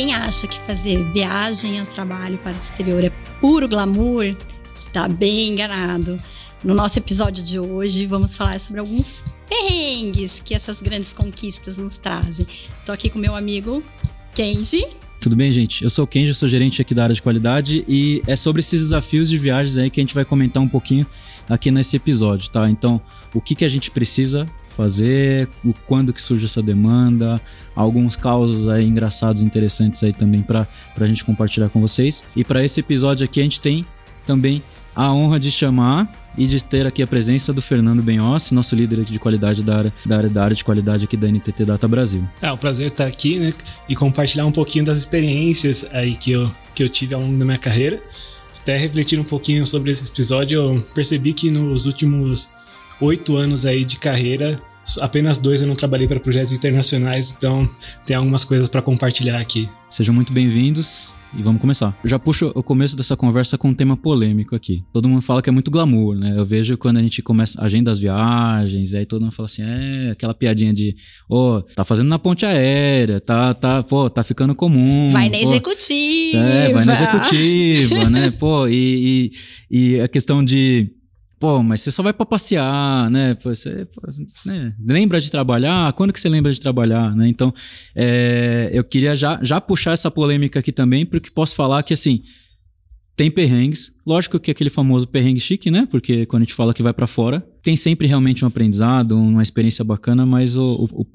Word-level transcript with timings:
quem 0.00 0.14
acha 0.14 0.46
que 0.46 0.58
fazer 0.60 1.12
viagem 1.12 1.78
a 1.78 1.84
trabalho 1.84 2.38
para 2.38 2.56
o 2.56 2.58
exterior 2.58 3.04
é 3.04 3.10
puro 3.38 3.68
glamour, 3.68 4.34
tá 4.94 5.06
bem 5.06 5.50
enganado. 5.50 6.18
No 6.64 6.74
nosso 6.74 6.98
episódio 6.98 7.44
de 7.44 7.58
hoje, 7.58 8.06
vamos 8.06 8.34
falar 8.34 8.58
sobre 8.60 8.80
alguns 8.80 9.22
perrengues 9.46 10.40
que 10.42 10.54
essas 10.54 10.80
grandes 10.80 11.12
conquistas 11.12 11.76
nos 11.76 11.98
trazem. 11.98 12.46
Estou 12.74 12.94
aqui 12.94 13.10
com 13.10 13.18
meu 13.18 13.36
amigo 13.36 13.82
Kenji. 14.34 14.86
Tudo 15.20 15.36
bem, 15.36 15.52
gente? 15.52 15.84
Eu 15.84 15.90
sou 15.90 16.06
o 16.06 16.08
Kenji, 16.08 16.34
sou 16.34 16.48
gerente 16.48 16.80
aqui 16.80 16.94
da 16.94 17.02
área 17.02 17.14
de 17.14 17.20
qualidade 17.20 17.84
e 17.86 18.22
é 18.26 18.36
sobre 18.36 18.60
esses 18.60 18.80
desafios 18.80 19.28
de 19.28 19.36
viagens 19.36 19.76
aí 19.76 19.90
que 19.90 20.00
a 20.00 20.02
gente 20.02 20.14
vai 20.14 20.24
comentar 20.24 20.62
um 20.62 20.68
pouquinho 20.68 21.06
aqui 21.46 21.70
nesse 21.70 21.96
episódio, 21.96 22.48
tá? 22.48 22.70
Então, 22.70 23.02
o 23.34 23.40
que, 23.40 23.54
que 23.54 23.66
a 23.66 23.68
gente 23.68 23.90
precisa 23.90 24.46
fazer, 24.80 25.46
o 25.62 25.74
quando 25.86 26.10
que 26.10 26.22
surge 26.22 26.46
essa 26.46 26.62
demanda, 26.62 27.38
alguns 27.76 28.16
causos 28.16 28.66
aí 28.66 28.86
engraçados, 28.86 29.42
interessantes 29.42 30.02
aí 30.02 30.12
também 30.12 30.40
para 30.40 30.66
a 30.98 31.06
gente 31.06 31.22
compartilhar 31.22 31.68
com 31.68 31.82
vocês. 31.82 32.24
E 32.34 32.42
para 32.42 32.64
esse 32.64 32.80
episódio 32.80 33.26
aqui 33.26 33.40
a 33.40 33.42
gente 33.42 33.60
tem 33.60 33.84
também 34.26 34.62
a 34.96 35.12
honra 35.12 35.38
de 35.38 35.50
chamar 35.50 36.10
e 36.36 36.46
de 36.46 36.64
ter 36.64 36.86
aqui 36.86 37.02
a 37.02 37.06
presença 37.06 37.52
do 37.52 37.60
Fernando 37.60 38.02
Benhossi, 38.02 38.54
nosso 38.54 38.74
líder 38.74 39.02
aqui 39.02 39.12
de 39.12 39.18
qualidade 39.18 39.62
da 39.62 39.76
área, 39.76 39.92
da 40.06 40.16
área, 40.16 40.30
da 40.30 40.44
área 40.44 40.56
de 40.56 40.64
qualidade 40.64 41.04
aqui 41.04 41.16
da 41.16 41.28
NTT 41.28 41.64
Data 41.64 41.86
Brasil. 41.86 42.26
É 42.40 42.50
um 42.50 42.56
prazer 42.56 42.86
estar 42.86 43.06
aqui, 43.06 43.38
né, 43.38 43.52
e 43.88 43.94
compartilhar 43.94 44.46
um 44.46 44.52
pouquinho 44.52 44.84
das 44.84 44.98
experiências 44.98 45.86
aí 45.92 46.16
que 46.16 46.32
eu, 46.32 46.50
que 46.74 46.82
eu 46.82 46.88
tive 46.88 47.14
ao 47.14 47.20
longo 47.20 47.36
da 47.36 47.44
minha 47.44 47.58
carreira. 47.58 48.00
Até 48.62 48.76
refletir 48.78 49.18
um 49.20 49.24
pouquinho 49.24 49.66
sobre 49.66 49.90
esse 49.90 50.10
episódio, 50.10 50.58
eu 50.58 50.86
percebi 50.94 51.32
que 51.32 51.50
nos 51.50 51.86
últimos 51.86 52.48
oito 53.00 53.36
anos 53.36 53.64
aí 53.64 53.84
de 53.84 53.96
carreira, 53.96 54.60
apenas 55.00 55.38
dois 55.38 55.60
eu 55.60 55.68
não 55.68 55.76
trabalhei 55.76 56.08
para 56.08 56.20
projetos 56.20 56.52
internacionais, 56.52 57.34
então 57.36 57.68
tem 58.06 58.16
algumas 58.16 58.44
coisas 58.44 58.68
para 58.68 58.82
compartilhar 58.82 59.40
aqui. 59.40 59.68
Sejam 59.88 60.14
muito 60.14 60.32
bem-vindos 60.32 61.14
e 61.36 61.42
vamos 61.42 61.60
começar. 61.60 61.96
Eu 62.02 62.10
já 62.10 62.18
puxo 62.18 62.50
o 62.54 62.62
começo 62.62 62.96
dessa 62.96 63.16
conversa 63.16 63.56
com 63.56 63.68
um 63.68 63.74
tema 63.74 63.96
polêmico 63.96 64.54
aqui. 64.54 64.84
Todo 64.92 65.08
mundo 65.08 65.22
fala 65.22 65.42
que 65.42 65.48
é 65.48 65.52
muito 65.52 65.70
glamour, 65.70 66.16
né? 66.16 66.34
Eu 66.36 66.44
vejo 66.44 66.76
quando 66.76 66.98
a 66.98 67.02
gente 67.02 67.22
começa 67.22 67.60
a 67.60 67.64
agenda 67.64 67.90
das 67.90 67.98
viagens, 67.98 68.94
aí 68.94 69.06
todo 69.06 69.22
mundo 69.22 69.32
fala 69.32 69.46
assim, 69.46 69.62
é, 69.62 70.10
aquela 70.10 70.34
piadinha 70.34 70.72
de, 70.72 70.96
ô, 71.28 71.56
oh, 71.56 71.62
tá 71.62 71.84
fazendo 71.84 72.08
na 72.08 72.18
ponte 72.18 72.44
aérea, 72.46 73.20
tá, 73.20 73.54
tá, 73.54 73.82
pô, 73.82 74.08
tá 74.08 74.22
ficando 74.22 74.54
comum. 74.54 75.10
Vai 75.10 75.28
na 75.28 75.38
pô, 75.38 75.44
executiva. 75.44 76.38
É, 76.38 76.72
vai 76.72 76.84
na 76.84 76.92
executiva, 76.94 78.10
né? 78.10 78.30
Pô, 78.40 78.66
e, 78.68 79.30
e, 79.70 79.94
e 79.94 80.00
a 80.00 80.08
questão 80.08 80.44
de 80.44 80.90
Pô, 81.40 81.62
mas 81.62 81.80
você 81.80 81.90
só 81.90 82.02
vai 82.02 82.12
para 82.12 82.26
passear, 82.26 83.10
né? 83.10 83.34
Você 83.42 83.88
né? 84.44 84.74
lembra 84.78 85.18
de 85.18 85.30
trabalhar? 85.30 85.90
Quando 85.94 86.12
que 86.12 86.20
você 86.20 86.28
lembra 86.28 86.52
de 86.52 86.60
trabalhar, 86.60 87.16
né? 87.16 87.28
Então, 87.28 87.52
é, 87.96 88.68
eu 88.74 88.84
queria 88.84 89.16
já, 89.16 89.40
já 89.42 89.58
puxar 89.58 89.92
essa 89.92 90.10
polêmica 90.10 90.60
aqui 90.60 90.70
também, 90.70 91.06
porque 91.06 91.30
posso 91.30 91.54
falar 91.54 91.82
que, 91.82 91.94
assim, 91.94 92.22
tem 93.16 93.30
perrengues. 93.30 93.90
Lógico 94.06 94.38
que 94.38 94.50
aquele 94.50 94.68
famoso 94.68 95.08
perrengue 95.08 95.40
chique, 95.40 95.70
né? 95.70 95.88
Porque 95.90 96.26
quando 96.26 96.42
a 96.42 96.44
gente 96.44 96.54
fala 96.54 96.74
que 96.74 96.82
vai 96.82 96.92
para 96.92 97.06
fora, 97.06 97.40
tem 97.62 97.74
sempre 97.74 98.06
realmente 98.06 98.44
um 98.44 98.48
aprendizado, 98.48 99.18
uma 99.18 99.42
experiência 99.42 99.82
bacana, 99.82 100.26
mas 100.26 100.58
o, 100.58 100.90
o, 100.92 101.06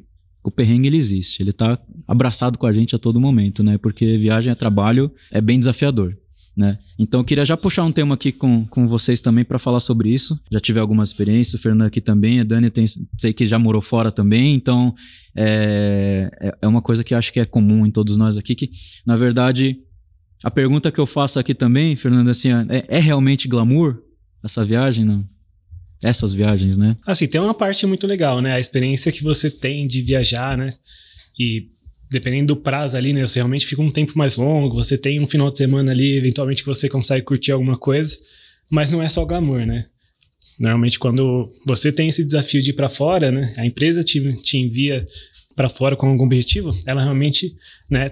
o 0.43 0.49
perrengue 0.49 0.87
ele 0.87 0.97
existe. 0.97 1.43
Ele 1.43 1.53
tá 1.53 1.79
abraçado 2.07 2.57
com 2.57 2.65
a 2.65 2.73
gente 2.73 2.95
a 2.95 2.99
todo 2.99 3.21
momento, 3.21 3.61
né? 3.63 3.77
Porque 3.77 4.17
viagem 4.17 4.51
a 4.51 4.55
trabalho 4.55 5.11
é 5.31 5.39
bem 5.39 5.59
desafiador. 5.59 6.17
Né? 6.55 6.79
Então 6.97 7.19
eu 7.19 7.23
queria 7.25 7.43
já 7.43 7.57
puxar 7.57 7.83
um 7.83 7.91
tema 7.91 8.15
aqui 8.15 8.31
com, 8.31 8.65
com 8.67 8.87
vocês 8.87 9.19
também 9.19 9.43
para 9.43 9.59
falar 9.59 9.81
sobre 9.81 10.09
isso. 10.09 10.39
Já 10.49 10.59
tive 10.59 10.79
algumas 10.79 11.09
experiências, 11.09 11.53
o 11.53 11.61
Fernando 11.61 11.87
aqui 11.87 11.99
também, 11.99 12.39
a 12.39 12.43
Dani 12.45 12.69
tem, 12.69 12.85
sei 13.17 13.33
que 13.33 13.45
já 13.45 13.59
morou 13.59 13.81
fora 13.81 14.09
também, 14.09 14.55
então 14.55 14.95
é, 15.35 16.31
é, 16.39 16.57
é 16.61 16.67
uma 16.67 16.81
coisa 16.81 17.03
que 17.03 17.13
acho 17.13 17.33
que 17.33 17.41
é 17.41 17.45
comum 17.45 17.85
em 17.85 17.91
todos 17.91 18.17
nós 18.17 18.37
aqui, 18.37 18.55
que 18.55 18.69
na 19.05 19.17
verdade 19.17 19.77
a 20.43 20.51
pergunta 20.51 20.91
que 20.91 20.99
eu 20.99 21.05
faço 21.05 21.39
aqui 21.39 21.53
também, 21.53 21.95
Fernando, 21.95 22.29
assim, 22.29 22.49
é, 22.51 22.85
é 22.87 22.99
realmente 22.99 23.47
glamour 23.47 24.01
essa 24.43 24.63
viagem, 24.63 25.03
não? 25.03 25.27
Essas 26.03 26.33
viagens, 26.33 26.77
né? 26.77 26.95
Assim, 27.05 27.25
tem 27.25 27.41
uma 27.41 27.53
parte 27.53 27.85
muito 27.87 28.05
legal, 28.05 28.41
né? 28.41 28.53
A 28.53 28.59
experiência 28.59 29.11
que 29.11 29.23
você 29.23 29.49
tem 29.49 29.87
de 29.87 30.01
viajar, 30.01 30.57
né? 30.57 30.69
E 31.39 31.69
dependendo 32.09 32.53
do 32.53 32.61
prazo 32.61 32.97
ali, 32.97 33.13
né? 33.13 33.21
Você 33.21 33.39
realmente 33.39 33.65
fica 33.65 33.81
um 33.81 33.91
tempo 33.91 34.17
mais 34.17 34.37
longo, 34.37 34.75
você 34.75 34.97
tem 34.97 35.19
um 35.19 35.27
final 35.27 35.49
de 35.49 35.57
semana 35.57 35.91
ali, 35.91 36.17
eventualmente 36.17 36.61
que 36.61 36.67
você 36.67 36.87
consegue 36.87 37.25
curtir 37.25 37.51
alguma 37.51 37.77
coisa, 37.77 38.17
mas 38.69 38.89
não 38.89 39.01
é 39.01 39.09
só 39.09 39.25
glamour, 39.25 39.65
né? 39.65 39.85
Normalmente 40.59 40.97
quando 40.97 41.49
você 41.65 41.91
tem 41.91 42.07
esse 42.07 42.23
desafio 42.23 42.61
de 42.61 42.69
ir 42.69 42.73
para 42.73 42.89
fora, 42.89 43.31
né? 43.31 43.53
A 43.57 43.65
empresa 43.65 44.03
te, 44.03 44.21
te 44.41 44.57
envia 44.57 45.05
para 45.55 45.69
fora 45.69 45.95
com 45.95 46.07
algum 46.07 46.23
objetivo, 46.23 46.77
ela 46.85 47.01
realmente, 47.01 47.53
né? 47.89 48.11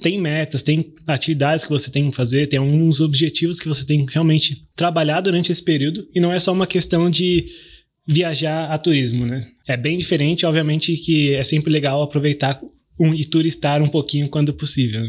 Tem 0.00 0.20
metas, 0.20 0.62
tem 0.62 0.94
atividades 1.06 1.64
que 1.64 1.70
você 1.70 1.90
tem 1.90 2.08
que 2.08 2.16
fazer, 2.16 2.46
tem 2.46 2.58
alguns 2.58 3.00
objetivos 3.00 3.60
que 3.60 3.68
você 3.68 3.84
tem 3.84 4.06
que 4.06 4.14
realmente 4.14 4.66
trabalhar 4.74 5.20
durante 5.20 5.52
esse 5.52 5.62
período 5.62 6.08
e 6.14 6.20
não 6.20 6.32
é 6.32 6.40
só 6.40 6.52
uma 6.52 6.66
questão 6.66 7.10
de 7.10 7.46
viajar 8.06 8.70
a 8.70 8.78
turismo, 8.78 9.26
né? 9.26 9.46
É 9.66 9.76
bem 9.76 9.96
diferente, 9.96 10.46
obviamente 10.46 10.96
que 10.96 11.34
é 11.34 11.42
sempre 11.42 11.70
legal 11.70 12.02
aproveitar 12.02 12.60
um, 12.98 13.14
e 13.14 13.24
turistar 13.24 13.82
um 13.82 13.88
pouquinho 13.88 14.28
quando 14.28 14.52
possível. 14.52 15.06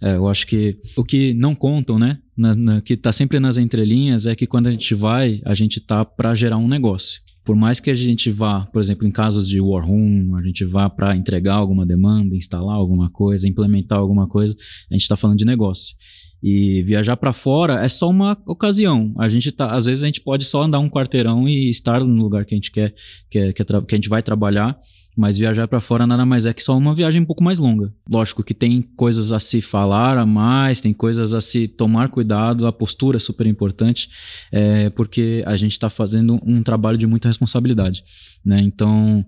É, 0.00 0.16
eu 0.16 0.28
acho 0.28 0.46
que 0.46 0.76
o 0.96 1.04
que 1.04 1.32
não 1.34 1.54
contam, 1.54 1.98
né, 1.98 2.18
na, 2.36 2.54
na, 2.54 2.80
que 2.80 2.94
está 2.94 3.12
sempre 3.12 3.40
nas 3.40 3.56
entrelinhas, 3.56 4.26
é 4.26 4.34
que 4.34 4.46
quando 4.46 4.66
a 4.66 4.70
gente 4.70 4.94
vai, 4.94 5.40
a 5.44 5.54
gente 5.54 5.80
tá 5.80 6.04
para 6.04 6.34
gerar 6.34 6.58
um 6.58 6.68
negócio. 6.68 7.20
Por 7.44 7.54
mais 7.54 7.78
que 7.78 7.90
a 7.90 7.94
gente 7.94 8.30
vá, 8.30 8.66
por 8.72 8.82
exemplo, 8.82 9.06
em 9.06 9.10
casos 9.10 9.48
de 9.48 9.60
war 9.60 9.86
room, 9.86 10.34
a 10.36 10.42
gente 10.42 10.64
vá 10.64 10.90
para 10.90 11.16
entregar 11.16 11.54
alguma 11.54 11.86
demanda, 11.86 12.34
instalar 12.34 12.74
alguma 12.74 13.08
coisa, 13.08 13.48
implementar 13.48 13.98
alguma 13.98 14.26
coisa, 14.26 14.54
a 14.90 14.94
gente 14.94 15.02
está 15.02 15.16
falando 15.16 15.38
de 15.38 15.44
negócio. 15.44 15.96
E 16.42 16.82
viajar 16.82 17.16
para 17.16 17.32
fora 17.32 17.84
é 17.84 17.88
só 17.88 18.08
uma 18.08 18.36
ocasião. 18.46 19.14
A 19.18 19.28
gente 19.28 19.50
tá, 19.50 19.72
às 19.72 19.86
vezes 19.86 20.02
a 20.02 20.06
gente 20.06 20.20
pode 20.20 20.44
só 20.44 20.62
andar 20.62 20.78
um 20.78 20.88
quarteirão 20.88 21.48
e 21.48 21.70
estar 21.70 22.00
no 22.04 22.22
lugar 22.22 22.44
que 22.44 22.54
a 22.54 22.56
gente 22.56 22.70
quer, 22.70 22.94
que, 23.30 23.52
que, 23.52 23.64
que 23.64 23.94
a 23.94 23.96
gente 23.96 24.08
vai 24.08 24.22
trabalhar 24.22 24.78
mas 25.16 25.38
viajar 25.38 25.66
para 25.66 25.80
fora 25.80 26.06
nada 26.06 26.26
mais 26.26 26.44
é 26.44 26.52
que 26.52 26.62
só 26.62 26.76
uma 26.76 26.94
viagem 26.94 27.22
um 27.22 27.24
pouco 27.24 27.42
mais 27.42 27.58
longa. 27.58 27.90
Lógico 28.08 28.42
que 28.44 28.52
tem 28.52 28.82
coisas 28.82 29.32
a 29.32 29.40
se 29.40 29.62
falar 29.62 30.18
a 30.18 30.26
mais, 30.26 30.80
tem 30.80 30.92
coisas 30.92 31.32
a 31.32 31.40
se 31.40 31.66
tomar 31.66 32.10
cuidado, 32.10 32.66
a 32.66 32.72
postura 32.72 33.16
é 33.16 33.20
super 33.20 33.46
importante, 33.46 34.10
é, 34.52 34.90
porque 34.90 35.42
a 35.46 35.56
gente 35.56 35.72
está 35.72 35.88
fazendo 35.88 36.38
um 36.44 36.62
trabalho 36.62 36.98
de 36.98 37.06
muita 37.06 37.28
responsabilidade. 37.28 38.04
Né? 38.44 38.60
Então, 38.60 39.24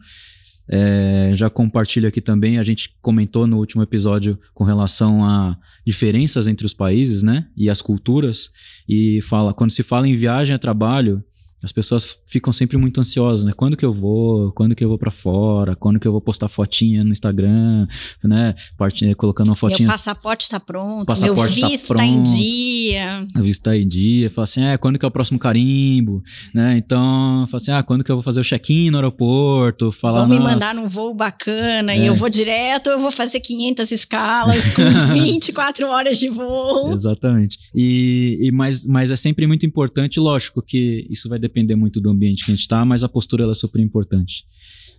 é, 0.71 1.33
já 1.35 1.49
compartilho 1.49 2.09
aqui 2.09 2.21
também, 2.21 2.59
a 2.59 2.63
gente 2.63 2.95
comentou 3.01 3.47
no 3.47 3.57
último 3.57 3.83
episódio 3.83 4.39
com 4.53 4.65
relação 4.65 5.25
a 5.25 5.57
diferenças 5.87 6.47
entre 6.47 6.67
os 6.67 6.75
países 6.75 7.23
né? 7.23 7.47
e 7.57 7.71
as 7.71 7.81
culturas, 7.81 8.51
e 8.89 9.21
fala 9.23 9.55
quando 9.55 9.71
se 9.71 9.83
fala 9.83 10.07
em 10.07 10.15
viagem 10.15 10.55
a 10.55 10.59
trabalho, 10.59 11.25
as 11.63 11.73
pessoas 11.73 12.17
ficam 12.27 12.53
sempre 12.53 12.77
muito 12.77 13.01
ansiosas, 13.01 13.45
né? 13.45 13.53
Quando 13.55 13.77
que 13.77 13.85
eu 13.85 13.93
vou? 13.93 14.53
Quando 14.53 14.77
que 14.77 14.85
eu 14.85 14.89
vou 14.89 14.99
para 14.99 15.11
fora? 15.11 15.75
Quando 15.75 15.99
que 15.99 16.07
eu 16.07 16.13
vou 16.13 16.21
postar 16.21 16.47
fotinha 16.49 17.03
no 17.03 17.11
Instagram, 17.11 17.87
né? 18.23 18.55
Part... 18.77 19.15
colocando 19.17 19.49
uma 19.49 19.57
fotinha. 19.57 19.89
Meu 19.89 19.97
passaporte 19.97 20.45
está 20.45 20.61
pronto, 20.61 21.07
passaporte 21.07 21.61
meu 21.61 21.69
visto 21.71 21.85
está 21.85 21.97
tá 21.97 22.05
em 22.05 22.23
dia. 22.23 23.27
O 23.37 23.43
visto 23.43 23.61
está 23.61 23.77
em 23.77 23.89
dia. 23.89 24.31
Fala 24.31 24.45
assim, 24.45 24.63
é, 24.63 24.77
quando 24.79 24.99
que 24.99 25.05
é 25.05 25.09
o 25.09 25.11
próximo 25.11 25.39
carimbo, 25.39 26.23
né? 26.55 26.77
Então, 26.77 27.45
fala 27.49 27.61
assim, 27.61 27.73
ah, 27.73 27.83
quando 27.83 28.05
que 28.05 28.11
eu 28.11 28.17
vou 28.17 28.23
fazer 28.23 28.41
o 28.41 28.45
check-in 28.45 28.91
no 28.91 28.99
aeroporto? 28.99 29.91
Falar, 29.91 30.21
Vão 30.21 30.29
me 30.29 30.39
mandar 30.39 30.75
num 30.75 30.87
voo 30.87 31.13
bacana 31.13 31.93
é. 31.93 31.99
e 31.99 32.07
eu 32.07 32.15
vou 32.15 32.29
direto, 32.29 32.89
eu 32.89 33.01
vou 33.01 33.11
fazer 33.11 33.41
500 33.41 33.91
escalas 33.91 34.63
com 34.75 34.83
24 35.13 35.89
horas 35.89 36.19
de 36.19 36.29
voo. 36.29 36.93
Exatamente. 36.93 37.59
E, 37.75 38.39
e 38.43 38.53
mas, 38.53 38.87
mas 38.87 39.11
é 39.11 39.17
sempre 39.17 39.47
muito 39.47 39.67
importante, 39.67 40.21
lógico 40.21 40.63
que 40.63 41.07
isso 41.11 41.29
vai 41.29 41.39
depender 41.49 41.75
muito 41.75 42.01
do 42.01 42.11
ambiente 42.11 42.45
que 42.45 42.51
a 42.51 42.55
gente 42.55 42.63
está, 42.63 42.85
mas 42.85 43.03
a 43.03 43.09
postura 43.09 43.43
ela 43.43 43.53
é 43.53 43.55
super 43.55 43.81
importante. 43.81 44.45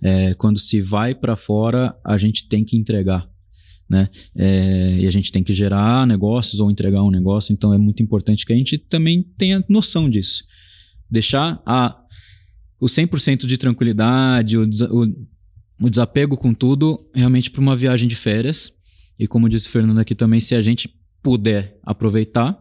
É, 0.02 0.34
quando 0.34 0.60
se 0.60 0.82
vai 0.82 1.14
para 1.14 1.36
fora, 1.36 1.96
a 2.04 2.18
gente 2.18 2.48
tem 2.48 2.64
que 2.64 2.78
entregar. 2.78 3.30
Né? 3.90 4.08
É, 4.36 5.00
e 5.00 5.08
a 5.08 5.12
gente 5.12 5.32
tem 5.32 5.44
que 5.44 5.54
gerar 5.54 6.06
negócios 6.06 6.60
ou 6.60 6.70
entregar 6.70 7.02
um 7.02 7.10
negócio, 7.10 7.54
então 7.54 7.74
é 7.74 7.78
muito 7.78 8.04
importante 8.04 8.46
que 8.46 8.54
a 8.54 8.56
gente 8.56 8.78
também 8.78 9.24
tenha 9.38 9.64
noção 9.68 10.10
disso. 10.10 10.44
Deixar 11.10 11.62
a, 11.66 12.00
o 12.80 12.86
100% 12.86 13.48
de 13.48 13.58
tranquilidade, 13.58 14.58
o, 14.58 14.64
o, 14.64 15.86
o 15.86 15.90
desapego 15.90 16.38
com 16.38 16.54
tudo, 16.54 17.10
realmente 17.16 17.50
para 17.50 17.62
uma 17.62 17.76
viagem 17.76 18.08
de 18.08 18.16
férias. 18.16 18.72
E 19.18 19.28
como 19.28 19.50
disse 19.50 19.68
o 19.68 19.72
Fernando 19.72 20.00
aqui 20.00 20.14
também, 20.14 20.40
se 20.40 20.54
a 20.54 20.62
gente 20.62 20.90
puder 21.22 21.78
aproveitar, 21.84 22.58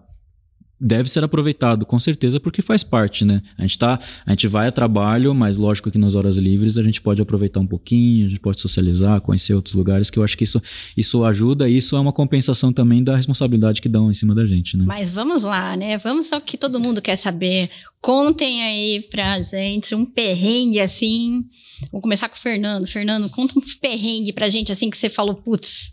deve 0.81 1.11
ser 1.11 1.25
aproveitado, 1.25 1.85
com 1.85 1.99
certeza, 1.99 2.39
porque 2.39 2.63
faz 2.63 2.83
parte, 2.83 3.25
né? 3.25 3.43
A 3.57 3.63
gente 3.63 3.79
tá, 3.79 3.99
a 4.25 4.31
gente 4.31 4.47
vai 4.47 4.69
a 4.69 4.73
trabalho, 4.73 5.35
mas 5.35 5.57
lógico 5.57 5.91
que 5.91 5.99
nas 5.99 6.15
horas 6.15 6.37
livres 6.37 6.79
a 6.79 6.83
gente 6.83 7.01
pode 7.01 7.21
aproveitar 7.21 7.61
um 7.61 7.67
pouquinho, 7.67 8.27
a 8.27 8.29
gente 8.29 8.41
pode 8.41 8.61
socializar, 8.61 9.21
conhecer 9.21 9.55
outros 9.55 9.75
lugares, 9.75 10.11
que 10.11 10.19
eu 10.19 10.25
acho 10.25 10.37
que 10.37 10.45
isso, 10.45 10.63
isso 10.97 11.25
ajuda 11.25 11.69
e 11.69 11.77
isso 11.77 11.97
é 11.97 12.01
uma 12.01 12.13
compensação 12.13 12.73
também 12.73 13.03
da 13.03 13.17
responsabilidade 13.17 13.83
que 13.83 13.89
dão 13.89 14.11
em 14.11 14.15
cima 14.15 14.35
da 14.35 14.47
gente, 14.47 14.77
né? 14.77 14.85
Mas 14.87 15.11
vamos 15.11 15.43
lá, 15.43 15.77
né? 15.77 15.99
Vamos 15.99 16.33
ao 16.33 16.41
que 16.41 16.57
todo 16.57 16.81
mundo 16.81 17.03
quer 17.03 17.17
saber. 17.17 17.71
Contem 18.01 18.63
aí 18.63 19.03
pra 19.11 19.41
gente 19.41 19.95
um 19.95 20.05
perrengue 20.05 20.81
assim. 20.81 21.45
Vamos 21.91 22.03
começar 22.03 22.29
com 22.29 22.37
o 22.37 22.39
Fernando. 22.39 22.87
Fernando, 22.87 23.29
conta 23.31 23.59
um 23.59 23.63
perrengue 23.81 24.33
pra 24.33 24.49
gente 24.49 24.71
assim 24.71 24.91
que 24.91 24.97
você 24.97 25.09
falou, 25.09 25.35
putz, 25.35 25.91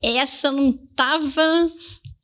essa 0.00 0.52
não 0.52 0.72
tava 0.94 1.70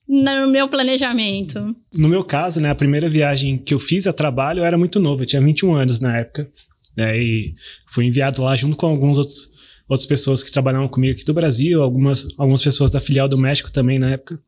no 0.08 0.46
meu 0.48 0.68
planejamento? 0.68 1.74
No 1.96 2.08
meu 2.08 2.24
caso, 2.24 2.60
né, 2.60 2.70
a 2.70 2.74
primeira 2.74 3.08
viagem 3.08 3.58
que 3.58 3.72
eu 3.74 3.78
fiz 3.78 4.06
a 4.06 4.12
trabalho 4.12 4.60
eu 4.60 4.64
era 4.64 4.78
muito 4.78 5.00
novo, 5.00 5.22
eu 5.22 5.26
tinha 5.26 5.42
21 5.42 5.74
anos 5.74 6.00
na 6.00 6.18
época. 6.18 6.50
Né, 6.96 7.18
e 7.18 7.54
fui 7.90 8.06
enviado 8.06 8.42
lá 8.42 8.54
junto 8.54 8.76
com 8.76 8.86
alguns 8.86 9.18
outros 9.18 9.54
outras 9.88 10.06
pessoas 10.06 10.42
que 10.42 10.50
trabalhavam 10.50 10.88
comigo 10.88 11.14
aqui 11.14 11.24
do 11.24 11.34
Brasil, 11.34 11.82
algumas, 11.82 12.26
algumas 12.38 12.62
pessoas 12.62 12.90
da 12.90 13.00
filial 13.00 13.28
do 13.28 13.38
México 13.38 13.70
também 13.70 13.98
na 13.98 14.10
época, 14.10 14.40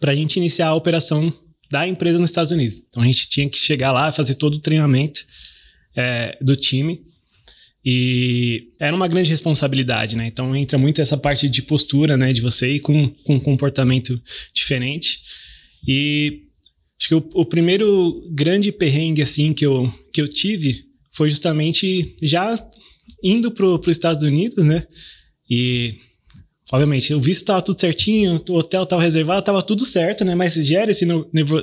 para 0.00 0.12
a 0.12 0.14
gente 0.14 0.36
iniciar 0.36 0.68
a 0.68 0.74
operação 0.74 1.32
da 1.70 1.86
empresa 1.86 2.18
nos 2.18 2.30
Estados 2.30 2.52
Unidos. 2.52 2.82
Então 2.88 3.02
a 3.02 3.06
gente 3.06 3.28
tinha 3.28 3.48
que 3.48 3.56
chegar 3.56 3.92
lá, 3.92 4.12
fazer 4.12 4.34
todo 4.36 4.54
o 4.54 4.60
treinamento 4.60 5.24
é, 5.96 6.38
do 6.40 6.54
time. 6.54 7.02
E 7.84 8.68
era 8.78 8.94
uma 8.94 9.08
grande 9.08 9.28
responsabilidade, 9.28 10.16
né? 10.16 10.26
Então 10.26 10.54
entra 10.54 10.78
muito 10.78 11.00
essa 11.00 11.16
parte 11.16 11.48
de 11.48 11.62
postura, 11.62 12.16
né? 12.16 12.32
De 12.32 12.40
você 12.40 12.74
ir 12.74 12.80
com, 12.80 13.08
com 13.24 13.34
um 13.34 13.40
comportamento 13.40 14.20
diferente. 14.54 15.20
E 15.86 16.42
acho 16.98 17.08
que 17.08 17.14
o, 17.14 17.28
o 17.34 17.44
primeiro 17.44 18.22
grande 18.30 18.70
perrengue, 18.70 19.22
assim, 19.22 19.52
que 19.52 19.66
eu, 19.66 19.92
que 20.12 20.20
eu 20.20 20.28
tive 20.28 20.84
foi 21.12 21.28
justamente 21.28 22.14
já 22.22 22.56
indo 23.22 23.50
para 23.50 23.66
os 23.66 23.88
Estados 23.88 24.22
Unidos, 24.22 24.64
né? 24.64 24.86
E 25.50 25.96
obviamente 26.72 27.12
o 27.12 27.20
visto 27.20 27.42
estava 27.42 27.60
tudo 27.60 27.78
certinho, 27.78 28.42
o 28.48 28.54
hotel 28.54 28.84
estava 28.84 29.02
reservado, 29.02 29.40
estava 29.40 29.62
tudo 29.62 29.84
certo, 29.84 30.24
né? 30.24 30.34
Mas 30.34 30.54
gera 30.54 30.90
esse 30.90 31.06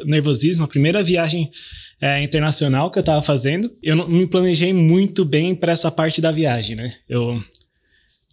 nervosismo. 0.06 0.64
A 0.64 0.68
primeira 0.68 1.02
viagem 1.02 1.50
é, 2.00 2.24
internacional 2.24 2.92
que 2.92 3.00
eu 3.00 3.02
estava 3.02 3.22
fazendo, 3.22 3.72
eu 3.82 3.96
não 3.96 4.08
me 4.08 4.28
planejei 4.28 4.72
muito 4.72 5.26
bem 5.26 5.56
para 5.56 5.72
essa 5.72 5.90
parte 5.90 6.22
da 6.22 6.32
viagem, 6.32 6.76
né? 6.76 6.94
Eu 7.10 7.42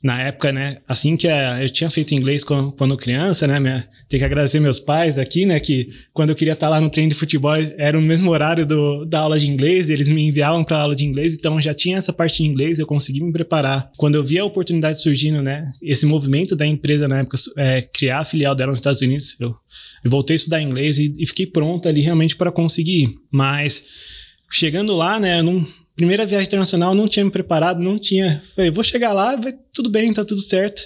na 0.03 0.23
época, 0.23 0.53
né, 0.53 0.79
assim 0.87 1.17
que 1.17 1.27
eu 1.27 1.69
tinha 1.71 1.89
feito 1.89 2.15
inglês 2.15 2.45
quando, 2.45 2.97
criança, 2.97 3.47
né, 3.47 3.59
minha, 3.59 3.89
tenho 4.09 4.21
que 4.21 4.25
agradecer 4.25 4.61
meus 4.61 4.79
pais 4.79 5.19
aqui, 5.19 5.47
né, 5.47 5.59
que 5.59 5.89
quando 6.13 6.31
eu 6.31 6.37
queria 6.37 6.53
estar 6.53 6.69
lá 6.69 6.81
no 6.81 6.91
treino 6.91 7.11
de 7.11 7.17
futebol 7.17 7.55
era 7.79 7.99
o 7.99 8.03
mesmo 8.03 8.31
horário 8.31 8.67
do, 8.67 9.05
da 9.05 9.21
aula 9.21 9.39
de 9.39 9.51
inglês, 9.51 9.89
eles 9.89 10.09
me 10.09 10.23
enviavam 10.23 10.63
para 10.63 10.79
aula 10.79 10.95
de 10.95 11.05
inglês, 11.05 11.35
então 11.35 11.61
já 11.61 11.73
tinha 11.73 11.97
essa 11.97 12.13
parte 12.13 12.43
de 12.43 12.49
inglês, 12.49 12.79
eu 12.79 12.87
consegui 12.87 13.23
me 13.23 13.33
preparar. 13.33 13.91
Quando 13.97 14.17
eu 14.17 14.23
vi 14.23 14.39
a 14.39 14.45
oportunidade 14.45 15.01
surgindo, 15.01 15.43
né, 15.43 15.73
esse 15.83 16.05
movimento 16.05 16.55
da 16.55 16.67
empresa 16.67 17.09
na 17.09 17.21
época 17.21 17.39
é, 17.57 17.83
criar 17.83 18.21
a 18.21 18.25
filial 18.25 18.55
dela 18.55 18.71
nos 18.71 18.79
Estados 18.79 19.01
Unidos, 19.01 19.35
eu, 19.41 19.57
eu 20.05 20.11
voltei 20.11 20.35
a 20.35 20.37
estudar 20.37 20.61
inglês 20.61 20.99
e, 20.99 21.15
e 21.19 21.27
fiquei 21.27 21.47
pronto 21.47 21.89
ali 21.89 22.03
realmente 22.03 22.37
para 22.37 22.53
conseguir. 22.53 23.15
Mas 23.31 23.83
chegando 24.51 24.95
lá, 24.95 25.19
né, 25.19 25.41
eu 25.41 25.43
não 25.43 25.67
primeira 25.97 26.27
viagem 26.27 26.47
internacional, 26.47 26.95
não 26.95 27.09
tinha 27.09 27.25
me 27.25 27.31
preparado, 27.31 27.83
não 27.83 27.99
tinha. 27.99 28.43
Falei, 28.55 28.71
vou 28.71 28.85
chegar 28.85 29.13
lá, 29.13 29.35
vai 29.35 29.55
tudo 29.73 29.91
bem, 29.91 30.13
tá 30.13 30.25
tudo 30.25 30.41
certo. 30.41 30.83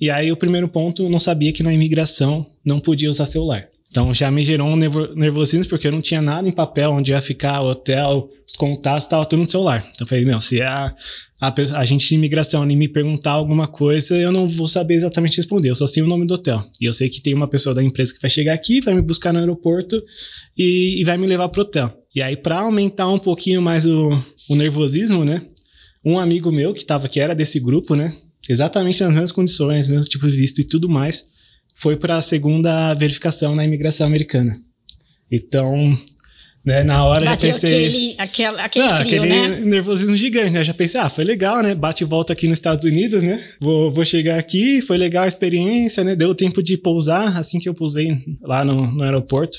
E 0.00 0.10
aí 0.10 0.32
o 0.32 0.36
primeiro 0.36 0.68
ponto, 0.68 1.02
eu 1.02 1.10
não 1.10 1.20
sabia 1.20 1.52
que 1.52 1.62
na 1.62 1.72
imigração 1.72 2.46
não 2.64 2.80
podia 2.80 3.10
usar 3.10 3.26
celular. 3.26 3.68
Então 3.90 4.12
já 4.12 4.30
me 4.30 4.44
gerou 4.44 4.68
um 4.68 4.76
nervosismo 4.76 5.68
porque 5.68 5.86
eu 5.86 5.92
não 5.92 6.02
tinha 6.02 6.20
nada 6.20 6.46
em 6.46 6.52
papel 6.52 6.90
onde 6.92 7.12
ia 7.12 7.20
ficar, 7.22 7.62
o 7.62 7.70
hotel, 7.70 8.28
os 8.46 8.54
contatos, 8.54 9.04
estava 9.04 9.24
tudo 9.24 9.40
no 9.40 9.50
celular. 9.50 9.78
Então 9.90 10.04
eu 10.04 10.06
falei, 10.06 10.24
não, 10.24 10.40
se 10.40 10.60
a, 10.60 10.94
a, 11.40 11.54
a 11.74 11.84
gente 11.86 12.06
de 12.06 12.14
imigração 12.14 12.64
me 12.66 12.88
perguntar 12.88 13.32
alguma 13.32 13.66
coisa, 13.66 14.14
eu 14.16 14.30
não 14.30 14.46
vou 14.46 14.68
saber 14.68 14.94
exatamente 14.94 15.38
responder, 15.38 15.70
eu 15.70 15.74
só 15.74 15.86
sei 15.86 16.02
o 16.02 16.06
nome 16.06 16.26
do 16.26 16.34
hotel. 16.34 16.62
E 16.80 16.84
eu 16.84 16.92
sei 16.92 17.08
que 17.08 17.22
tem 17.22 17.32
uma 17.32 17.48
pessoa 17.48 17.74
da 17.74 17.82
empresa 17.82 18.12
que 18.12 18.20
vai 18.20 18.30
chegar 18.30 18.52
aqui, 18.52 18.80
vai 18.82 18.92
me 18.92 19.02
buscar 19.02 19.32
no 19.32 19.38
aeroporto 19.38 20.02
e, 20.56 21.00
e 21.00 21.04
vai 21.04 21.16
me 21.16 21.26
levar 21.26 21.48
pro 21.48 21.62
hotel. 21.62 21.97
E 22.14 22.22
aí, 22.22 22.36
para 22.36 22.60
aumentar 22.60 23.08
um 23.08 23.18
pouquinho 23.18 23.60
mais 23.60 23.84
o, 23.84 24.10
o 24.48 24.56
nervosismo, 24.56 25.24
né? 25.24 25.42
Um 26.04 26.18
amigo 26.18 26.50
meu 26.50 26.72
que 26.72 26.80
estava 26.80 27.08
que 27.08 27.20
era 27.20 27.34
desse 27.34 27.60
grupo, 27.60 27.94
né? 27.94 28.16
Exatamente 28.48 29.02
nas 29.02 29.12
mesmas 29.12 29.32
condições, 29.32 29.88
mesmo 29.88 30.04
tipo 30.04 30.28
de 30.28 30.36
visto 30.36 30.60
e 30.60 30.64
tudo 30.64 30.88
mais, 30.88 31.26
foi 31.74 31.96
para 31.96 32.16
a 32.16 32.22
segunda 32.22 32.94
verificação 32.94 33.54
na 33.54 33.64
imigração 33.64 34.06
americana. 34.06 34.58
Então, 35.30 35.96
né, 36.64 36.82
na 36.82 37.04
hora 37.04 37.24
Bateu 37.24 37.50
já 37.50 37.54
pensei. 37.54 37.86
Aquele, 37.86 38.14
aquele, 38.18 38.60
aquele 38.60 38.84
não, 38.84 38.96
frio, 38.96 39.22
aquele 39.22 39.28
né? 39.28 39.60
nervosismo 39.60 40.16
gigante, 40.16 40.50
né? 40.50 40.64
Já 40.64 40.74
pensei, 40.74 41.00
ah, 41.00 41.08
foi 41.08 41.24
legal, 41.24 41.62
né? 41.62 41.74
Bate 41.74 42.04
e 42.04 42.06
volta 42.06 42.32
aqui 42.32 42.48
nos 42.48 42.58
Estados 42.58 42.84
Unidos, 42.84 43.22
né? 43.22 43.44
Vou, 43.60 43.92
vou 43.92 44.04
chegar 44.04 44.38
aqui, 44.38 44.80
foi 44.80 44.96
legal 44.96 45.24
a 45.24 45.28
experiência, 45.28 46.02
né? 46.02 46.16
Deu 46.16 46.34
tempo 46.34 46.62
de 46.62 46.76
pousar 46.76 47.38
assim 47.38 47.58
que 47.58 47.68
eu 47.68 47.74
pousei 47.74 48.24
lá 48.42 48.64
no, 48.64 48.90
no 48.90 49.02
aeroporto, 49.02 49.58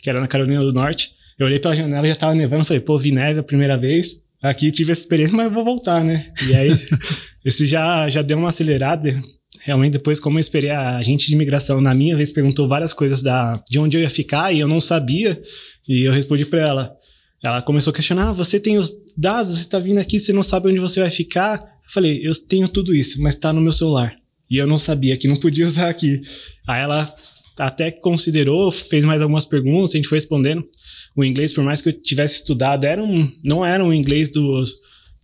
que 0.00 0.08
era 0.08 0.20
na 0.20 0.26
Carolina 0.26 0.60
do 0.60 0.72
Norte. 0.72 1.12
Eu 1.40 1.46
olhei 1.46 1.58
pela 1.58 1.74
janela 1.74 2.06
já 2.06 2.14
tava 2.14 2.34
nevando, 2.34 2.66
falei, 2.66 2.82
pô, 2.82 2.98
vi 2.98 3.10
neve 3.10 3.40
a 3.40 3.42
primeira 3.42 3.74
vez. 3.78 4.26
Aqui 4.42 4.70
tive 4.70 4.92
essa 4.92 5.00
experiência, 5.00 5.34
mas 5.34 5.50
vou 5.50 5.64
voltar, 5.64 6.04
né? 6.04 6.30
E 6.46 6.54
aí, 6.54 6.78
esse 7.42 7.64
já, 7.64 8.10
já 8.10 8.20
deu 8.20 8.36
uma 8.36 8.50
acelerada. 8.50 9.18
Realmente, 9.60 9.92
depois, 9.92 10.20
como 10.20 10.36
eu 10.36 10.40
esperei, 10.40 10.68
a 10.68 10.98
agente 10.98 11.28
de 11.28 11.34
imigração, 11.34 11.80
na 11.80 11.94
minha 11.94 12.14
vez, 12.14 12.30
perguntou 12.30 12.68
várias 12.68 12.92
coisas 12.92 13.22
da, 13.22 13.58
de 13.70 13.78
onde 13.78 13.96
eu 13.96 14.02
ia 14.02 14.10
ficar 14.10 14.52
e 14.52 14.60
eu 14.60 14.68
não 14.68 14.82
sabia. 14.82 15.40
E 15.88 16.06
eu 16.06 16.12
respondi 16.12 16.44
para 16.44 16.60
ela. 16.60 16.96
Ela 17.42 17.62
começou 17.62 17.90
a 17.90 17.94
questionar: 17.94 18.28
ah, 18.28 18.32
você 18.32 18.60
tem 18.60 18.76
os 18.76 18.92
dados, 19.16 19.58
você 19.58 19.66
tá 19.66 19.78
vindo 19.78 19.98
aqui, 19.98 20.18
você 20.18 20.34
não 20.34 20.42
sabe 20.42 20.68
onde 20.68 20.78
você 20.78 21.00
vai 21.00 21.10
ficar. 21.10 21.56
Eu 21.58 21.90
falei: 21.90 22.20
eu 22.22 22.34
tenho 22.34 22.68
tudo 22.68 22.94
isso, 22.94 23.20
mas 23.22 23.34
tá 23.34 23.50
no 23.50 23.62
meu 23.62 23.72
celular. 23.72 24.14
E 24.50 24.58
eu 24.58 24.66
não 24.66 24.76
sabia 24.76 25.16
que 25.16 25.26
não 25.26 25.40
podia 25.40 25.66
usar 25.66 25.88
aqui. 25.88 26.20
Aí 26.68 26.82
ela 26.82 27.14
até 27.58 27.90
considerou, 27.90 28.70
fez 28.70 29.06
mais 29.06 29.22
algumas 29.22 29.46
perguntas, 29.46 29.94
a 29.94 29.96
gente 29.96 30.08
foi 30.08 30.18
respondendo 30.18 30.66
o 31.14 31.24
inglês, 31.24 31.52
por 31.52 31.64
mais 31.64 31.80
que 31.80 31.88
eu 31.88 31.92
tivesse 31.92 32.36
estudado, 32.36 32.84
era 32.84 33.02
um, 33.02 33.30
não 33.42 33.64
era 33.64 33.84
um 33.84 33.92
inglês 33.92 34.28
dos, 34.28 34.76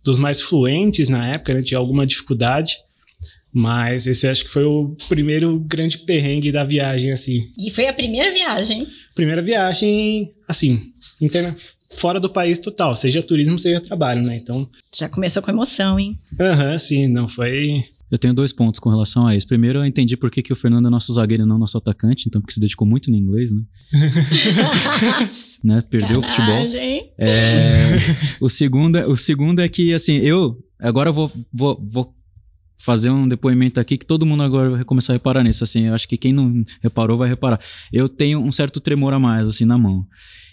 dos 0.03 0.19
mais 0.19 0.41
fluentes 0.41 1.09
na 1.09 1.29
época, 1.29 1.53
né? 1.53 1.61
tinha 1.61 1.77
alguma 1.77 2.05
dificuldade. 2.05 2.75
Mas 3.51 4.05
esse 4.05 4.27
acho 4.27 4.43
que 4.43 4.49
foi 4.51 4.65
o 4.65 4.95
primeiro 5.09 5.57
grande 5.59 5.97
perrengue 5.99 6.51
da 6.51 6.63
viagem, 6.63 7.11
assim. 7.11 7.49
E 7.57 7.71
foi 7.71 7.87
a 7.87 7.93
primeira 7.93 8.31
viagem? 8.31 8.87
Primeira 9.15 9.41
viagem, 9.41 10.31
assim, 10.47 10.91
interna, 11.19 11.55
fora 11.89 12.19
do 12.19 12.29
país 12.29 12.59
total, 12.59 12.95
seja 12.95 13.23
turismo, 13.23 13.57
seja 13.57 13.81
trabalho, 13.81 14.21
né? 14.21 14.35
Então. 14.35 14.69
Já 14.95 15.09
começou 15.09 15.41
com 15.41 15.49
emoção, 15.49 15.97
hein? 15.99 16.19
Aham, 16.39 16.71
uhum, 16.71 16.77
sim, 16.77 17.07
não 17.07 17.27
foi. 17.27 17.83
Eu 18.09 18.17
tenho 18.17 18.33
dois 18.33 18.53
pontos 18.53 18.79
com 18.79 18.89
relação 18.89 19.27
a 19.27 19.35
isso. 19.35 19.47
Primeiro, 19.47 19.79
eu 19.79 19.85
entendi 19.85 20.15
por 20.15 20.31
que, 20.31 20.41
que 20.41 20.53
o 20.53 20.55
Fernando 20.55 20.87
é 20.87 20.89
nosso 20.89 21.13
zagueiro 21.13 21.43
e 21.43 21.45
não 21.45 21.57
nosso 21.57 21.77
atacante, 21.77 22.25
então 22.27 22.41
porque 22.41 22.53
se 22.53 22.59
dedicou 22.59 22.87
muito 22.87 23.11
no 23.11 23.17
inglês, 23.17 23.51
né? 23.51 23.61
né? 25.63 25.81
Perdeu 25.81 26.21
Canagem. 26.21 26.99
o 26.99 27.01
futebol. 27.01 27.13
É, 27.17 27.97
o, 28.39 28.49
segundo, 28.49 28.97
é, 28.97 29.05
o 29.05 29.17
segundo 29.17 29.61
é 29.61 29.67
que, 29.67 29.93
assim, 29.93 30.17
eu 30.17 30.57
agora 30.79 31.09
eu 31.09 31.13
vou, 31.13 31.31
vou, 31.51 31.83
vou 31.85 32.17
fazer 32.79 33.09
um 33.09 33.27
depoimento 33.27 33.79
aqui 33.79 33.97
que 33.97 34.05
todo 34.05 34.25
mundo 34.25 34.43
agora 34.43 34.69
vai 34.69 34.83
começar 34.85 35.13
a 35.13 35.15
reparar 35.15 35.43
nisso. 35.43 35.63
Assim, 35.63 35.87
eu 35.87 35.93
acho 35.93 36.07
que 36.07 36.15
quem 36.15 36.31
não 36.31 36.63
reparou 36.81 37.17
vai 37.17 37.27
reparar. 37.27 37.59
Eu 37.91 38.07
tenho 38.07 38.39
um 38.39 38.51
certo 38.51 38.79
tremor 38.79 39.13
a 39.13 39.19
mais, 39.19 39.47
assim, 39.47 39.65
na 39.65 39.77
mão. 39.77 40.05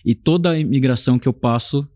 E 0.05 0.15
toda 0.15 0.51
a 0.51 0.59
imigração 0.59 1.19
que 1.19 1.29
eu 1.29 1.33
passo, 1.33 1.89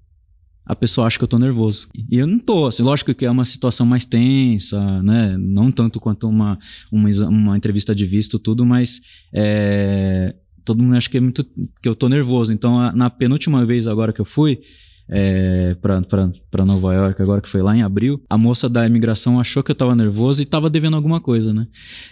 a 0.68 0.76
pessoa 0.76 1.06
acha 1.06 1.16
que 1.16 1.24
eu 1.24 1.28
tô 1.28 1.38
nervoso. 1.38 1.88
E 1.94 2.18
eu 2.18 2.26
não 2.26 2.38
tô, 2.38 2.66
assim, 2.66 2.82
lógico 2.82 3.14
que 3.14 3.24
é 3.24 3.30
uma 3.30 3.46
situação 3.46 3.86
mais 3.86 4.04
tensa, 4.04 5.02
né? 5.02 5.34
Não 5.38 5.72
tanto 5.72 5.98
quanto 5.98 6.28
uma, 6.28 6.58
uma, 6.92 7.08
uma 7.26 7.56
entrevista 7.56 7.94
de 7.94 8.04
visto, 8.04 8.38
tudo, 8.38 8.66
mas 8.66 9.00
é, 9.32 10.34
todo 10.66 10.82
mundo 10.82 10.94
acha 10.94 11.08
que, 11.08 11.16
é 11.16 11.20
muito, 11.20 11.42
que 11.82 11.88
eu 11.88 11.94
tô 11.94 12.06
nervoso. 12.06 12.52
Então, 12.52 12.92
na 12.92 13.08
penúltima 13.08 13.64
vez 13.64 13.86
agora 13.86 14.12
que 14.12 14.20
eu 14.20 14.26
fui, 14.26 14.60
é, 15.08 15.74
para 15.80 16.66
Nova 16.66 16.92
York, 16.92 17.22
agora 17.22 17.40
que 17.40 17.48
foi 17.48 17.62
lá 17.62 17.74
em 17.74 17.82
abril, 17.82 18.22
a 18.28 18.36
moça 18.36 18.68
da 18.68 18.86
imigração 18.86 19.40
achou 19.40 19.62
que 19.62 19.70
eu 19.70 19.74
tava 19.74 19.96
nervoso 19.96 20.42
e 20.42 20.44
tava 20.44 20.68
devendo 20.68 20.96
alguma 20.96 21.18
coisa, 21.18 21.50
né? 21.54 21.66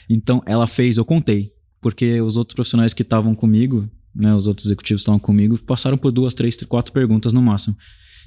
Então 0.08 0.42
ela 0.46 0.66
fez, 0.66 0.96
eu 0.96 1.04
contei, 1.04 1.52
porque 1.78 2.22
os 2.22 2.38
outros 2.38 2.54
profissionais 2.54 2.94
que 2.94 3.02
estavam 3.02 3.34
comigo, 3.34 3.86
né, 4.14 4.34
os 4.34 4.46
outros 4.46 4.66
executivos 4.66 5.02
estavam 5.02 5.18
comigo, 5.18 5.58
passaram 5.58 5.98
por 5.98 6.10
duas, 6.10 6.32
três, 6.32 6.56
quatro 6.64 6.90
perguntas 6.90 7.34
no 7.34 7.42
máximo. 7.42 7.76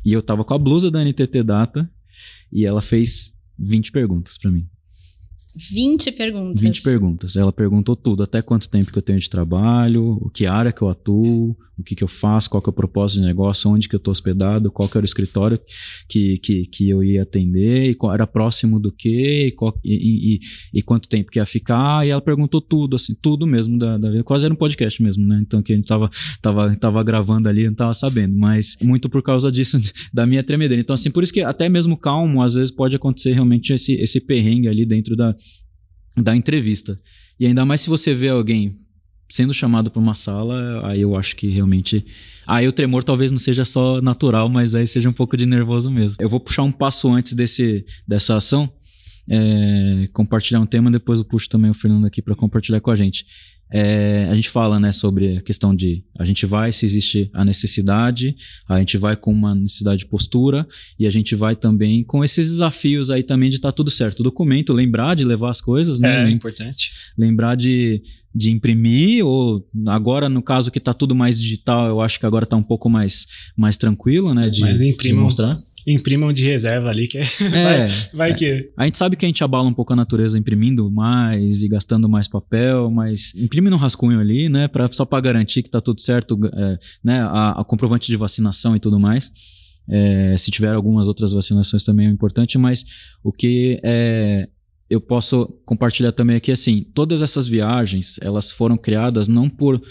E 0.03 0.13
eu 0.13 0.21
tava 0.21 0.43
com 0.43 0.53
a 0.53 0.57
blusa 0.57 0.89
da 0.89 1.03
NTT 1.03 1.43
Data 1.43 1.89
e 2.51 2.65
ela 2.65 2.81
fez 2.81 3.33
20 3.57 3.91
perguntas 3.91 4.37
para 4.37 4.51
mim. 4.51 4.67
20 5.55 6.11
perguntas. 6.13 6.61
20 6.61 6.81
perguntas. 6.81 7.35
Ela 7.35 7.51
perguntou 7.51 7.95
tudo, 7.95 8.23
até 8.23 8.41
quanto 8.41 8.69
tempo 8.69 8.91
que 8.91 8.97
eu 8.97 9.01
tenho 9.01 9.19
de 9.19 9.29
trabalho, 9.29 10.17
o 10.21 10.29
que 10.29 10.45
área 10.45 10.71
que 10.71 10.81
eu 10.81 10.89
atuo, 10.89 11.57
o 11.79 11.83
que, 11.83 11.95
que 11.95 12.03
eu 12.03 12.07
faço, 12.07 12.50
qual 12.50 12.62
que 12.62 12.69
é 12.69 12.71
o 12.71 12.74
propósito 12.74 13.21
de 13.21 13.25
negócio, 13.25 13.69
onde 13.69 13.88
que 13.88 13.95
eu 13.95 14.00
estou 14.00 14.12
hospedado, 14.12 14.69
qual 14.69 14.89
que 14.89 14.98
era 14.98 15.03
o 15.03 15.05
escritório 15.05 15.59
que, 16.09 16.38
que, 16.39 16.65
que 16.65 16.89
eu 16.89 17.01
ia 17.03 17.24
atender, 17.24 17.89
e 17.89 17.95
qual 17.95 18.13
era 18.13 18.27
próximo 18.27 18.79
do 18.79 18.91
que, 18.91 19.48
e, 19.48 19.51
qual, 19.51 19.79
e, 19.83 20.36
e, 20.36 20.39
e, 20.74 20.81
quanto 20.81 21.07
tempo 21.07 21.31
que 21.31 21.39
ia 21.39 21.45
ficar, 21.45 22.05
e 22.05 22.09
ela 22.09 22.21
perguntou 22.21 22.59
tudo, 22.62 22.95
assim, 22.95 23.15
tudo 23.21 23.48
mesmo 23.48 23.77
da, 23.77 23.98
da 23.98 24.09
vida. 24.09 24.24
Quase 24.24 24.45
era 24.45 24.53
um 24.53 24.57
podcast 24.57 25.01
mesmo, 25.01 25.25
né? 25.25 25.39
Então, 25.41 25.62
que 25.62 25.71
a 25.71 25.75
gente 25.75 25.88
tava, 25.88 26.09
tava, 26.41 26.75
tava 26.75 27.03
gravando 27.03 27.48
ali, 27.48 27.65
não 27.65 27.74
tava 27.74 27.93
sabendo, 27.93 28.36
mas 28.36 28.75
muito 28.81 29.09
por 29.09 29.24
causa 29.24 29.51
disso, 29.51 29.77
da 30.13 30.25
minha 30.25 30.43
tremedeira. 30.43 30.81
Então, 30.81 30.93
assim, 30.93 31.09
por 31.09 31.24
isso 31.24 31.33
que 31.33 31.41
até 31.41 31.69
mesmo 31.69 31.98
calmo, 31.98 32.41
às 32.41 32.53
vezes 32.53 32.71
pode 32.71 32.95
acontecer 32.95 33.33
realmente 33.33 33.71
esse, 33.71 33.93
esse 33.93 34.19
perrengue 34.19 34.67
ali 34.67 34.86
dentro 34.86 35.15
da, 35.15 35.33
da 36.17 36.36
entrevista. 36.36 37.00
E 37.39 37.45
ainda 37.45 37.65
mais 37.65 37.81
se 37.81 37.89
você 37.89 38.13
vê 38.13 38.27
alguém 38.27 38.75
sendo 39.29 39.53
chamado 39.53 39.91
para 39.91 40.01
uma 40.01 40.15
sala, 40.15 40.88
aí 40.88 41.01
eu 41.01 41.15
acho 41.15 41.36
que 41.36 41.48
realmente. 41.48 42.05
Aí 42.48 42.67
o 42.67 42.71
tremor 42.71 43.03
talvez 43.03 43.31
não 43.31 43.38
seja 43.38 43.63
só 43.63 44.01
natural, 44.01 44.50
mas 44.50 44.74
aí 44.74 44.88
seja 44.88 45.09
um 45.09 45.13
pouco 45.13 45.38
de 45.38 45.45
nervoso 45.45 45.91
mesmo. 45.91 46.17
Eu 46.19 46.27
vou 46.27 46.39
puxar 46.39 46.63
um 46.63 46.71
passo 46.71 47.12
antes 47.13 47.33
desse, 47.33 47.86
dessa 48.07 48.36
ação. 48.36 48.71
é, 49.29 50.07
compartilhar 50.12 50.59
um 50.59 50.65
tema, 50.65 50.89
depois 50.89 51.19
eu 51.19 51.25
puxo 51.25 51.48
também 51.48 51.69
o 51.69 51.74
Fernando 51.74 52.05
aqui 52.05 52.21
para 52.21 52.36
compartilhar 52.36 52.81
com 52.81 52.89
a 52.89 52.95
gente. 52.95 53.25
É, 53.71 54.27
a 54.29 54.35
gente 54.35 54.49
fala 54.49 54.79
né, 54.79 54.91
sobre 54.91 55.38
a 55.38 55.41
questão 55.41 55.75
de 55.75 56.03
a 56.17 56.25
gente 56.25 56.45
vai 56.45 56.71
se 56.71 56.85
existe 56.85 57.29
a 57.33 57.45
necessidade, 57.45 58.35
a 58.67 58.79
gente 58.79 58.97
vai 58.97 59.15
com 59.15 59.31
uma 59.31 59.53
necessidade 59.53 59.99
de 59.99 60.05
postura 60.07 60.67
e 60.97 61.05
a 61.05 61.09
gente 61.09 61.35
vai 61.35 61.55
também 61.55 62.03
com 62.03 62.23
esses 62.23 62.47
desafios 62.47 63.11
aí 63.11 63.21
também 63.21 63.49
de 63.49 63.57
estar 63.57 63.69
tá 63.69 63.75
tudo 63.75 63.91
certo. 63.91 64.21
O 64.21 64.23
documento, 64.23 64.73
lembrar 64.73 65.15
de 65.15 65.23
levar 65.23 65.51
as 65.51 65.61
coisas, 65.61 65.99
né? 65.99 66.27
É 66.27 66.31
importante. 66.31 66.91
Lembrar 67.17 67.55
de, 67.55 68.01
de 68.33 68.51
imprimir, 68.51 69.23
ou 69.23 69.63
agora, 69.88 70.27
no 70.27 70.41
caso 70.41 70.71
que 70.71 70.79
está 70.79 70.93
tudo 70.93 71.13
mais 71.13 71.39
digital, 71.39 71.88
eu 71.88 72.01
acho 72.01 72.19
que 72.19 72.25
agora 72.25 72.45
está 72.45 72.57
um 72.57 72.63
pouco 72.63 72.89
mais, 72.89 73.27
mais 73.55 73.77
tranquilo, 73.77 74.33
né? 74.33 74.49
De, 74.49 74.61
Mas 74.61 74.79
de 74.79 75.13
mostrar 75.13 75.59
imprimam 75.86 76.31
de 76.33 76.43
reserva 76.43 76.89
ali, 76.89 77.07
que 77.07 77.17
é, 77.17 77.21
é 77.41 77.63
vai, 77.63 77.88
vai 78.13 78.31
é. 78.31 78.33
que. 78.33 78.71
A 78.77 78.86
gente 78.86 78.98
sabe 78.98 79.15
que 79.15 79.25
a 79.25 79.27
gente 79.27 79.43
abala 79.43 79.67
um 79.67 79.74
pouco 79.74 79.93
a 79.93 79.95
natureza 79.95 80.38
imprimindo 80.38 80.89
mais 80.91 81.62
e 81.62 81.67
gastando 81.67 82.07
mais 82.07 82.27
papel, 82.27 82.89
mas 82.91 83.33
imprime 83.36 83.69
no 83.69 83.77
rascunho 83.77 84.19
ali, 84.19 84.50
né? 84.50 84.67
Pra, 84.67 84.89
só 84.91 85.05
para 85.05 85.21
garantir 85.21 85.63
que 85.63 85.69
tá 85.69 85.81
tudo 85.81 86.01
certo, 86.01 86.39
é, 86.53 86.79
né? 87.03 87.21
A, 87.21 87.62
a, 87.62 87.63
comprovante 87.63 88.07
de 88.07 88.17
vacinação 88.17 88.75
e 88.75 88.79
tudo 88.79 89.00
mais. 89.00 89.31
É, 89.89 90.36
se 90.38 90.51
tiver 90.51 90.74
algumas 90.74 91.07
outras 91.07 91.31
vacinações 91.31 91.83
também 91.83 92.07
é 92.07 92.09
importante, 92.09 92.57
mas 92.57 92.86
o 93.24 93.31
que 93.31 93.79
é, 93.83 94.48
eu 94.89 95.01
posso 95.01 95.48
compartilhar 95.65 96.12
também 96.12 96.36
aqui 96.36 96.51
assim, 96.51 96.86
todas 96.93 97.24
essas 97.24 97.48
viagens 97.48 98.19
elas 98.21 98.51
foram 98.51 98.77
criadas 98.77 99.27
não 99.27 99.50
por 99.50 99.81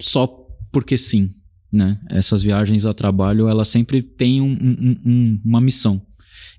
só 0.00 0.26
porque 0.72 0.98
sim, 0.98 1.30
né? 1.72 1.98
Essas 2.10 2.42
viagens 2.42 2.84
a 2.86 2.94
trabalho, 2.94 3.48
elas 3.48 3.68
sempre 3.68 4.02
têm 4.02 4.40
um, 4.40 4.52
um, 4.52 4.96
um, 5.04 5.40
uma 5.44 5.60
missão 5.60 6.00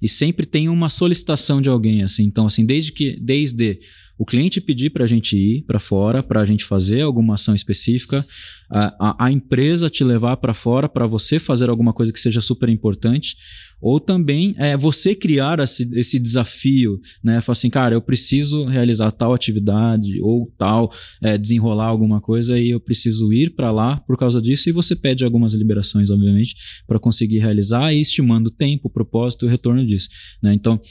e 0.01 0.07
sempre 0.07 0.45
tem 0.45 0.69
uma 0.69 0.89
solicitação 0.89 1.61
de 1.61 1.69
alguém, 1.69 2.03
assim. 2.03 2.23
Então, 2.23 2.45
assim, 2.45 2.65
desde 2.65 2.91
que 2.91 3.19
desde 3.19 3.79
o 4.17 4.25
cliente 4.25 4.59
pedir 4.59 4.89
para 4.89 5.03
a 5.03 5.07
gente 5.07 5.37
ir 5.37 5.63
para 5.63 5.79
fora, 5.79 6.23
para 6.23 6.41
a 6.41 6.45
gente 6.45 6.65
fazer 6.65 7.01
alguma 7.01 7.35
ação 7.35 7.53
específica, 7.53 8.25
a, 8.69 9.09
a, 9.09 9.25
a 9.25 9.31
empresa 9.31 9.89
te 9.89 10.03
levar 10.03 10.37
para 10.37 10.55
fora 10.55 10.89
para 10.89 11.05
você 11.05 11.37
fazer 11.37 11.69
alguma 11.69 11.93
coisa 11.93 12.11
que 12.11 12.19
seja 12.19 12.41
super 12.41 12.67
importante, 12.67 13.37
ou 13.79 14.00
também 14.00 14.55
é 14.57 14.75
você 14.75 15.13
criar 15.13 15.60
esse, 15.60 15.89
esse 15.98 16.19
desafio, 16.19 17.00
né? 17.24 17.39
Falar 17.41 17.53
assim, 17.53 17.69
cara, 17.69 17.96
eu 17.96 18.01
preciso 18.01 18.65
realizar 18.65 19.12
tal 19.12 19.34
atividade 19.34 20.19
ou 20.22 20.51
tal, 20.57 20.91
é, 21.22 21.38
desenrolar 21.38 21.88
alguma 21.88 22.19
coisa 22.19 22.60
e 22.60 22.69
eu 22.69 22.79
preciso 22.79 23.31
ir 23.31 23.51
para 23.51 23.72
lá 23.72 23.98
por 23.98 24.17
causa 24.17 24.41
disso, 24.41 24.69
e 24.69 24.72
você 24.72 24.96
pede 24.96 25.24
algumas 25.24 25.53
liberações, 25.53 26.10
obviamente, 26.10 26.55
para 26.88 27.00
conseguir 27.00 27.39
realizar 27.39 27.93
e 27.93 28.01
estimando 28.01 28.48
o 28.48 28.51
tempo, 28.51 28.88
o 28.88 28.91
propósito 28.91 29.46
e 29.46 29.48
o 29.48 29.51
retorno 29.51 29.86
disso, 29.86 30.10
né? 30.41 30.53
Então, 30.53 30.81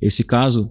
esse 0.00 0.22
caso 0.22 0.70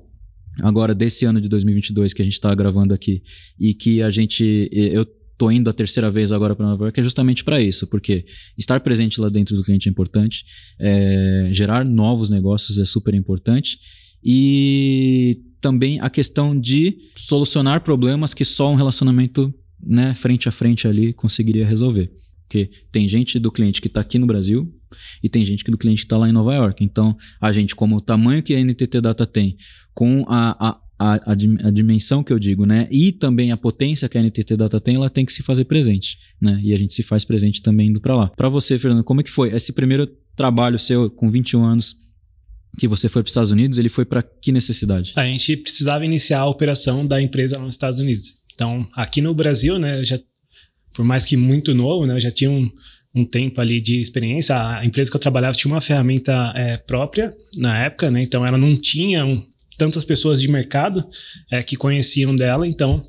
agora 0.61 0.95
desse 0.95 1.25
ano 1.25 1.39
de 1.39 1.47
2022 1.47 2.13
que 2.13 2.21
a 2.21 2.25
gente 2.25 2.33
está 2.33 2.53
gravando 2.55 2.93
aqui 2.93 3.21
e 3.59 3.73
que 3.73 4.01
a 4.01 4.09
gente 4.09 4.69
eu 4.71 5.05
tô 5.37 5.51
indo 5.51 5.69
a 5.69 5.73
terceira 5.73 6.09
vez 6.09 6.31
agora 6.31 6.55
para 6.55 6.65
Nova 6.65 6.85
York 6.85 6.99
é 6.99 7.03
justamente 7.03 7.43
para 7.43 7.61
isso, 7.61 7.87
porque 7.87 8.25
estar 8.57 8.79
presente 8.79 9.21
lá 9.21 9.29
dentro 9.29 9.55
do 9.55 9.63
cliente 9.63 9.87
é 9.87 9.91
importante, 9.91 10.43
é, 10.79 11.49
gerar 11.51 11.85
novos 11.85 12.29
negócios 12.29 12.77
é 12.77 12.85
super 12.85 13.13
importante 13.13 13.77
e 14.23 15.41
também 15.61 15.99
a 16.01 16.09
questão 16.09 16.59
de 16.59 16.97
solucionar 17.15 17.81
problemas 17.81 18.33
que 18.33 18.43
só 18.43 18.71
um 18.71 18.75
relacionamento 18.75 19.53
né, 19.81 20.15
frente 20.15 20.49
a 20.49 20.51
frente 20.51 20.87
ali 20.87 21.13
conseguiria 21.13 21.65
resolver. 21.65 22.11
Porque 22.47 22.69
tem 22.91 23.07
gente 23.07 23.39
do 23.39 23.51
cliente 23.51 23.81
que 23.81 23.87
está 23.87 23.99
aqui 23.99 24.17
no 24.17 24.25
Brasil 24.25 24.73
e 25.21 25.27
tem 25.27 25.45
gente 25.45 25.63
que 25.63 25.71
do 25.71 25.77
cliente 25.77 26.01
que 26.01 26.05
está 26.05 26.17
lá 26.17 26.29
em 26.29 26.31
Nova 26.31 26.55
York. 26.55 26.83
Então, 26.83 27.15
a 27.41 27.51
gente, 27.51 27.75
como 27.75 27.97
o 27.97 28.01
tamanho 28.01 28.41
que 28.41 28.55
a 28.55 28.63
NTT 28.63 29.01
Data 29.01 29.25
tem, 29.25 29.57
com 29.93 30.23
a, 30.29 30.69
a, 30.69 30.81
a, 30.99 31.31
a, 31.31 31.35
dimensão 31.71 32.23
que 32.23 32.33
eu 32.33 32.39
digo, 32.39 32.65
né? 32.65 32.87
E 32.89 33.11
também 33.11 33.51
a 33.51 33.57
potência 33.57 34.09
que 34.09 34.17
a 34.17 34.23
NTT 34.23 34.55
Data 34.57 34.79
tem, 34.79 34.95
ela 34.95 35.09
tem 35.09 35.25
que 35.25 35.31
se 35.31 35.43
fazer 35.43 35.65
presente, 35.65 36.17
né? 36.41 36.59
E 36.63 36.73
a 36.73 36.77
gente 36.77 36.93
se 36.93 37.03
faz 37.03 37.23
presente 37.23 37.61
também 37.61 37.89
indo 37.89 38.01
para 38.01 38.15
lá. 38.15 38.27
Para 38.35 38.49
você, 38.49 38.79
Fernando, 38.79 39.03
como 39.03 39.21
é 39.21 39.23
que 39.23 39.29
foi 39.29 39.53
esse 39.53 39.73
primeiro 39.73 40.07
trabalho 40.35 40.79
seu 40.79 41.09
com 41.09 41.29
21 41.29 41.63
anos 41.63 41.95
que 42.79 42.87
você 42.87 43.07
foi 43.07 43.21
para 43.21 43.27
os 43.27 43.31
Estados 43.31 43.51
Unidos? 43.51 43.77
Ele 43.77 43.89
foi 43.89 44.05
para 44.05 44.23
que 44.23 44.51
necessidade? 44.51 45.13
A 45.15 45.25
gente 45.25 45.57
precisava 45.57 46.03
iniciar 46.03 46.39
a 46.39 46.49
operação 46.49 47.05
da 47.05 47.21
empresa 47.21 47.59
nos 47.59 47.75
Estados 47.75 47.99
Unidos. 47.99 48.35
Então, 48.53 48.87
aqui 48.93 49.21
no 49.21 49.35
Brasil, 49.35 49.77
né, 49.77 50.03
já 50.03 50.19
por 50.93 51.05
mais 51.05 51.25
que 51.25 51.37
muito 51.37 51.75
novo, 51.75 52.07
né, 52.07 52.15
eu 52.15 52.19
já 52.19 52.31
tinha 52.31 52.49
um, 52.49 52.71
um 53.13 53.23
tempo 53.23 53.61
ali 53.61 53.79
de 53.79 54.01
experiência. 54.01 54.55
A 54.57 54.83
empresa 54.83 55.11
que 55.11 55.15
eu 55.15 55.21
trabalhava 55.21 55.55
tinha 55.55 55.71
uma 55.71 55.79
ferramenta 55.79 56.51
é, 56.55 56.75
própria 56.75 57.31
na 57.55 57.85
época, 57.85 58.09
né? 58.09 58.23
Então 58.23 58.43
ela 58.43 58.57
não 58.57 58.75
tinha 58.75 59.23
um, 59.23 59.45
tantas 59.77 60.03
pessoas 60.03 60.41
de 60.41 60.49
mercado 60.49 61.07
é, 61.51 61.61
que 61.61 61.75
conheciam 61.75 62.35
dela. 62.35 62.67
Então, 62.67 63.05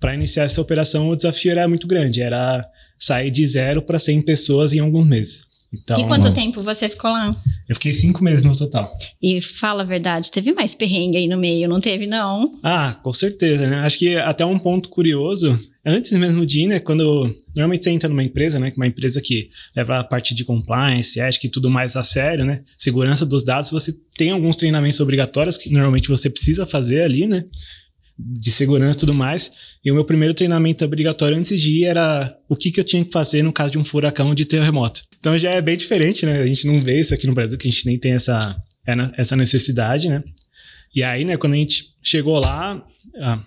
para 0.00 0.14
iniciar 0.14 0.44
essa 0.44 0.60
operação, 0.60 1.08
o 1.08 1.16
desafio 1.16 1.52
era 1.52 1.68
muito 1.68 1.86
grande. 1.86 2.22
Era 2.22 2.66
sair 2.98 3.30
de 3.30 3.46
zero 3.46 3.82
para 3.82 3.98
100 3.98 4.22
pessoas 4.22 4.72
em 4.72 4.80
alguns 4.80 5.06
meses. 5.06 5.45
Então, 5.72 5.98
e 5.98 6.06
quanto 6.06 6.32
tempo 6.32 6.62
você 6.62 6.88
ficou 6.88 7.10
lá? 7.10 7.36
Eu 7.68 7.74
fiquei 7.74 7.92
cinco 7.92 8.22
meses 8.22 8.44
no 8.44 8.56
total. 8.56 8.90
E 9.20 9.40
fala 9.40 9.82
a 9.82 9.86
verdade, 9.86 10.30
teve 10.30 10.52
mais 10.52 10.74
perrengue 10.74 11.16
aí 11.16 11.26
no 11.26 11.36
meio, 11.36 11.68
não 11.68 11.80
teve, 11.80 12.06
não? 12.06 12.58
Ah, 12.62 12.96
com 13.02 13.12
certeza, 13.12 13.66
né? 13.66 13.80
Acho 13.80 13.98
que 13.98 14.16
até 14.16 14.44
um 14.44 14.58
ponto 14.58 14.88
curioso, 14.88 15.58
antes 15.84 16.12
mesmo 16.12 16.46
de 16.46 16.62
ir, 16.62 16.66
né? 16.68 16.80
Quando 16.80 17.34
normalmente 17.54 17.84
você 17.84 17.90
entra 17.90 18.08
numa 18.08 18.22
empresa, 18.22 18.58
né? 18.58 18.70
Que 18.70 18.78
é 18.78 18.82
uma 18.82 18.86
empresa 18.86 19.20
que 19.20 19.48
leva 19.74 19.98
a 19.98 20.04
parte 20.04 20.34
de 20.34 20.44
compliance, 20.44 21.18
ética 21.20 21.46
e 21.46 21.50
tudo 21.50 21.68
mais 21.68 21.96
a 21.96 22.02
sério, 22.02 22.44
né? 22.44 22.62
Segurança 22.78 23.26
dos 23.26 23.44
dados, 23.44 23.70
você 23.70 23.92
tem 24.16 24.30
alguns 24.30 24.56
treinamentos 24.56 25.00
obrigatórios 25.00 25.56
que 25.56 25.70
normalmente 25.70 26.08
você 26.08 26.30
precisa 26.30 26.66
fazer 26.66 27.02
ali, 27.02 27.26
né? 27.26 27.44
De 28.18 28.50
segurança 28.50 28.98
e 28.98 29.00
tudo 29.00 29.14
mais. 29.14 29.50
E 29.84 29.90
o 29.90 29.94
meu 29.94 30.04
primeiro 30.04 30.34
treinamento 30.34 30.84
obrigatório 30.84 31.36
antes 31.36 31.60
de 31.60 31.80
ir 31.80 31.84
era 31.84 32.36
o 32.48 32.56
que, 32.56 32.70
que 32.70 32.80
eu 32.80 32.84
tinha 32.84 33.04
que 33.04 33.12
fazer 33.12 33.42
no 33.42 33.52
caso 33.52 33.72
de 33.72 33.78
um 33.78 33.84
furacão 33.84 34.34
de 34.34 34.44
terremoto. 34.44 35.02
Então 35.18 35.36
já 35.36 35.50
é 35.50 35.60
bem 35.60 35.76
diferente, 35.76 36.24
né? 36.24 36.40
A 36.40 36.46
gente 36.46 36.66
não 36.66 36.82
vê 36.82 37.00
isso 37.00 37.12
aqui 37.12 37.26
no 37.26 37.34
Brasil, 37.34 37.58
que 37.58 37.68
a 37.68 37.70
gente 37.70 37.86
nem 37.86 37.98
tem 37.98 38.12
essa, 38.12 38.56
é, 38.86 38.94
essa 39.16 39.36
necessidade, 39.36 40.08
né? 40.08 40.22
E 40.94 41.02
aí, 41.02 41.24
né, 41.24 41.36
quando 41.36 41.52
a 41.52 41.56
gente 41.56 41.88
chegou 42.02 42.38
lá, 42.38 42.82
ah, 43.20 43.42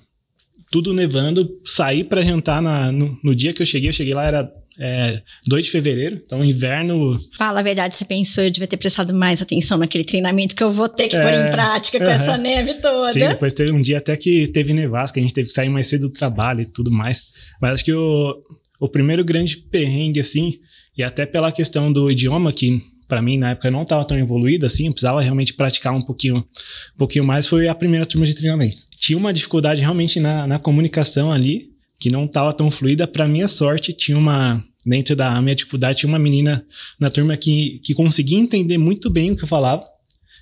tudo 0.70 0.94
nevando, 0.94 1.50
saí 1.66 2.04
para 2.04 2.22
jantar 2.22 2.62
na, 2.62 2.92
no, 2.92 3.18
no, 3.24 3.34
dia 3.34 3.54
que 3.54 3.62
eu 3.62 3.66
cheguei, 3.66 3.90
eu 3.90 3.94
cheguei 3.94 4.14
lá, 4.14 4.28
era 4.28 4.52
é, 4.80 5.22
2 5.46 5.66
de 5.66 5.72
fevereiro, 5.72 6.22
então 6.26 6.44
inverno. 6.44 7.20
Fala 7.38 7.60
a 7.60 7.64
verdade, 7.64 7.94
você 7.94 8.06
pensou, 8.06 8.46
eu 8.46 8.50
devia 8.50 8.68
ter 8.68 8.78
prestado 8.78 9.14
mais 9.14 9.42
atenção 9.42 9.78
naquele 9.78 10.06
treinamento 10.06 10.56
que 10.56 10.64
eu 10.64 10.72
vou 10.72 10.88
ter 10.88 11.10
que 11.10 11.18
é, 11.18 11.22
pôr 11.22 11.34
em 11.34 11.52
prática 11.52 12.00
com 12.00 12.06
essa 12.06 12.38
neve 12.38 12.76
toda. 12.76 13.12
Sim, 13.12 13.28
depois 13.28 13.54
teve 13.54 13.74
um 13.74 13.82
dia 13.82 13.98
até 13.98 14.16
que 14.16 14.48
teve 14.48 14.74
nevasca, 14.74 15.20
a 15.20 15.22
gente 15.22 15.34
teve 15.34 15.50
que 15.50 15.54
sair 15.54 15.68
mais 15.68 15.88
cedo 15.88 16.08
do 16.08 16.14
trabalho 16.14 16.62
e 16.62 16.66
tudo 16.66 16.90
mais. 16.90 17.24
Mas 17.62 17.74
acho 17.74 17.84
que 17.84 17.94
o, 17.94 18.36
o 18.80 18.88
primeiro 18.88 19.24
grande 19.26 19.58
perrengue, 19.58 20.22
assim, 20.22 20.54
e 20.98 21.04
até 21.04 21.26
pela 21.26 21.52
questão 21.52 21.92
do 21.92 22.10
idioma, 22.10 22.54
que 22.54 22.82
para 23.06 23.22
mim 23.22 23.38
na 23.38 23.52
época 23.52 23.72
não 23.72 23.82
estava 23.82 24.06
tão 24.06 24.18
evoluído 24.18 24.66
assim, 24.66 24.86
eu 24.86 24.92
precisava 24.92 25.20
realmente 25.20 25.56
praticar 25.56 25.94
um 25.94 26.02
pouquinho, 26.02 26.38
um 26.38 26.98
pouquinho 26.98 27.26
mais, 27.26 27.48
foi 27.48 27.68
a 27.68 27.76
primeira 27.76 28.06
turma 28.06 28.26
de 28.26 28.36
treinamento. 28.36 28.84
Tinha 28.98 29.18
uma 29.18 29.34
dificuldade 29.34 29.82
realmente 29.82 30.20
na, 30.20 30.48
na 30.48 30.60
comunicação 30.60 31.32
ali, 31.32 31.70
que 32.00 32.10
não 32.10 32.24
estava 32.24 32.54
tão 32.54 32.72
fluida. 32.72 33.06
Para 33.06 33.28
minha 33.28 33.48
sorte, 33.48 33.92
tinha 33.92 34.18
uma 34.18 34.64
dentro 34.86 35.16
da 35.16 35.42
minha 35.42 35.56
dificuldade, 35.56 36.00
tinha 36.00 36.10
uma 36.10 36.20
menina 36.20 36.66
na 37.00 37.10
turma 37.10 37.36
que, 37.36 37.80
que 37.84 37.94
conseguia 37.94 38.40
entender 38.40 38.78
muito 38.78 39.10
bem 39.10 39.32
o 39.32 39.36
que 39.36 39.44
eu 39.44 39.48
falava. 39.48 39.84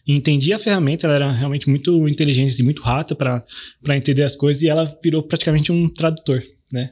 Entendia 0.08 0.56
a 0.56 0.60
ferramenta, 0.60 1.06
ela 1.06 1.15
era 1.15 1.32
realmente 1.32 1.70
muito 1.70 2.08
inteligente 2.08 2.51
e 2.51 2.53
assim, 2.53 2.63
muito 2.63 2.82
rápida 2.82 3.15
para 3.15 3.98
entender 3.98 4.24
as 4.24 4.36
coisas, 4.36 4.63
e 4.63 4.70
ela 4.70 4.86
virou 5.03 5.22
praticamente 5.22 5.72
um 5.72 5.89
tradutor, 5.89 6.41
né? 6.72 6.91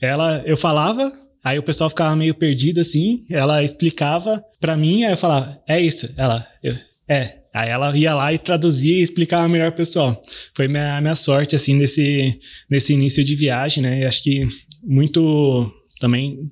Ela, 0.00 0.42
eu 0.44 0.56
falava, 0.56 1.12
aí 1.44 1.58
o 1.58 1.62
pessoal 1.62 1.88
ficava 1.88 2.16
meio 2.16 2.34
perdido 2.34 2.80
assim, 2.80 3.24
ela 3.30 3.62
explicava 3.62 4.42
para 4.60 4.76
mim, 4.76 5.04
aí 5.04 5.12
eu 5.12 5.16
falava, 5.16 5.62
é 5.68 5.80
isso. 5.80 6.12
Ela, 6.16 6.46
eu, 6.62 6.74
é. 7.08 7.42
Aí 7.54 7.70
ela 7.70 7.96
ia 7.96 8.14
lá 8.14 8.34
e 8.34 8.38
traduzia 8.38 8.98
e 8.98 9.02
explicava 9.02 9.48
melhor 9.48 9.70
pro 9.70 9.78
pessoal. 9.78 10.20
Foi 10.54 10.68
minha, 10.68 11.00
minha 11.00 11.14
sorte, 11.14 11.56
assim, 11.56 11.74
nesse, 11.74 12.38
nesse 12.70 12.92
início 12.92 13.24
de 13.24 13.34
viagem, 13.34 13.82
né? 13.82 14.00
E 14.00 14.04
acho 14.04 14.22
que 14.22 14.46
muito 14.82 15.72
também 15.98 16.50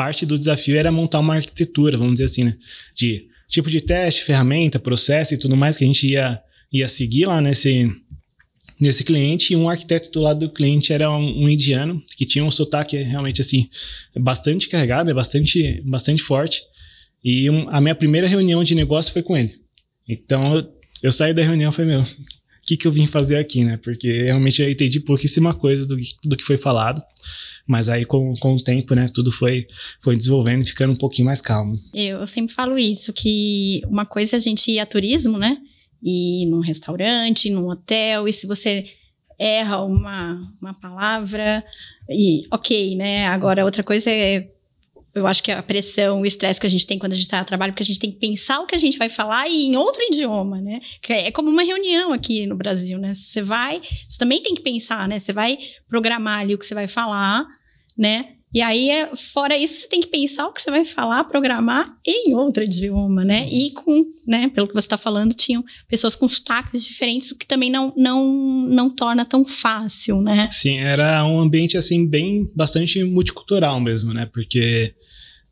parte 0.00 0.24
do 0.24 0.38
desafio 0.38 0.78
era 0.78 0.90
montar 0.90 1.20
uma 1.20 1.34
arquitetura, 1.34 1.98
vamos 1.98 2.14
dizer 2.14 2.24
assim, 2.24 2.44
né? 2.44 2.56
De 2.96 3.26
tipo 3.46 3.68
de 3.68 3.82
teste, 3.82 4.24
ferramenta, 4.24 4.78
processo 4.78 5.34
e 5.34 5.36
tudo 5.36 5.54
mais 5.54 5.76
que 5.76 5.84
a 5.84 5.86
gente 5.86 6.08
ia, 6.08 6.40
ia 6.72 6.88
seguir 6.88 7.26
lá 7.26 7.38
nesse, 7.38 7.86
nesse 8.80 9.04
cliente. 9.04 9.52
E 9.52 9.56
um 9.56 9.68
arquiteto 9.68 10.10
do 10.10 10.22
lado 10.22 10.40
do 10.40 10.54
cliente 10.54 10.90
era 10.90 11.10
um, 11.10 11.44
um 11.44 11.48
indiano 11.50 12.02
que 12.16 12.24
tinha 12.24 12.42
um 12.42 12.50
sotaque 12.50 12.96
realmente 12.96 13.42
assim, 13.42 13.68
bastante 14.18 14.70
carregado, 14.70 15.10
é 15.10 15.12
bastante, 15.12 15.82
bastante 15.84 16.22
forte. 16.22 16.62
E 17.22 17.50
um, 17.50 17.68
a 17.68 17.78
minha 17.78 17.94
primeira 17.94 18.26
reunião 18.26 18.64
de 18.64 18.74
negócio 18.74 19.12
foi 19.12 19.22
com 19.22 19.36
ele. 19.36 19.52
Então 20.08 20.56
eu, 20.56 20.66
eu 21.02 21.12
saí 21.12 21.34
da 21.34 21.42
reunião 21.42 21.70
e 21.70 21.74
falei, 21.74 21.90
meu, 21.90 22.06
que, 22.70 22.76
que 22.76 22.86
eu 22.86 22.92
vim 22.92 23.06
fazer 23.06 23.36
aqui, 23.36 23.64
né? 23.64 23.76
Porque 23.76 24.24
realmente 24.24 24.62
eu 24.62 24.70
entendi 24.70 25.00
pouquíssima 25.00 25.52
coisa 25.54 25.86
do, 25.86 25.96
do 26.24 26.36
que 26.36 26.44
foi 26.44 26.56
falado. 26.56 27.02
Mas 27.66 27.88
aí, 27.88 28.04
com, 28.04 28.34
com 28.34 28.54
o 28.54 28.62
tempo, 28.62 28.94
né, 28.94 29.08
tudo 29.14 29.30
foi, 29.30 29.66
foi 30.00 30.16
desenvolvendo 30.16 30.62
e 30.62 30.66
ficando 30.66 30.92
um 30.92 30.98
pouquinho 30.98 31.26
mais 31.26 31.40
calmo. 31.40 31.78
Eu 31.94 32.26
sempre 32.26 32.52
falo 32.52 32.76
isso, 32.76 33.12
que 33.12 33.82
uma 33.86 34.04
coisa 34.04 34.36
é 34.36 34.38
a 34.38 34.40
gente 34.40 34.70
ir 34.72 34.80
a 34.80 34.86
turismo, 34.86 35.38
né? 35.38 35.58
ir 36.02 36.46
num 36.46 36.60
restaurante, 36.60 37.50
num 37.50 37.68
hotel, 37.68 38.26
e 38.26 38.32
se 38.32 38.46
você 38.46 38.86
erra 39.38 39.84
uma, 39.84 40.52
uma 40.60 40.74
palavra, 40.74 41.64
e 42.08 42.42
ok, 42.50 42.96
né? 42.96 43.26
Agora, 43.26 43.64
outra 43.64 43.82
coisa 43.82 44.10
é 44.10 44.50
eu 45.14 45.26
acho 45.26 45.42
que 45.42 45.50
a 45.50 45.62
pressão, 45.62 46.20
o 46.20 46.26
estresse 46.26 46.60
que 46.60 46.66
a 46.66 46.70
gente 46.70 46.86
tem 46.86 46.98
quando 46.98 47.12
a 47.12 47.16
gente 47.16 47.24
está 47.24 47.40
a 47.40 47.44
trabalho, 47.44 47.72
porque 47.72 47.82
a 47.82 47.86
gente 47.86 47.98
tem 47.98 48.12
que 48.12 48.18
pensar 48.18 48.60
o 48.60 48.66
que 48.66 48.74
a 48.74 48.78
gente 48.78 48.96
vai 48.96 49.08
falar 49.08 49.48
e 49.48 49.64
em 49.64 49.76
outro 49.76 50.02
idioma, 50.02 50.60
né? 50.60 50.80
É 51.08 51.30
como 51.32 51.50
uma 51.50 51.62
reunião 51.62 52.12
aqui 52.12 52.46
no 52.46 52.56
Brasil, 52.56 52.98
né? 52.98 53.12
Você 53.12 53.42
vai, 53.42 53.80
você 54.06 54.18
também 54.18 54.42
tem 54.42 54.54
que 54.54 54.62
pensar, 54.62 55.08
né? 55.08 55.18
Você 55.18 55.32
vai 55.32 55.58
programar 55.88 56.40
ali 56.40 56.54
o 56.54 56.58
que 56.58 56.66
você 56.66 56.74
vai 56.74 56.86
falar, 56.86 57.44
né? 57.96 58.36
E 58.52 58.60
aí, 58.60 58.90
é, 58.90 59.14
fora 59.14 59.56
isso, 59.56 59.82
você 59.82 59.88
tem 59.88 60.00
que 60.00 60.08
pensar 60.08 60.48
o 60.48 60.52
que 60.52 60.60
você 60.60 60.70
vai 60.70 60.84
falar, 60.84 61.24
programar 61.24 61.96
em 62.04 62.34
outro 62.34 62.64
idioma, 62.64 63.24
né? 63.24 63.48
E 63.48 63.70
com, 63.70 64.04
né, 64.26 64.48
pelo 64.48 64.66
que 64.66 64.74
você 64.74 64.86
está 64.86 64.96
falando, 64.96 65.32
tinham 65.34 65.64
pessoas 65.88 66.16
com 66.16 66.28
sotaques 66.28 66.82
diferentes, 66.82 67.30
o 67.30 67.36
que 67.36 67.46
também 67.46 67.70
não, 67.70 67.92
não, 67.96 68.26
não 68.68 68.90
torna 68.90 69.24
tão 69.24 69.44
fácil, 69.44 70.20
né? 70.20 70.48
Sim, 70.50 70.78
era 70.78 71.24
um 71.24 71.38
ambiente, 71.38 71.78
assim, 71.78 72.04
bem, 72.04 72.50
bastante 72.54 73.04
multicultural 73.04 73.78
mesmo, 73.80 74.12
né? 74.12 74.26
Porque 74.32 74.94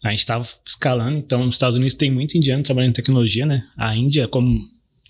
a 0.03 0.11
gente 0.11 0.21
estava 0.21 0.47
escalando, 0.67 1.19
então 1.19 1.45
nos 1.45 1.55
Estados 1.55 1.77
Unidos 1.77 1.95
tem 1.95 2.11
muito 2.11 2.37
indiano 2.37 2.63
trabalhando 2.63 2.91
em 2.91 2.97
tecnologia, 2.97 3.47
né? 3.47 3.65
A 3.77 3.97
Índia, 3.97 4.27
como, 4.27 4.59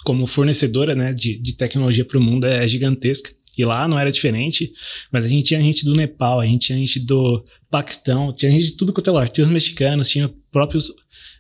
como 0.04 0.26
fornecedora 0.26 0.95
né, 0.95 1.12
de, 1.12 1.38
de 1.38 1.57
tecnologia 1.57 2.04
para 2.04 2.18
o 2.18 2.23
mundo, 2.23 2.47
é 2.47 2.66
gigantesca. 2.66 3.30
E 3.59 3.65
lá 3.65 3.88
não 3.88 3.99
era 3.99 4.12
diferente, 4.12 4.73
mas 5.11 5.25
a 5.25 5.29
gente 5.29 5.47
tinha 5.47 5.61
gente 5.61 5.85
do 5.85 5.95
Nepal, 5.95 6.41
a 6.41 6.47
gente 6.47 6.69
tinha 6.69 6.79
gente 6.79 7.00
do 7.00 7.45
Paquistão, 7.69 8.33
tinha 8.33 8.53
gente 8.53 8.67
de 8.67 8.73
tudo 8.73 8.93
quanto 8.93 9.11
é 9.11 9.12
lugar. 9.12 9.29
Tinha 9.29 9.45
os 9.45 9.50
mexicanos, 9.50 10.09
tinha 10.09 10.33
próprios 10.53 10.93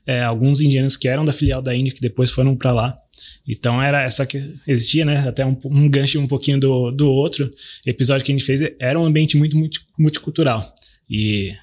é, 0.04 0.22
alguns 0.22 0.60
indianos 0.60 0.96
que 0.96 1.06
eram 1.06 1.24
da 1.24 1.32
filial 1.32 1.62
da 1.62 1.74
Índia 1.74 1.94
que 1.94 2.00
depois 2.00 2.30
foram 2.30 2.56
para 2.56 2.72
lá. 2.72 2.98
Então 3.46 3.80
era 3.80 4.02
essa 4.02 4.26
que 4.26 4.54
existia, 4.66 5.04
né? 5.04 5.28
Até 5.28 5.46
um, 5.46 5.56
um 5.64 5.88
gancho 5.88 6.20
um 6.20 6.26
pouquinho 6.26 6.58
do, 6.58 6.90
do 6.90 7.08
outro 7.08 7.50
episódio 7.86 8.24
que 8.24 8.32
a 8.32 8.36
gente 8.36 8.44
fez. 8.44 8.60
Era 8.80 8.98
um 8.98 9.04
ambiente 9.04 9.36
muito, 9.36 9.56
muito 9.56 9.80
multicultural. 9.98 10.74
E 11.08 11.54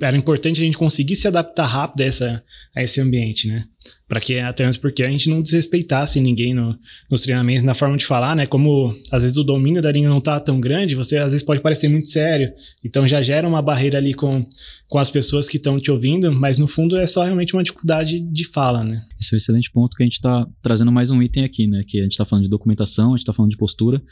era 0.00 0.16
importante 0.16 0.60
a 0.60 0.64
gente 0.64 0.76
conseguir 0.76 1.14
se 1.14 1.28
adaptar 1.28 1.66
rápido 1.66 2.00
a, 2.00 2.04
essa, 2.04 2.42
a 2.74 2.82
esse 2.82 3.00
ambiente, 3.00 3.46
né? 3.46 3.64
Para 4.08 4.20
que 4.20 4.38
até 4.38 4.64
antes 4.64 4.78
porque 4.78 5.04
a 5.04 5.10
gente 5.10 5.30
não 5.30 5.40
desrespeitasse 5.40 6.20
ninguém 6.20 6.52
no, 6.52 6.76
nos 7.08 7.22
treinamentos, 7.22 7.62
na 7.62 7.74
forma 7.74 7.96
de 7.96 8.04
falar, 8.04 8.34
né? 8.34 8.44
Como 8.44 8.92
às 9.10 9.22
vezes 9.22 9.38
o 9.38 9.44
domínio 9.44 9.80
da 9.80 9.92
língua 9.92 10.10
não 10.10 10.20
tá 10.20 10.40
tão 10.40 10.60
grande, 10.60 10.96
você 10.96 11.16
às 11.16 11.32
vezes 11.32 11.46
pode 11.46 11.60
parecer 11.60 11.88
muito 11.88 12.08
sério, 12.08 12.52
então 12.84 13.06
já 13.06 13.22
gera 13.22 13.46
uma 13.46 13.62
barreira 13.62 13.98
ali 13.98 14.14
com, 14.14 14.44
com 14.88 14.98
as 14.98 15.10
pessoas 15.10 15.48
que 15.48 15.58
estão 15.58 15.78
te 15.78 15.92
ouvindo, 15.92 16.32
mas 16.32 16.58
no 16.58 16.66
fundo 16.66 16.96
é 16.96 17.06
só 17.06 17.22
realmente 17.22 17.54
uma 17.54 17.62
dificuldade 17.62 18.18
de 18.18 18.48
fala, 18.48 18.82
né? 18.82 19.00
Esse 19.20 19.32
é 19.32 19.36
um 19.36 19.38
excelente 19.38 19.70
ponto 19.70 19.96
que 19.96 20.02
a 20.02 20.06
gente 20.06 20.14
está 20.14 20.44
trazendo 20.60 20.90
mais 20.90 21.12
um 21.12 21.22
item 21.22 21.44
aqui, 21.44 21.68
né? 21.68 21.84
Que 21.86 22.00
a 22.00 22.02
gente 22.02 22.12
está 22.12 22.24
falando 22.24 22.44
de 22.44 22.50
documentação, 22.50 23.08
a 23.08 23.16
gente 23.16 23.20
está 23.20 23.32
falando 23.32 23.52
de 23.52 23.56
postura, 23.56 24.02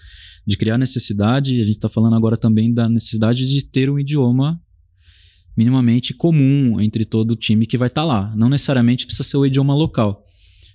de 0.47 0.57
criar 0.57 0.79
necessidade, 0.79 1.57
e 1.57 1.61
a 1.61 1.65
gente 1.65 1.77
está 1.77 1.89
falando 1.89 2.15
agora 2.15 2.37
também 2.37 2.73
da 2.73 2.89
necessidade 2.89 3.49
de 3.49 3.65
ter 3.67 3.91
um 3.91 3.99
idioma 3.99 4.61
minimamente 5.57 6.13
comum 6.13 6.81
entre 6.81 7.05
todo 7.05 7.33
o 7.33 7.37
time 7.37 7.67
que 7.67 7.79
vai 7.79 7.89
estar 7.89 8.03
tá 8.03 8.07
lá. 8.07 8.35
Não 8.37 8.49
necessariamente 8.49 9.07
precisa 9.07 9.29
ser 9.29 9.37
o 9.37 9.47
idioma 9.47 9.75
local, 9.75 10.25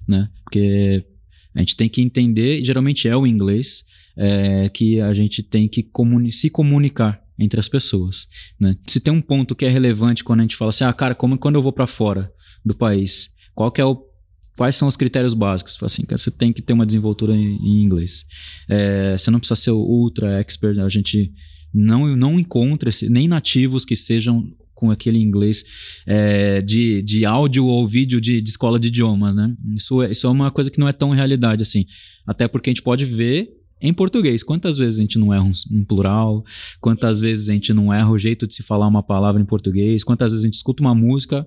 né? 0.08 0.30
Porque 0.44 1.06
a 1.54 1.60
gente 1.60 1.76
tem 1.76 1.90
que 1.90 2.02
entender, 2.02 2.64
geralmente 2.64 3.08
é 3.08 3.16
o 3.16 3.28
inglês, 3.28 3.84
é, 4.18 4.70
que 4.70 5.00
a 5.00 5.14
gente 5.14 5.44
tem 5.44 5.68
que 5.68 5.84
comuni 5.84 6.32
se 6.32 6.50
comunicar 6.50 7.22
entre 7.38 7.60
as 7.60 7.68
pessoas, 7.68 8.28
né? 8.60 8.76
Se 8.88 9.00
tem 9.00 9.14
um 9.14 9.22
ponto 9.22 9.56
que 9.56 9.66
é 9.66 9.70
relevante 9.70 10.24
quando 10.24 10.40
a 10.40 10.44
gente 10.44 10.56
fala 10.56 10.70
assim, 10.70 10.84
ah, 10.84 10.94
cara, 10.94 11.16
como 11.16 11.38
quando 11.38 11.56
eu 11.56 11.62
vou 11.62 11.72
para 11.72 11.88
fora 11.88 12.32
do 12.64 12.76
país, 12.76 13.30
qual 13.54 13.72
que 13.72 13.82
é 13.82 13.86
o 13.86 14.12
quais 14.56 14.76
são 14.76 14.88
os 14.88 14.96
critérios 14.96 15.34
básicos? 15.34 15.78
Assim, 15.82 16.04
você 16.08 16.30
tem 16.30 16.54
que 16.54 16.62
ter 16.62 16.74
uma 16.74 16.86
desenvoltura 16.86 17.36
em, 17.36 17.84
inglês. 17.84 18.26
É, 18.70 19.18
você 19.18 19.32
não 19.32 19.40
precisa 19.40 19.56
ser 19.56 19.72
ultra 19.72 20.40
expert, 20.40 20.78
a 20.78 20.90
gente 20.90 21.32
não, 21.74 22.16
não 22.16 22.40
encontra 22.40 22.90
esse, 22.90 23.10
nem 23.10 23.28
nativos 23.28 23.86
que 23.86 23.96
sejam 23.96 24.48
com 24.82 24.90
aquele 24.90 25.20
inglês 25.20 25.64
é, 26.08 26.60
de, 26.60 27.04
de 27.04 27.24
áudio 27.24 27.68
ou 27.68 27.88
vídeo 27.88 28.20
de, 28.20 28.42
de 28.42 28.50
escola 28.50 28.80
de 28.80 28.88
idiomas, 28.88 29.36
né? 29.36 29.56
Isso 29.76 30.02
é, 30.02 30.10
isso 30.10 30.26
é 30.26 30.30
uma 30.32 30.50
coisa 30.50 30.72
que 30.72 30.80
não 30.80 30.88
é 30.88 30.92
tão 30.92 31.12
realidade 31.12 31.62
assim. 31.62 31.86
Até 32.26 32.48
porque 32.48 32.72
a 32.72 32.74
gente 32.74 32.82
pode 32.82 33.06
ver 33.06 33.48
em 33.80 33.94
português. 33.94 34.42
Quantas 34.42 34.80
vezes 34.80 34.98
a 34.98 35.02
gente 35.02 35.20
não 35.20 35.32
erra 35.32 35.44
um, 35.44 35.52
um, 35.72 35.86
plural? 35.86 36.44
Quantas 36.80 37.20
vezes 37.20 37.48
a 37.48 37.54
gente 37.54 37.72
não 37.76 37.94
erra 37.94 38.10
o 38.10 38.18
jeito 38.18 38.48
de 38.48 38.56
se 38.56 38.64
falar 38.64 38.88
uma 38.88 39.04
palavra 39.04 39.40
em 39.40 39.46
português? 39.46 40.04
Quantas 40.04 40.32
vezes 40.32 40.44
a 40.44 40.48
gente 40.48 40.56
escuta 40.56 40.82
uma 40.82 40.96
música 40.96 41.46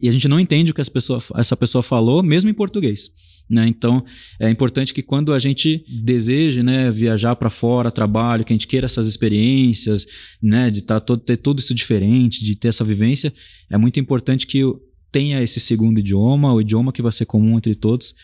e 0.00 0.08
a 0.08 0.12
gente 0.12 0.28
não 0.28 0.38
entende 0.38 0.70
o 0.70 0.74
que 0.74 0.90
pessoa, 0.90 1.22
essa 1.36 1.56
pessoa 1.56 1.82
falou, 1.82 2.22
mesmo 2.22 2.50
em 2.50 2.54
português. 2.54 3.10
Né? 3.48 3.66
Então, 3.68 4.04
é 4.40 4.50
importante 4.50 4.94
que 4.94 5.02
quando 5.02 5.32
a 5.32 5.38
gente 5.38 5.84
deseje 6.02 6.62
né, 6.62 6.90
viajar 6.90 7.36
para 7.36 7.50
fora, 7.50 7.90
trabalho, 7.90 8.44
que 8.44 8.52
a 8.52 8.56
gente 8.56 8.66
queira 8.66 8.86
essas 8.86 9.06
experiências, 9.06 10.06
né, 10.42 10.70
de 10.70 10.82
tá 10.82 10.98
todo, 10.98 11.20
ter 11.20 11.36
tudo 11.36 11.58
isso 11.58 11.74
diferente, 11.74 12.44
de 12.44 12.56
ter 12.56 12.68
essa 12.68 12.84
vivência, 12.84 13.32
é 13.70 13.76
muito 13.76 14.00
importante 14.00 14.46
que 14.46 14.62
tenha 15.12 15.42
esse 15.42 15.60
segundo 15.60 15.98
idioma, 16.00 16.52
o 16.52 16.60
idioma 16.60 16.92
que 16.92 17.02
vai 17.02 17.12
ser 17.12 17.26
comum 17.26 17.56
entre 17.56 17.74
todos. 17.74 18.14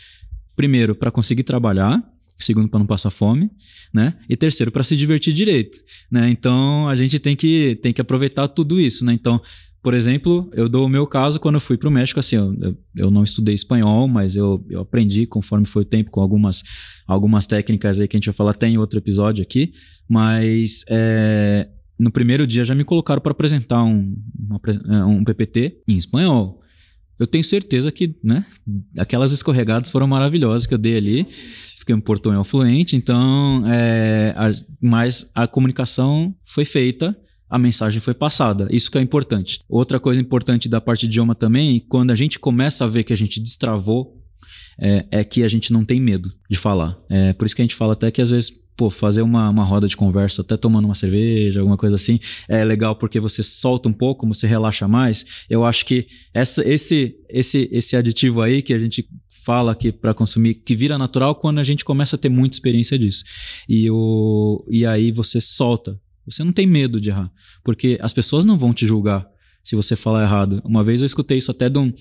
Primeiro, 0.56 0.94
para 0.94 1.10
conseguir 1.10 1.44
trabalhar, 1.44 2.02
segundo 2.36 2.68
para 2.68 2.78
não 2.78 2.86
passar 2.86 3.10
fome, 3.10 3.50
né? 3.92 4.14
E 4.28 4.36
terceiro 4.36 4.72
para 4.72 4.82
se 4.82 4.96
divertir 4.96 5.32
direito, 5.32 5.78
né? 6.10 6.28
Então 6.30 6.88
a 6.88 6.94
gente 6.94 7.18
tem 7.18 7.36
que 7.36 7.78
tem 7.82 7.92
que 7.92 8.00
aproveitar 8.00 8.48
tudo 8.48 8.80
isso, 8.80 9.04
né? 9.04 9.12
Então 9.12 9.40
por 9.82 9.94
exemplo, 9.94 10.50
eu 10.52 10.68
dou 10.68 10.84
o 10.84 10.88
meu 10.88 11.06
caso 11.06 11.40
quando 11.40 11.54
eu 11.54 11.60
fui 11.60 11.78
para 11.78 11.88
o 11.88 11.92
México, 11.92 12.20
assim, 12.20 12.36
eu, 12.36 12.76
eu 12.94 13.10
não 13.10 13.24
estudei 13.24 13.54
espanhol, 13.54 14.06
mas 14.06 14.36
eu, 14.36 14.64
eu 14.68 14.80
aprendi 14.80 15.26
conforme 15.26 15.66
foi 15.66 15.82
o 15.82 15.86
tempo 15.86 16.10
com 16.10 16.20
algumas, 16.20 16.62
algumas 17.06 17.46
técnicas 17.46 17.98
aí 17.98 18.06
que 18.06 18.16
a 18.16 18.18
gente 18.18 18.26
vai 18.26 18.34
falar 18.34 18.50
até 18.50 18.68
em 18.68 18.76
outro 18.76 18.98
episódio 18.98 19.42
aqui, 19.42 19.72
mas 20.06 20.84
é, 20.88 21.66
no 21.98 22.10
primeiro 22.10 22.46
dia 22.46 22.62
já 22.62 22.74
me 22.74 22.84
colocaram 22.84 23.22
para 23.22 23.32
apresentar 23.32 23.82
um, 23.82 24.14
uma, 24.38 24.60
é, 24.66 25.04
um 25.04 25.24
PPT 25.24 25.82
em 25.88 25.96
espanhol. 25.96 26.60
Eu 27.18 27.26
tenho 27.26 27.44
certeza 27.44 27.90
que, 27.90 28.18
né, 28.22 28.44
aquelas 28.98 29.32
escorregadas 29.32 29.90
foram 29.90 30.06
maravilhosas 30.06 30.66
que 30.66 30.74
eu 30.74 30.78
dei 30.78 30.96
ali, 30.96 31.26
fiquei 31.78 31.94
um 31.94 32.00
portunhol 32.00 32.44
fluente, 32.44 32.96
então, 32.96 33.62
é, 33.66 34.34
a, 34.36 34.50
mas 34.80 35.30
a 35.34 35.46
comunicação 35.46 36.34
foi 36.44 36.66
feita 36.66 37.16
a 37.50 37.58
mensagem 37.58 38.00
foi 38.00 38.14
passada. 38.14 38.68
Isso 38.70 38.90
que 38.90 38.96
é 38.96 39.00
importante. 39.00 39.58
Outra 39.68 39.98
coisa 39.98 40.20
importante 40.20 40.68
da 40.68 40.80
parte 40.80 41.00
de 41.00 41.06
idioma 41.06 41.34
também, 41.34 41.80
quando 41.80 42.12
a 42.12 42.14
gente 42.14 42.38
começa 42.38 42.84
a 42.84 42.88
ver 42.88 43.02
que 43.02 43.12
a 43.12 43.16
gente 43.16 43.40
destravou, 43.40 44.16
é, 44.78 45.04
é 45.10 45.24
que 45.24 45.42
a 45.42 45.48
gente 45.48 45.72
não 45.72 45.84
tem 45.84 46.00
medo 46.00 46.32
de 46.48 46.56
falar. 46.56 46.96
É 47.10 47.32
por 47.32 47.44
isso 47.44 47.56
que 47.56 47.62
a 47.62 47.64
gente 47.64 47.74
fala 47.74 47.94
até 47.94 48.10
que 48.10 48.22
às 48.22 48.30
vezes 48.30 48.50
pô, 48.76 48.88
fazer 48.88 49.20
uma, 49.20 49.50
uma 49.50 49.64
roda 49.64 49.86
de 49.86 49.96
conversa, 49.96 50.40
até 50.40 50.56
tomando 50.56 50.86
uma 50.86 50.94
cerveja, 50.94 51.60
alguma 51.60 51.76
coisa 51.76 51.96
assim, 51.96 52.18
é 52.48 52.64
legal 52.64 52.96
porque 52.96 53.20
você 53.20 53.42
solta 53.42 53.88
um 53.88 53.92
pouco, 53.92 54.26
você 54.26 54.46
relaxa 54.46 54.88
mais. 54.88 55.44
Eu 55.50 55.64
acho 55.64 55.84
que 55.84 56.06
essa, 56.32 56.66
esse, 56.66 57.14
esse, 57.28 57.68
esse 57.70 57.96
aditivo 57.96 58.40
aí 58.40 58.62
que 58.62 58.72
a 58.72 58.78
gente 58.78 59.06
fala 59.44 59.74
que 59.74 59.92
para 59.92 60.14
consumir, 60.14 60.54
que 60.54 60.74
vira 60.74 60.96
natural 60.96 61.34
quando 61.34 61.58
a 61.58 61.62
gente 61.62 61.84
começa 61.84 62.16
a 62.16 62.18
ter 62.18 62.28
muita 62.28 62.56
experiência 62.56 62.98
disso. 62.98 63.24
E, 63.68 63.90
o, 63.90 64.64
e 64.70 64.86
aí 64.86 65.12
você 65.12 65.40
solta 65.40 66.00
você 66.26 66.44
não 66.44 66.52
tem 66.52 66.66
medo 66.66 67.00
de 67.00 67.10
errar, 67.10 67.30
porque 67.64 67.98
as 68.00 68.12
pessoas 68.12 68.44
não 68.44 68.56
vão 68.56 68.72
te 68.72 68.86
julgar 68.86 69.26
se 69.62 69.76
você 69.76 69.96
falar 69.96 70.22
errado. 70.22 70.62
Uma 70.64 70.82
vez 70.82 71.02
eu 71.02 71.06
escutei 71.06 71.38
isso 71.38 71.50
até 71.50 71.68
de 71.68 71.78
um, 71.78 71.92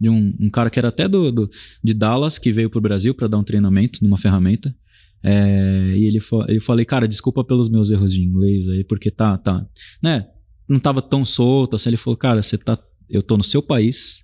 de 0.00 0.08
um, 0.08 0.34
um 0.40 0.50
cara 0.50 0.70
que 0.70 0.78
era 0.78 0.88
até 0.88 1.08
do, 1.08 1.30
do 1.30 1.50
de 1.82 1.94
Dallas, 1.94 2.38
que 2.38 2.52
veio 2.52 2.70
para 2.70 2.78
o 2.78 2.82
Brasil 2.82 3.14
para 3.14 3.28
dar 3.28 3.38
um 3.38 3.44
treinamento 3.44 4.02
numa 4.02 4.18
ferramenta. 4.18 4.74
É, 5.22 5.94
e 5.96 6.04
ele 6.04 6.20
eu 6.48 6.60
falei, 6.60 6.84
cara, 6.84 7.08
desculpa 7.08 7.42
pelos 7.42 7.70
meus 7.70 7.88
erros 7.88 8.12
de 8.12 8.22
inglês 8.22 8.68
aí, 8.68 8.84
porque 8.84 9.10
tá, 9.10 9.38
tá, 9.38 9.66
né? 10.02 10.26
Não 10.68 10.78
tava 10.78 11.00
tão 11.00 11.24
solto 11.24 11.76
assim. 11.76 11.90
Ele 11.90 11.96
falou, 11.96 12.16
cara, 12.16 12.42
você 12.42 12.58
tá, 12.58 12.78
eu 13.08 13.22
tô 13.22 13.36
no 13.36 13.44
seu 13.44 13.62
país 13.62 14.22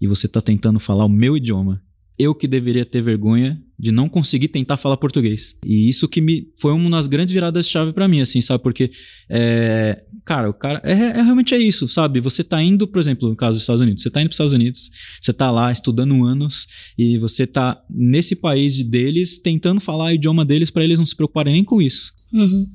e 0.00 0.06
você 0.06 0.28
tá 0.28 0.40
tentando 0.40 0.78
falar 0.78 1.04
o 1.04 1.08
meu 1.08 1.36
idioma 1.36 1.82
eu 2.20 2.34
que 2.34 2.46
deveria 2.46 2.84
ter 2.84 3.00
vergonha 3.02 3.60
de 3.78 3.90
não 3.90 4.10
conseguir 4.10 4.48
tentar 4.48 4.76
falar 4.76 4.98
português. 4.98 5.56
E 5.64 5.88
isso 5.88 6.06
que 6.06 6.20
me 6.20 6.48
foi 6.58 6.72
uma 6.72 6.90
das 6.90 7.08
grandes 7.08 7.32
viradas 7.32 7.66
chave 7.66 7.94
para 7.94 8.06
mim, 8.06 8.20
assim, 8.20 8.40
sabe? 8.42 8.62
Porque, 8.62 8.90
é, 9.28 10.02
cara, 10.22 10.50
o 10.50 10.52
cara. 10.52 10.82
É, 10.84 10.92
é, 10.92 11.22
realmente 11.22 11.54
é 11.54 11.58
isso, 11.58 11.88
sabe? 11.88 12.20
Você 12.20 12.44
tá 12.44 12.62
indo, 12.62 12.86
por 12.86 12.98
exemplo, 12.98 13.28
no 13.28 13.34
caso 13.34 13.54
dos 13.54 13.62
Estados 13.62 13.80
Unidos, 13.80 14.02
você 14.02 14.10
tá 14.10 14.20
indo 14.20 14.28
para 14.28 14.32
os 14.32 14.36
Estados 14.36 14.52
Unidos, 14.52 14.90
você 15.18 15.32
tá 15.32 15.50
lá 15.50 15.72
estudando 15.72 16.22
anos 16.24 16.66
e 16.98 17.16
você 17.18 17.46
tá 17.46 17.82
nesse 17.88 18.36
país 18.36 18.82
deles 18.84 19.38
tentando 19.38 19.80
falar 19.80 20.04
o 20.04 20.10
idioma 20.10 20.44
deles 20.44 20.70
para 20.70 20.84
eles 20.84 20.98
não 20.98 21.06
se 21.06 21.16
preocuparem 21.16 21.54
nem 21.54 21.64
com 21.64 21.80
isso. 21.80 22.12
Uhum. 22.32 22.66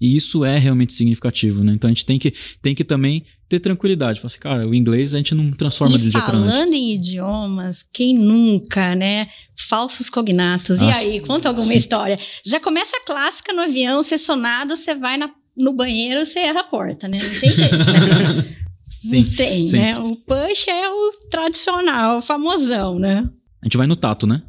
E 0.00 0.16
isso 0.16 0.44
é 0.44 0.58
realmente 0.58 0.94
significativo, 0.94 1.62
né? 1.62 1.72
Então 1.74 1.88
a 1.88 1.90
gente 1.90 2.06
tem 2.06 2.18
que, 2.18 2.32
tem 2.62 2.74
que 2.74 2.82
também 2.82 3.24
ter 3.48 3.60
tranquilidade. 3.60 4.18
Falar 4.18 4.28
assim, 4.28 4.38
cara, 4.38 4.66
o 4.66 4.74
inglês 4.74 5.14
a 5.14 5.18
gente 5.18 5.34
não 5.34 5.50
transforma 5.50 5.96
e 5.96 5.98
de 5.98 6.08
dia 6.08 6.20
para 6.22 6.38
noite. 6.38 6.52
falando 6.52 6.72
em 6.72 6.94
idiomas, 6.94 7.84
quem 7.92 8.14
nunca, 8.14 8.94
né? 8.94 9.28
Falsos 9.56 10.08
cognatos. 10.08 10.80
Nossa, 10.80 11.04
e 11.04 11.14
aí, 11.14 11.20
conta 11.20 11.48
alguma 11.48 11.66
sim. 11.66 11.76
história. 11.76 12.18
Já 12.44 12.58
começa 12.58 12.96
a 12.96 13.04
clássica 13.04 13.52
no 13.52 13.60
avião, 13.60 14.02
você 14.02 14.16
sonado, 14.16 14.74
você 14.74 14.94
vai 14.94 15.18
na, 15.18 15.30
no 15.54 15.72
banheiro, 15.74 16.24
você 16.24 16.38
erra 16.38 16.60
a 16.60 16.64
porta, 16.64 17.06
né? 17.06 17.18
Não 17.18 17.40
tem 17.40 17.50
jeito. 17.50 17.76
Né? 17.76 18.56
sim, 18.96 19.24
não 19.24 19.30
tem, 19.36 19.66
sim. 19.66 19.76
né? 19.76 19.98
O 19.98 20.16
push 20.16 20.68
é 20.68 20.88
o 20.88 21.10
tradicional, 21.30 22.18
o 22.18 22.22
famosão, 22.22 22.98
né? 22.98 23.28
A 23.60 23.66
gente 23.66 23.76
vai 23.76 23.86
no 23.86 23.96
tato, 23.96 24.26
né? 24.26 24.42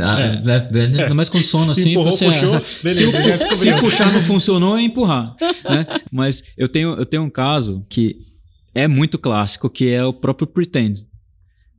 Ah, 0.00 0.20
é. 0.20 0.24
É, 0.24 0.78
é, 0.78 1.02
ainda 1.02 1.14
mais 1.14 1.28
com 1.28 1.42
sono 1.42 1.70
assim, 1.72 1.90
Empurrou, 1.90 2.10
você, 2.10 2.24
puxou, 2.26 2.64
se, 2.64 2.82
beleza, 2.82 3.48
o- 3.48 3.56
se 3.56 3.72
puxar 3.80 4.12
não 4.12 4.20
funcionou, 4.22 4.76
é 4.78 4.82
empurrar. 4.82 5.34
né? 5.68 5.86
Mas 6.10 6.42
eu 6.56 6.66
tenho, 6.68 6.94
eu 6.94 7.04
tenho 7.04 7.22
um 7.22 7.30
caso 7.30 7.84
que 7.90 8.16
é 8.74 8.88
muito 8.88 9.18
clássico, 9.18 9.68
que 9.68 9.88
é 9.88 10.04
o 10.04 10.12
próprio 10.12 10.46
pretend. 10.46 11.06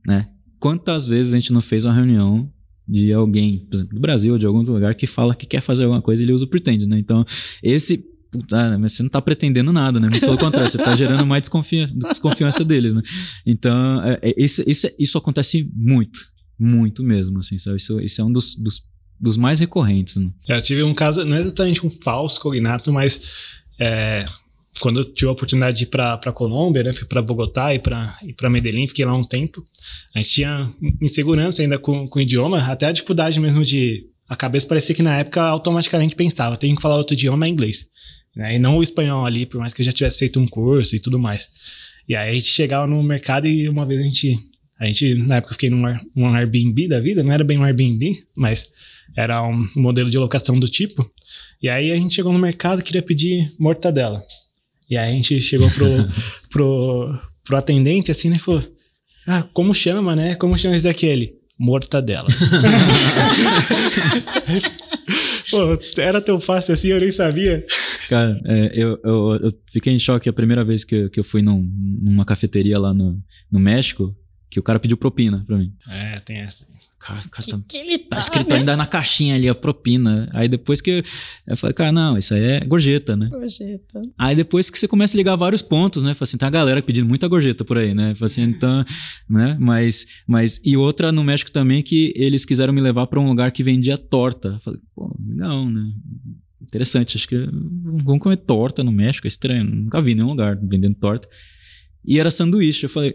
Né? 0.06 0.28
Quantas 0.60 1.06
vezes 1.06 1.32
a 1.32 1.38
gente 1.38 1.52
não 1.52 1.60
fez 1.60 1.84
uma 1.84 1.92
reunião 1.94 2.48
de 2.88 3.12
alguém, 3.12 3.66
por 3.70 3.76
exemplo, 3.76 3.94
do 3.96 4.00
Brasil 4.00 4.32
ou 4.32 4.38
de 4.38 4.46
algum 4.46 4.58
outro 4.58 4.72
lugar, 4.74 4.94
que 4.94 5.06
fala 5.06 5.34
que 5.34 5.44
quer 5.46 5.60
fazer 5.60 5.84
alguma 5.84 6.00
coisa 6.00 6.22
e 6.22 6.24
ele 6.24 6.32
usa 6.32 6.44
o 6.44 6.48
pretend, 6.48 6.86
né? 6.86 6.98
Então, 6.98 7.24
esse. 7.62 7.98
puta, 8.30 8.78
mas 8.78 8.92
você 8.92 9.02
não 9.02 9.10
tá 9.10 9.20
pretendendo 9.20 9.72
nada, 9.72 9.98
né? 10.00 10.08
Pelo 10.20 10.38
contrário, 10.38 10.70
você 10.70 10.78
tá 10.78 10.94
gerando 10.96 11.26
mais 11.26 11.42
desconfiança, 11.42 11.92
desconfiança 11.94 12.64
deles, 12.64 12.94
né? 12.94 13.02
Então, 13.44 14.02
é, 14.04 14.18
é, 14.22 14.34
isso, 14.42 14.62
isso, 14.66 14.88
isso 14.98 15.18
acontece 15.18 15.70
muito. 15.76 16.18
Muito 16.58 17.02
mesmo, 17.04 17.38
assim, 17.38 17.56
sabe? 17.58 17.76
Isso, 17.76 18.00
isso 18.00 18.20
é 18.20 18.24
um 18.24 18.32
dos, 18.32 18.54
dos, 18.56 18.82
dos 19.18 19.36
mais 19.36 19.60
recorrentes, 19.60 20.16
né? 20.16 20.30
Eu 20.48 20.60
tive 20.60 20.82
um 20.82 20.94
caso, 20.94 21.24
não 21.24 21.36
é 21.36 21.40
exatamente 21.40 21.86
um 21.86 21.90
falso 21.90 22.40
cognato, 22.40 22.92
mas 22.92 23.22
é, 23.80 24.26
quando 24.78 25.00
eu 25.00 25.04
tive 25.04 25.28
a 25.28 25.32
oportunidade 25.32 25.78
de 25.78 25.84
ir 25.84 25.86
para 25.86 26.32
Colômbia, 26.32 26.82
né, 26.82 26.92
fui 26.92 27.06
para 27.06 27.22
Bogotá 27.22 27.74
e 27.74 27.78
para 27.78 28.50
Medellín, 28.50 28.86
fiquei 28.86 29.04
lá 29.04 29.14
um 29.14 29.24
tempo. 29.24 29.64
A 30.14 30.18
gente 30.18 30.30
tinha 30.30 30.72
insegurança 31.00 31.62
ainda 31.62 31.78
com, 31.78 32.06
com 32.08 32.18
o 32.18 32.22
idioma, 32.22 32.60
até 32.64 32.86
a 32.86 32.92
dificuldade 32.92 33.38
mesmo 33.40 33.62
de. 33.62 34.06
A 34.28 34.36
cabeça 34.36 34.66
parecia 34.66 34.94
que 34.94 35.02
na 35.02 35.18
época 35.18 35.40
automaticamente 35.40 36.14
pensava, 36.14 36.56
tem 36.56 36.74
que 36.74 36.82
falar 36.82 36.96
outro 36.96 37.14
idioma 37.14 37.46
é 37.46 37.48
inglês. 37.48 37.86
Né, 38.36 38.56
e 38.56 38.58
não 38.58 38.76
o 38.76 38.82
espanhol 38.82 39.24
ali, 39.24 39.46
por 39.46 39.58
mais 39.58 39.72
que 39.72 39.80
eu 39.80 39.86
já 39.86 39.92
tivesse 39.92 40.18
feito 40.18 40.38
um 40.38 40.46
curso 40.46 40.94
e 40.94 41.00
tudo 41.00 41.18
mais. 41.18 41.48
E 42.08 42.14
aí 42.14 42.30
a 42.30 42.32
gente 42.32 42.46
chegava 42.46 42.86
no 42.86 43.02
mercado 43.02 43.46
e 43.46 43.68
uma 43.68 43.86
vez 43.86 44.00
a 44.00 44.04
gente. 44.04 44.38
A 44.80 44.86
gente, 44.86 45.14
na 45.26 45.36
época, 45.36 45.50
eu 45.52 45.54
fiquei 45.54 45.70
num 45.70 45.82
um 46.16 46.34
Airbnb 46.34 46.86
da 46.88 47.00
vida, 47.00 47.22
não 47.22 47.32
era 47.32 47.42
bem 47.42 47.58
um 47.58 47.64
Airbnb, 47.64 48.16
mas 48.34 48.70
era 49.16 49.42
um 49.42 49.66
modelo 49.76 50.08
de 50.10 50.16
locação 50.18 50.58
do 50.58 50.68
tipo. 50.68 51.10
E 51.60 51.68
aí 51.68 51.90
a 51.90 51.96
gente 51.96 52.14
chegou 52.14 52.32
no 52.32 52.38
mercado 52.38 52.80
e 52.80 52.84
queria 52.84 53.02
pedir 53.02 53.52
mortadela. 53.58 54.22
E 54.88 54.96
aí 54.96 55.10
a 55.10 55.14
gente 55.14 55.40
chegou 55.40 55.68
pro, 55.70 55.88
pro, 56.50 57.18
pro 57.44 57.56
atendente 57.56 58.10
assim, 58.12 58.30
né? 58.30 58.36
e 58.36 58.38
Falou: 58.38 58.62
Ah, 59.26 59.42
como 59.52 59.74
chama, 59.74 60.14
né? 60.14 60.34
Como 60.36 60.56
chama 60.56 60.76
esse 60.76 60.88
aqui? 60.88 61.06
Ele? 61.06 61.36
Mortadela. 61.58 62.28
Pô, 65.50 65.78
era 66.00 66.20
tão 66.20 66.38
fácil 66.38 66.74
assim, 66.74 66.88
eu 66.88 67.00
nem 67.00 67.10
sabia. 67.10 67.64
Cara, 68.08 68.38
é, 68.44 68.70
eu, 68.74 68.98
eu, 69.02 69.40
eu 69.44 69.52
fiquei 69.72 69.92
em 69.92 69.98
choque 69.98 70.28
a 70.28 70.32
primeira 70.32 70.64
vez 70.64 70.84
que, 70.84 70.94
eu- 70.94 71.10
que 71.10 71.18
eu 71.18 71.24
fui 71.24 71.40
num- 71.42 71.66
numa 72.02 72.24
cafeteria 72.24 72.78
lá 72.78 72.92
no, 72.92 73.18
no 73.50 73.58
México, 73.58 74.14
que 74.50 74.58
o 74.58 74.62
cara 74.62 74.78
pediu 74.80 74.96
propina 74.96 75.44
pra 75.46 75.56
mim. 75.58 75.72
É, 75.88 76.20
tem 76.20 76.38
essa. 76.38 76.66
Cara, 76.98 77.20
o 77.24 77.28
cara 77.28 77.44
Que, 77.44 77.50
tá, 77.52 77.60
que 77.68 77.76
ele 77.76 77.98
tá 77.98 78.16
tá, 78.16 78.20
escrito 78.20 78.50
né? 78.50 78.56
ainda 78.56 78.76
na 78.76 78.84
caixinha 78.84 79.36
ali 79.36 79.48
a 79.48 79.54
propina. 79.54 80.28
Aí 80.32 80.48
depois 80.48 80.80
que 80.80 80.90
eu, 80.90 81.02
eu 81.46 81.56
falei, 81.56 81.72
cara, 81.72 81.92
não, 81.92 82.18
isso 82.18 82.34
aí 82.34 82.42
é 82.42 82.60
gorjeta, 82.64 83.16
né? 83.16 83.28
Gorjeta. 83.30 84.02
Aí 84.18 84.34
depois 84.34 84.68
que 84.68 84.76
você 84.78 84.88
começa 84.88 85.16
a 85.16 85.18
ligar 85.18 85.36
vários 85.36 85.62
pontos, 85.62 86.02
né? 86.02 86.12
Fala 86.12 86.24
assim, 86.24 86.36
tem 86.36 86.48
a 86.48 86.50
galera 86.50 86.82
pedindo 86.82 87.06
muita 87.06 87.28
gorjeta 87.28 87.64
por 87.64 87.78
aí, 87.78 87.94
né? 87.94 88.16
Fala 88.16 88.26
assim, 88.26 88.42
então, 88.42 88.84
né? 89.30 89.56
Mas, 89.60 90.06
mas, 90.26 90.60
e 90.64 90.76
outra 90.76 91.12
no 91.12 91.22
México 91.22 91.52
também 91.52 91.82
que 91.84 92.12
eles 92.16 92.44
quiseram 92.44 92.72
me 92.72 92.80
levar 92.80 93.06
pra 93.06 93.20
um 93.20 93.28
lugar 93.28 93.52
que 93.52 93.62
vendia 93.62 93.96
torta. 93.96 94.48
Eu 94.48 94.58
Falei, 94.58 94.80
pô, 94.92 95.16
não, 95.20 95.70
né? 95.70 95.92
Interessante, 96.60 97.16
acho 97.16 97.28
que 97.28 97.48
vamos 98.04 98.20
comer 98.20 98.38
torta 98.38 98.82
no 98.82 98.90
México, 98.90 99.26
é 99.26 99.28
estranho. 99.28 99.64
Nunca 99.64 100.00
vi 100.00 100.12
em 100.12 100.14
nenhum 100.16 100.28
lugar 100.30 100.58
vendendo 100.60 100.96
torta. 100.96 101.28
E 102.04 102.18
era 102.18 102.30
sanduíche. 102.30 102.84
Eu 102.86 102.90
falei, 102.90 103.14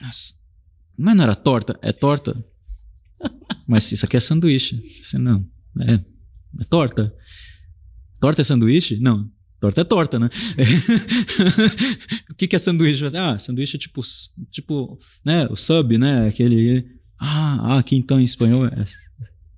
"Nossa, 0.00 0.34
mas 0.98 1.16
não 1.16 1.24
era 1.24 1.34
torta? 1.34 1.78
É 1.82 1.92
torta? 1.92 2.36
Mas 3.66 3.90
isso 3.90 4.04
aqui 4.04 4.16
é 4.16 4.20
sanduíche. 4.20 4.80
Falei, 5.02 5.24
não, 5.24 5.48
é, 5.80 5.94
é 5.94 6.64
torta. 6.68 7.12
Torta 8.20 8.42
é 8.42 8.44
sanduíche? 8.44 8.98
Não, 9.00 9.28
Torta 9.58 9.80
é 9.80 9.84
torta, 9.84 10.18
né? 10.18 10.28
o 12.30 12.34
que, 12.34 12.46
que 12.46 12.56
é 12.56 12.58
sanduíche? 12.58 13.04
Ah, 13.16 13.38
sanduíche 13.38 13.76
é 13.76 13.80
tipo, 13.80 14.02
tipo, 14.50 14.98
né? 15.24 15.46
O 15.50 15.56
sub, 15.56 15.96
né? 15.96 16.28
Aquele. 16.28 16.86
Ah, 17.18 17.74
ah, 17.74 17.78
aqui 17.78 17.96
então 17.96 18.20
em 18.20 18.24
espanhol 18.24 18.66
é, 18.66 18.84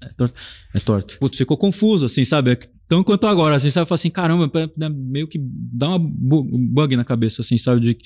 é 0.03 0.09
torta. 0.17 0.41
É 0.73 0.81
torta. 0.81 1.17
Putz, 1.19 1.37
ficou 1.37 1.57
confuso, 1.57 2.07
assim, 2.07 2.25
sabe? 2.25 2.57
Tão 2.89 3.03
quanto 3.03 3.27
agora, 3.27 3.57
assim, 3.57 3.71
sabe? 3.71 3.89
Fala 3.89 3.97
assim, 3.97 4.11
caramba, 4.11 4.51
né, 4.77 4.89
meio 4.89 5.27
que 5.27 5.39
dá 5.43 5.89
uma 5.89 5.99
bu- 5.99 6.49
um 6.55 6.67
bug 6.67 6.97
na 6.97 7.05
cabeça, 7.05 7.43
assim, 7.43 7.59
sabe? 7.59 7.81
De, 7.81 7.99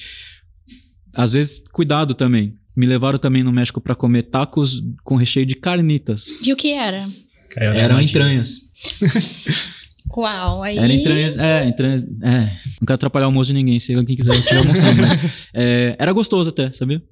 às 1.14 1.33
vezes, 1.33 1.62
cuidado 1.71 2.14
também. 2.14 2.59
Me 2.74 2.87
levaram 2.87 3.18
também 3.18 3.42
no 3.42 3.52
México 3.52 3.80
pra 3.80 3.94
comer 3.94 4.24
tacos 4.24 4.82
com 5.04 5.14
recheio 5.14 5.44
de 5.44 5.54
carnitas. 5.54 6.26
E 6.42 6.52
o 6.52 6.56
que 6.56 6.72
era? 6.72 7.08
Caiu 7.50 7.72
Eram 7.72 8.00
entranhas. 8.00 8.62
Uau, 10.16 10.62
aí. 10.62 10.78
Era 10.78 10.92
entranhas. 10.92 11.37
É, 11.37 11.66
entranhas. 11.66 12.02
É. 12.22 12.52
Não 12.80 12.87
quero 12.87 12.94
atrapalhar 12.94 13.26
o 13.26 13.28
almoço 13.28 13.48
de 13.48 13.54
ninguém, 13.54 13.78
se 13.78 13.94
quem 14.04 14.16
quiser 14.16 14.35
estiver 14.35 14.58
almoçando. 14.58 15.00
mas, 15.02 15.20
é, 15.54 15.96
era 15.98 16.12
gostoso 16.12 16.50
até, 16.50 16.72
sabia? 16.72 17.02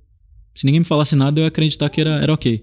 Se 0.55 0.67
ninguém 0.67 0.81
me 0.81 0.87
falasse 0.87 1.15
nada, 1.15 1.41
eu 1.41 1.45
ia 1.45 1.49
acreditar 1.49 1.89
que 1.89 2.01
era, 2.01 2.23
era 2.23 2.33
ok. 2.33 2.63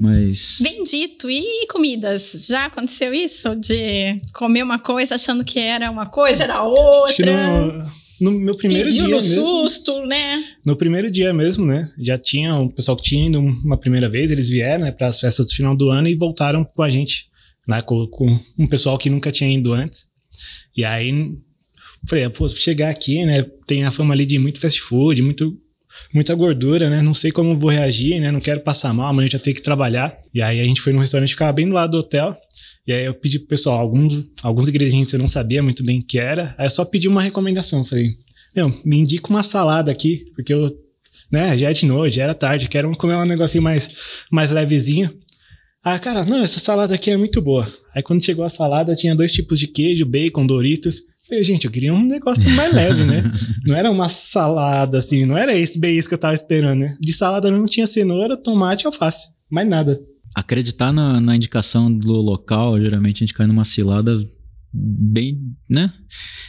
Mas. 0.00 0.58
Bendito. 0.60 1.28
E 1.30 1.66
comidas? 1.68 2.46
Já 2.48 2.66
aconteceu 2.66 3.12
isso? 3.12 3.54
De 3.56 4.20
comer 4.32 4.62
uma 4.62 4.78
coisa 4.78 5.16
achando 5.16 5.44
que 5.44 5.58
era 5.58 5.90
uma 5.90 6.06
coisa, 6.06 6.44
era 6.44 6.60
Acho 6.62 7.16
que 7.16 7.22
outra? 7.22 7.86
No, 8.20 8.32
meu 8.32 8.56
primeiro 8.56 8.88
Pediu 8.88 9.06
dia 9.06 9.14
no 9.16 9.22
mesmo. 9.22 9.44
susto, 9.44 10.04
né? 10.06 10.44
No 10.66 10.76
primeiro 10.76 11.10
dia 11.10 11.32
mesmo, 11.32 11.64
né? 11.64 11.88
Já 11.98 12.18
tinha 12.18 12.54
um 12.54 12.68
pessoal 12.68 12.96
que 12.96 13.04
tinha 13.04 13.28
ido 13.28 13.38
uma 13.38 13.76
primeira 13.76 14.08
vez, 14.08 14.30
eles 14.30 14.48
vieram 14.48 14.84
né, 14.84 14.92
para 14.92 15.08
as 15.08 15.20
festas 15.20 15.46
do 15.46 15.54
final 15.54 15.76
do 15.76 15.90
ano 15.90 16.08
e 16.08 16.14
voltaram 16.14 16.64
com 16.64 16.82
a 16.82 16.88
gente, 16.88 17.26
né? 17.66 17.80
Com, 17.80 18.06
com 18.06 18.40
um 18.58 18.66
pessoal 18.66 18.98
que 18.98 19.10
nunca 19.10 19.30
tinha 19.30 19.50
ido 19.50 19.72
antes. 19.72 20.06
E 20.76 20.84
aí, 20.84 21.36
falei, 22.06 22.28
pô, 22.28 22.48
chegar 22.48 22.90
aqui, 22.90 23.24
né? 23.24 23.42
Tem 23.66 23.84
a 23.84 23.90
fama 23.90 24.14
ali 24.14 24.26
de 24.26 24.38
muito 24.38 24.60
fast 24.60 24.80
food, 24.80 25.22
muito, 25.22 25.56
muita 26.12 26.34
gordura, 26.34 26.90
né? 26.90 27.02
Não 27.02 27.14
sei 27.14 27.30
como 27.30 27.56
vou 27.56 27.70
reagir, 27.70 28.20
né? 28.20 28.30
Não 28.30 28.40
quero 28.40 28.60
passar 28.60 28.92
mal, 28.92 29.10
amanhã 29.10 29.26
eu 29.26 29.32
já 29.32 29.38
tenho 29.38 29.56
que 29.56 29.62
trabalhar. 29.62 30.18
E 30.34 30.42
aí 30.42 30.60
a 30.60 30.64
gente 30.64 30.80
foi 30.80 30.92
num 30.92 31.00
restaurante 31.00 31.28
que 31.28 31.34
ficava 31.34 31.52
bem 31.52 31.68
do 31.68 31.74
lado 31.74 31.92
do 31.92 31.98
hotel. 31.98 32.36
E 32.88 32.92
aí 32.92 33.04
eu 33.04 33.12
pedi 33.12 33.38
pro 33.38 33.48
pessoal, 33.48 33.78
alguns, 33.78 34.24
alguns 34.42 34.66
ingredientes 34.66 35.12
eu 35.12 35.18
não 35.18 35.28
sabia 35.28 35.62
muito 35.62 35.84
bem 35.84 35.98
o 35.98 36.02
que 36.02 36.18
era. 36.18 36.54
Aí 36.56 36.64
eu 36.64 36.70
só 36.70 36.86
pedi 36.86 37.06
uma 37.06 37.20
recomendação. 37.20 37.84
Falei, 37.84 38.12
meu, 38.56 38.72
me 38.82 38.96
indica 38.96 39.28
uma 39.28 39.42
salada 39.42 39.90
aqui, 39.92 40.24
porque 40.34 40.54
eu, 40.54 40.74
né, 41.30 41.54
já 41.54 41.68
é 41.68 41.72
de 41.74 41.84
noite, 41.84 42.16
já 42.16 42.24
era 42.24 42.32
tarde, 42.32 42.66
quero 42.66 42.90
comer 42.96 43.16
um 43.16 43.26
negocinho 43.26 43.62
mais, 43.62 43.90
mais 44.32 44.50
levezinho. 44.50 45.14
Ah, 45.84 45.98
cara, 45.98 46.24
não, 46.24 46.42
essa 46.42 46.58
salada 46.58 46.94
aqui 46.94 47.10
é 47.10 47.16
muito 47.18 47.42
boa. 47.42 47.70
Aí 47.94 48.02
quando 48.02 48.24
chegou 48.24 48.42
a 48.42 48.48
salada, 48.48 48.96
tinha 48.96 49.14
dois 49.14 49.34
tipos 49.34 49.60
de 49.60 49.66
queijo, 49.66 50.06
bacon, 50.06 50.46
Doritos. 50.46 51.02
Falei, 51.28 51.44
gente, 51.44 51.66
eu 51.66 51.70
queria 51.70 51.92
um 51.92 52.06
negócio 52.06 52.48
mais 52.52 52.72
leve, 52.72 53.04
né? 53.04 53.22
Não 53.66 53.76
era 53.76 53.90
uma 53.90 54.08
salada 54.08 54.96
assim, 54.96 55.26
não 55.26 55.36
era 55.36 55.54
esse, 55.54 55.78
bem 55.78 55.98
isso 55.98 56.08
que 56.08 56.14
eu 56.14 56.18
tava 56.18 56.32
esperando, 56.32 56.78
né? 56.78 56.96
De 56.98 57.12
salada 57.12 57.50
não 57.50 57.66
tinha 57.66 57.86
cenoura, 57.86 58.34
tomate 58.34 58.84
e 58.84 58.86
alface. 58.86 59.26
Mais 59.50 59.68
nada. 59.68 60.00
Acreditar 60.34 60.92
na, 60.92 61.20
na 61.20 61.34
indicação 61.36 61.92
do 61.92 62.12
local, 62.12 62.80
geralmente 62.80 63.16
a 63.16 63.20
gente 63.26 63.34
cai 63.34 63.46
numa 63.46 63.64
cilada 63.64 64.12
bem, 64.72 65.38
né? 65.68 65.92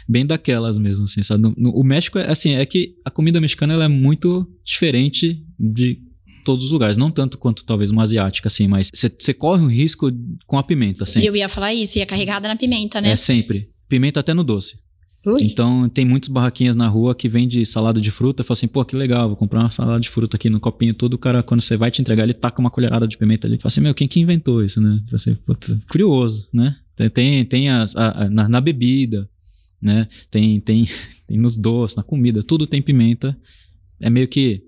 Bem 0.07 0.25
daquelas 0.25 0.77
mesmo, 0.77 1.03
assim, 1.05 1.23
sabe? 1.23 1.41
No- 1.43 1.53
no- 1.57 1.71
o 1.71 1.83
México, 1.83 2.17
é 2.19 2.29
assim, 2.29 2.53
é 2.53 2.65
que 2.65 2.95
a 3.05 3.09
comida 3.09 3.39
mexicana 3.39 3.73
ela 3.73 3.85
é 3.85 3.87
muito 3.87 4.47
diferente 4.63 5.43
de 5.59 5.99
todos 6.43 6.65
os 6.65 6.71
lugares. 6.71 6.97
Não 6.97 7.09
tanto 7.11 7.37
quanto 7.37 7.63
talvez 7.63 7.89
uma 7.91 8.03
asiática, 8.03 8.47
assim, 8.47 8.67
mas 8.67 8.89
você 8.93 9.33
corre 9.33 9.61
um 9.63 9.67
risco 9.67 10.11
com 10.45 10.57
a 10.57 10.63
pimenta, 10.63 11.03
assim. 11.05 11.21
E 11.21 11.25
eu 11.25 11.35
ia 11.35 11.47
falar 11.49 11.73
isso, 11.73 11.97
ia 11.97 12.05
carregada 12.05 12.47
na 12.47 12.55
pimenta, 12.55 12.99
né? 13.01 13.11
É 13.11 13.15
sempre. 13.15 13.69
Pimenta 13.87 14.19
até 14.19 14.33
no 14.33 14.43
doce. 14.43 14.77
Ui. 15.25 15.37
Então, 15.43 15.89
tem 15.89 16.05
muitas 16.05 16.29
barraquinhas 16.29 16.75
na 16.75 16.87
rua 16.87 17.13
que 17.13 17.27
vende 17.27 17.65
salada 17.65 17.99
de 17.99 18.09
fruta. 18.09 18.43
Fala 18.43 18.53
assim, 18.57 18.67
pô, 18.67 18.85
que 18.85 18.95
legal, 18.95 19.27
vou 19.27 19.35
comprar 19.35 19.59
uma 19.61 19.69
salada 19.71 19.99
de 19.99 20.09
fruta 20.09 20.37
aqui 20.37 20.49
no 20.49 20.59
copinho 20.59 20.93
todo. 20.93 21.13
O 21.15 21.17
cara, 21.17 21.43
quando 21.43 21.61
você 21.61 21.75
vai 21.75 21.91
te 21.91 22.01
entregar, 22.01 22.23
ele 22.23 22.33
taca 22.33 22.59
uma 22.61 22.69
colherada 22.69 23.07
de 23.07 23.17
pimenta 23.17 23.45
ali. 23.45 23.57
Fala 23.57 23.67
assim, 23.67 23.81
meu, 23.81 23.93
quem 23.93 24.07
que 24.07 24.19
inventou 24.19 24.63
isso, 24.63 24.79
né? 24.79 25.01
Fala 25.05 25.15
assim, 25.15 25.35
puta, 25.35 25.77
curioso, 25.89 26.47
né? 26.53 26.75
Tem, 26.95 27.09
tem, 27.09 27.45
tem 27.45 27.69
as, 27.69 27.95
a- 27.95 28.23
a- 28.25 28.29
na, 28.29 28.47
na 28.47 28.61
bebida, 28.61 29.29
né? 29.81 30.07
Tem, 30.31 30.59
tem, 30.61 30.87
tem 31.27 31.37
nos 31.37 31.57
doces, 31.57 31.97
na 31.97 32.03
comida, 32.03 32.41
tudo 32.41 32.65
tem 32.65 32.81
pimenta. 32.81 33.37
É 33.99 34.09
meio 34.09 34.27
que 34.27 34.63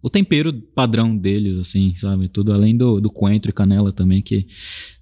o 0.00 0.08
tempero 0.08 0.52
padrão 0.52 1.16
deles, 1.16 1.58
assim, 1.58 1.92
sabe? 1.96 2.28
Tudo 2.28 2.52
além 2.52 2.76
do, 2.76 3.00
do 3.00 3.10
coentro 3.10 3.50
e 3.50 3.52
canela 3.52 3.92
também, 3.92 4.22
que 4.22 4.46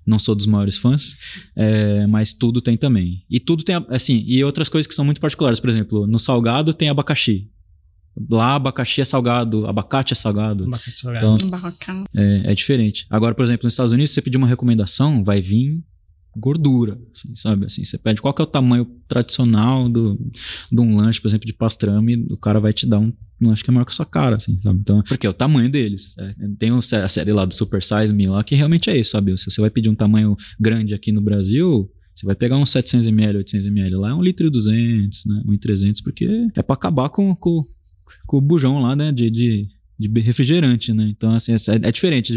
não 0.06 0.18
sou 0.18 0.34
dos 0.34 0.46
maiores 0.46 0.76
fãs. 0.76 1.16
É, 1.56 2.06
mas 2.06 2.32
tudo 2.32 2.60
tem 2.60 2.76
também. 2.76 3.24
E 3.28 3.40
tudo 3.40 3.64
tem, 3.64 3.76
assim, 3.88 4.24
e 4.26 4.42
outras 4.44 4.68
coisas 4.68 4.86
que 4.86 4.94
são 4.94 5.04
muito 5.04 5.20
particulares. 5.20 5.60
Por 5.60 5.70
exemplo, 5.70 6.06
no 6.06 6.18
salgado 6.18 6.74
tem 6.74 6.88
abacaxi. 6.88 7.50
Lá, 8.30 8.54
abacaxi 8.54 9.00
é 9.00 9.04
salgado, 9.04 9.66
abacate 9.66 10.12
é 10.12 10.16
salgado. 10.16 10.64
Abacate 10.64 11.00
salgado. 11.00 11.34
Então, 11.34 11.36
é, 12.14 12.52
é 12.52 12.54
diferente. 12.54 13.06
Agora, 13.10 13.34
por 13.34 13.44
exemplo, 13.44 13.64
nos 13.64 13.72
Estados 13.72 13.92
Unidos, 13.92 14.10
se 14.10 14.14
você 14.14 14.22
pedir 14.22 14.36
uma 14.36 14.46
recomendação, 14.46 15.24
vai 15.24 15.40
vir 15.40 15.82
gordura, 16.36 16.98
assim, 17.12 17.34
sabe? 17.36 17.66
Assim, 17.66 17.84
você 17.84 17.96
pede 17.98 18.20
qual 18.20 18.34
que 18.34 18.42
é 18.42 18.44
o 18.44 18.46
tamanho 18.46 18.84
tradicional 19.08 19.88
do, 19.88 20.18
de 20.70 20.80
um 20.80 20.96
lanche, 20.96 21.20
por 21.20 21.28
exemplo, 21.28 21.46
de 21.46 21.52
pastrame, 21.52 22.26
o 22.30 22.36
cara 22.36 22.60
vai 22.60 22.72
te 22.72 22.86
dar 22.86 22.98
um 22.98 23.12
um 23.40 23.48
lanche 23.48 23.62
que 23.64 23.70
é 23.70 23.72
maior 23.72 23.84
que 23.84 23.92
a 23.92 23.94
sua 23.94 24.06
cara, 24.06 24.36
assim, 24.36 24.58
sabe? 24.60 24.78
Então, 24.80 25.02
porque 25.02 25.26
é 25.26 25.30
o 25.30 25.34
tamanho 25.34 25.70
deles. 25.70 26.16
É, 26.18 26.34
tem 26.58 26.70
a 26.70 27.08
série 27.08 27.32
lá 27.32 27.44
do 27.44 27.54
Super 27.54 27.82
Size 27.82 28.12
Me 28.12 28.26
lá, 28.26 28.44
que 28.44 28.54
realmente 28.54 28.90
é 28.90 28.96
isso, 28.96 29.10
sabe? 29.10 29.36
Se 29.36 29.50
você 29.50 29.60
vai 29.60 29.70
pedir 29.70 29.88
um 29.88 29.94
tamanho 29.94 30.36
grande 30.58 30.94
aqui 30.94 31.12
no 31.12 31.20
Brasil, 31.20 31.90
você 32.14 32.26
vai 32.26 32.34
pegar 32.34 32.56
uns 32.56 32.70
700ml, 32.70 33.42
800ml. 33.42 33.98
Lá 33.98 34.10
é 34.10 34.14
um 34.14 34.22
litro 34.22 34.46
e 34.46 34.50
200, 34.50 35.24
né? 35.26 35.42
1,300, 35.46 36.00
porque 36.00 36.26
é 36.54 36.62
para 36.62 36.74
acabar 36.74 37.08
com, 37.08 37.34
com, 37.34 37.62
com, 38.26 38.36
o 38.36 38.40
bujão 38.40 38.80
lá, 38.80 38.94
né? 38.94 39.10
De, 39.10 39.30
de, 39.30 39.66
de 39.98 40.20
refrigerante, 40.20 40.92
né? 40.92 41.08
Então, 41.08 41.34
assim, 41.34 41.52
é, 41.52 41.56
é 41.88 41.92
diferente. 41.92 42.32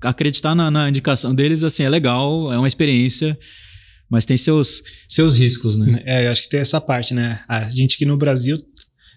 Acreditar 0.00 0.54
na, 0.54 0.70
na 0.70 0.88
indicação 0.88 1.34
deles, 1.34 1.64
assim, 1.64 1.82
é 1.82 1.88
legal, 1.88 2.52
é 2.52 2.58
uma 2.58 2.68
experiência 2.68 3.36
mas 4.10 4.24
tem 4.24 4.36
seus, 4.36 4.82
seus 5.08 5.38
riscos, 5.38 5.78
né? 5.78 6.02
É, 6.04 6.26
eu 6.26 6.32
acho 6.32 6.42
que 6.42 6.48
tem 6.48 6.58
essa 6.58 6.80
parte, 6.80 7.14
né? 7.14 7.40
A 7.46 7.70
gente 7.70 7.94
aqui 7.94 8.04
no 8.04 8.16
Brasil 8.16 8.58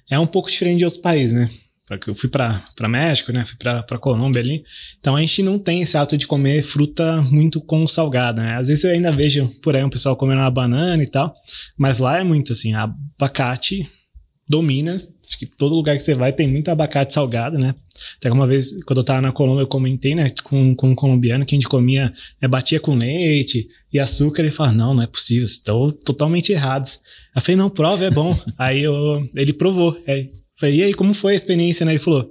é 0.09 0.19
um 0.19 0.27
pouco 0.27 0.49
diferente 0.49 0.79
de 0.79 0.85
outros 0.85 1.01
países, 1.01 1.33
né? 1.33 1.49
Porque 1.87 2.09
eu 2.09 2.15
fui 2.15 2.29
para 2.29 2.63
México, 2.87 3.31
né? 3.31 3.43
Fui 3.43 3.57
para 3.57 3.99
Colômbia 3.99 4.41
ali. 4.41 4.63
Então 4.99 5.15
a 5.15 5.19
gente 5.19 5.43
não 5.43 5.59
tem 5.59 5.81
esse 5.81 5.97
hábito 5.97 6.17
de 6.17 6.25
comer 6.25 6.63
fruta 6.63 7.21
muito 7.21 7.59
com 7.61 7.85
salgada, 7.85 8.41
né? 8.41 8.57
Às 8.57 8.67
vezes 8.67 8.83
eu 8.83 8.91
ainda 8.91 9.11
vejo 9.11 9.49
por 9.61 9.75
aí 9.75 9.83
um 9.83 9.89
pessoal 9.89 10.15
comendo 10.15 10.41
uma 10.41 10.49
banana 10.49 11.03
e 11.03 11.07
tal, 11.07 11.35
mas 11.77 11.99
lá 11.99 12.19
é 12.19 12.23
muito 12.23 12.53
assim, 12.53 12.73
abacate 12.73 13.87
domina. 14.47 14.95
Acho 14.95 15.37
que 15.37 15.45
todo 15.45 15.75
lugar 15.75 15.97
que 15.97 16.03
você 16.03 16.13
vai 16.13 16.31
tem 16.31 16.47
muito 16.47 16.69
abacate 16.69 17.13
salgado, 17.13 17.57
né? 17.57 17.75
Até 18.17 18.31
uma 18.31 18.47
vez, 18.47 18.71
quando 18.83 18.99
eu 18.99 19.03
tava 19.03 19.21
na 19.21 19.31
Colômbia, 19.31 19.63
eu 19.63 19.67
comentei, 19.67 20.15
né, 20.15 20.27
com, 20.43 20.75
com 20.75 20.89
um 20.89 20.95
colombiano 20.95 21.45
que 21.45 21.55
a 21.55 21.57
gente 21.57 21.67
comia, 21.67 22.13
né, 22.41 22.47
batia 22.47 22.79
com 22.79 22.95
leite 22.95 23.67
e 23.91 23.99
açúcar. 23.99 24.41
Ele 24.41 24.51
fala: 24.51 24.71
Não, 24.71 24.93
não 24.93 25.03
é 25.03 25.07
possível, 25.07 25.43
estão 25.43 25.89
totalmente 25.89 26.51
errados. 26.51 26.99
Eu 27.35 27.41
falei: 27.41 27.55
Não, 27.55 27.69
prova, 27.69 28.05
é 28.05 28.11
bom. 28.11 28.37
aí 28.57 28.83
eu, 28.83 29.27
ele 29.35 29.53
provou. 29.53 29.97
Aí, 30.07 30.31
falei: 30.59 30.77
E 30.77 30.83
aí, 30.83 30.93
como 30.93 31.13
foi 31.13 31.33
a 31.33 31.35
experiência, 31.35 31.85
né? 31.85 31.93
Ele 31.93 31.99
falou: 31.99 32.29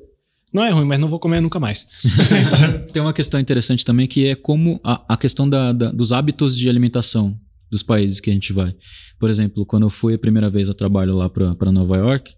não 0.52 0.62
é 0.62 0.70
ruim, 0.70 0.84
mas 0.84 1.00
não 1.00 1.08
vou 1.08 1.18
comer 1.18 1.40
nunca 1.40 1.58
mais. 1.58 1.86
Tem 2.92 3.00
uma 3.00 3.12
questão 3.12 3.40
interessante 3.40 3.84
também 3.84 4.06
que 4.06 4.26
é 4.26 4.34
como 4.34 4.78
a, 4.84 5.14
a 5.14 5.16
questão 5.16 5.48
da, 5.48 5.72
da, 5.72 5.90
dos 5.90 6.12
hábitos 6.12 6.56
de 6.56 6.68
alimentação 6.68 7.34
dos 7.70 7.82
países 7.82 8.20
que 8.20 8.28
a 8.28 8.34
gente 8.34 8.52
vai. 8.52 8.74
Por 9.18 9.30
exemplo, 9.30 9.64
quando 9.64 9.84
eu 9.84 9.90
fui 9.90 10.14
a 10.14 10.18
primeira 10.18 10.50
vez 10.50 10.68
a 10.68 10.74
trabalho 10.74 11.16
lá 11.16 11.30
para 11.30 11.72
Nova 11.72 11.96
York, 11.96 12.34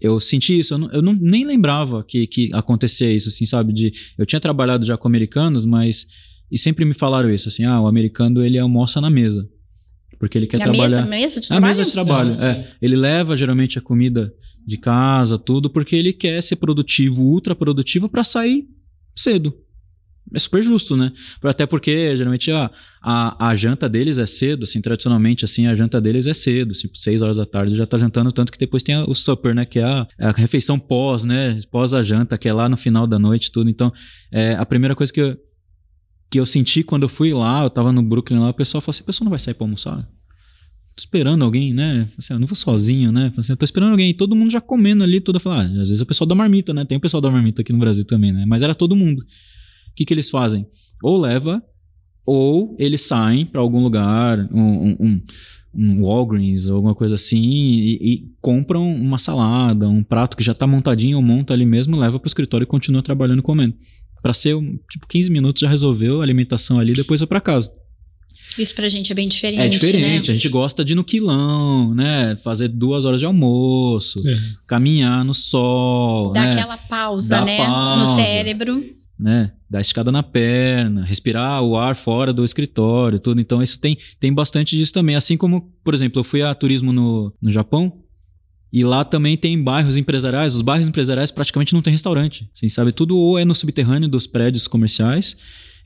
eu 0.00 0.18
senti 0.18 0.58
isso, 0.58 0.74
eu, 0.74 0.78
não, 0.78 0.90
eu 0.92 1.02
não, 1.02 1.12
nem 1.12 1.44
lembrava 1.44 2.02
que, 2.02 2.26
que 2.26 2.50
acontecia 2.52 3.12
isso, 3.12 3.28
assim, 3.28 3.44
sabe? 3.44 3.72
De, 3.72 3.92
eu 4.16 4.24
tinha 4.24 4.40
trabalhado 4.40 4.84
já 4.84 4.96
com 4.96 5.06
americanos, 5.06 5.64
mas. 5.64 6.06
E 6.50 6.58
sempre 6.58 6.84
me 6.84 6.94
falaram 6.94 7.30
isso, 7.30 7.48
assim, 7.48 7.64
ah, 7.64 7.80
o 7.80 7.86
americano 7.86 8.44
ele 8.44 8.58
almoça 8.58 9.00
na 9.00 9.08
mesa. 9.08 9.48
Porque 10.18 10.36
ele 10.36 10.46
quer 10.46 10.58
na 10.58 10.64
trabalhar. 10.64 11.06
Mesa, 11.06 11.06
mesa 11.06 11.40
de 11.40 11.48
trabalho? 11.48 11.60
Na 11.60 11.68
mesa 11.68 11.84
de 11.84 11.92
trabalho, 11.92 12.32
é. 12.40 12.50
é. 12.50 12.70
Ele 12.82 12.96
leva 12.96 13.36
geralmente 13.36 13.78
a 13.78 13.82
comida 13.82 14.32
de 14.66 14.76
casa, 14.76 15.38
tudo, 15.38 15.70
porque 15.70 15.94
ele 15.94 16.12
quer 16.12 16.42
ser 16.42 16.56
produtivo, 16.56 17.22
ultra 17.22 17.54
produtivo, 17.54 18.08
para 18.08 18.24
sair 18.24 18.68
cedo 19.16 19.54
é 20.32 20.38
super 20.38 20.62
justo, 20.62 20.96
né? 20.96 21.12
Até 21.42 21.66
porque, 21.66 22.14
geralmente, 22.14 22.50
a, 22.52 22.70
a, 23.02 23.48
a, 23.48 23.56
janta 23.56 23.88
deles 23.88 24.18
é 24.18 24.26
cedo, 24.26 24.62
assim, 24.64 24.80
tradicionalmente, 24.80 25.44
assim, 25.44 25.66
a 25.66 25.74
janta 25.74 26.00
deles 26.00 26.26
é 26.26 26.34
cedo, 26.34 26.72
tipo, 26.72 26.96
6 26.96 27.20
horas 27.20 27.36
da 27.36 27.44
tarde 27.44 27.74
já 27.74 27.84
tá 27.84 27.98
jantando, 27.98 28.30
tanto 28.30 28.52
que 28.52 28.58
depois 28.58 28.82
tem 28.82 28.96
o 28.96 29.14
supper, 29.14 29.54
né? 29.54 29.64
Que 29.64 29.80
é 29.80 29.84
a, 29.84 30.06
é 30.18 30.26
a 30.26 30.30
refeição 30.30 30.78
pós, 30.78 31.24
né? 31.24 31.58
Pós 31.70 31.92
a 31.94 32.02
janta, 32.02 32.38
que 32.38 32.48
é 32.48 32.52
lá 32.52 32.68
no 32.68 32.76
final 32.76 33.06
da 33.06 33.18
noite 33.18 33.50
tudo. 33.50 33.68
Então, 33.68 33.92
é, 34.30 34.54
a 34.54 34.64
primeira 34.64 34.94
coisa 34.94 35.12
que 35.12 35.20
eu, 35.20 35.36
que 36.30 36.38
eu 36.38 36.46
senti 36.46 36.84
quando 36.84 37.02
eu 37.02 37.08
fui 37.08 37.32
lá, 37.34 37.64
eu 37.64 37.70
tava 37.70 37.92
no 37.92 38.02
Brooklyn 38.02 38.38
lá, 38.38 38.50
o 38.50 38.54
pessoal 38.54 38.80
falou 38.80 38.92
assim, 38.92 39.02
o 39.02 39.06
pessoal 39.06 39.24
não 39.24 39.30
vai 39.30 39.40
sair 39.40 39.54
pra 39.54 39.64
almoçar? 39.64 39.96
Tô 40.94 41.00
esperando 41.00 41.44
alguém, 41.44 41.74
né? 41.74 42.08
Assim, 42.16 42.34
eu 42.34 42.38
não 42.38 42.46
vou 42.46 42.54
sozinho, 42.54 43.10
né? 43.10 43.32
Assim, 43.36 43.56
tô 43.56 43.64
esperando 43.64 43.90
alguém, 43.90 44.14
todo 44.14 44.36
mundo 44.36 44.52
já 44.52 44.60
comendo 44.60 45.02
ali, 45.02 45.20
tudo. 45.20 45.36
Eu 45.36 45.40
falei, 45.40 45.66
ah, 45.66 45.80
às 45.82 45.88
vezes 45.88 46.00
é 46.00 46.02
o 46.04 46.06
pessoal 46.06 46.28
da 46.28 46.36
marmita, 46.36 46.72
né? 46.72 46.84
Tem 46.84 46.98
o 46.98 47.00
pessoal 47.00 47.20
da 47.20 47.30
marmita 47.30 47.62
aqui 47.62 47.72
no 47.72 47.80
Brasil 47.80 48.04
também, 48.04 48.32
né? 48.32 48.44
Mas 48.46 48.62
era 48.62 48.76
todo 48.76 48.94
mundo 48.94 49.24
o 49.90 49.94
que, 49.94 50.04
que 50.04 50.14
eles 50.14 50.30
fazem? 50.30 50.66
Ou 51.02 51.18
leva, 51.18 51.62
ou 52.24 52.76
eles 52.78 53.02
saem 53.02 53.44
para 53.44 53.60
algum 53.60 53.82
lugar, 53.82 54.38
um, 54.52 54.96
um, 55.00 55.22
um, 55.74 56.02
Walgreens 56.02 56.66
ou 56.66 56.76
alguma 56.76 56.94
coisa 56.94 57.14
assim, 57.14 57.42
e, 57.42 57.94
e, 57.94 58.24
compram 58.40 58.88
uma 58.94 59.18
salada, 59.18 59.88
um 59.88 60.02
prato 60.02 60.36
que 60.36 60.42
já 60.42 60.52
está 60.52 60.66
montadinho, 60.66 61.16
ou 61.16 61.22
monta 61.22 61.52
ali 61.52 61.66
mesmo, 61.66 61.96
leva 61.96 62.18
para 62.18 62.26
o 62.26 62.28
escritório 62.28 62.64
e 62.64 62.68
continua 62.68 63.02
trabalhando 63.02 63.42
comendo. 63.42 63.74
Para 64.22 64.34
ser, 64.34 64.54
tipo, 64.90 65.06
15 65.08 65.30
minutos 65.30 65.60
já 65.60 65.68
resolveu 65.68 66.20
a 66.20 66.24
alimentação 66.24 66.78
ali, 66.78 66.92
depois 66.92 67.20
vai 67.20 67.26
para 67.26 67.40
casa. 67.40 67.72
Isso 68.58 68.74
pra 68.74 68.88
gente 68.88 69.10
é 69.12 69.14
bem 69.14 69.28
diferente. 69.28 69.62
É 69.62 69.68
diferente. 69.68 70.28
Né? 70.28 70.32
A 70.32 70.34
gente 70.34 70.48
gosta 70.48 70.84
de 70.84 70.92
ir 70.92 70.96
no 70.96 71.04
quilão, 71.04 71.94
né? 71.94 72.36
Fazer 72.36 72.68
duas 72.68 73.04
horas 73.04 73.20
de 73.20 73.26
almoço, 73.26 74.20
é. 74.28 74.38
caminhar 74.66 75.24
no 75.24 75.32
sol. 75.32 76.32
Dar 76.32 76.46
né? 76.46 76.50
aquela 76.52 76.76
pausa, 76.76 77.44
né? 77.44 77.56
Pausa. 77.56 78.10
No 78.10 78.26
cérebro 78.26 78.84
né? 79.20 79.52
Dar 79.70 79.80
escada 79.80 80.10
na 80.10 80.22
perna, 80.22 81.04
respirar 81.04 81.62
o 81.62 81.76
ar 81.76 81.94
fora 81.94 82.32
do 82.32 82.44
escritório, 82.44 83.20
tudo. 83.20 83.40
Então, 83.40 83.62
isso 83.62 83.78
tem, 83.78 83.96
tem 84.18 84.32
bastante 84.32 84.76
disso 84.76 84.92
também. 84.92 85.14
Assim 85.14 85.36
como, 85.36 85.72
por 85.84 85.94
exemplo, 85.94 86.18
eu 86.18 86.24
fui 86.24 86.42
a 86.42 86.52
turismo 86.54 86.92
no, 86.92 87.32
no 87.40 87.52
Japão 87.52 88.02
e 88.72 88.84
lá 88.84 89.04
também 89.04 89.36
tem 89.36 89.62
bairros 89.62 89.96
empresariais. 89.96 90.54
Os 90.54 90.62
bairros 90.62 90.88
empresariais 90.88 91.30
praticamente 91.30 91.72
não 91.72 91.82
tem 91.82 91.92
restaurante. 91.92 92.50
Assim, 92.54 92.68
sabe? 92.68 92.92
Tudo 92.92 93.16
ou 93.16 93.38
é 93.38 93.44
no 93.44 93.54
subterrâneo 93.54 94.08
dos 94.08 94.26
prédios 94.26 94.66
comerciais, 94.66 95.36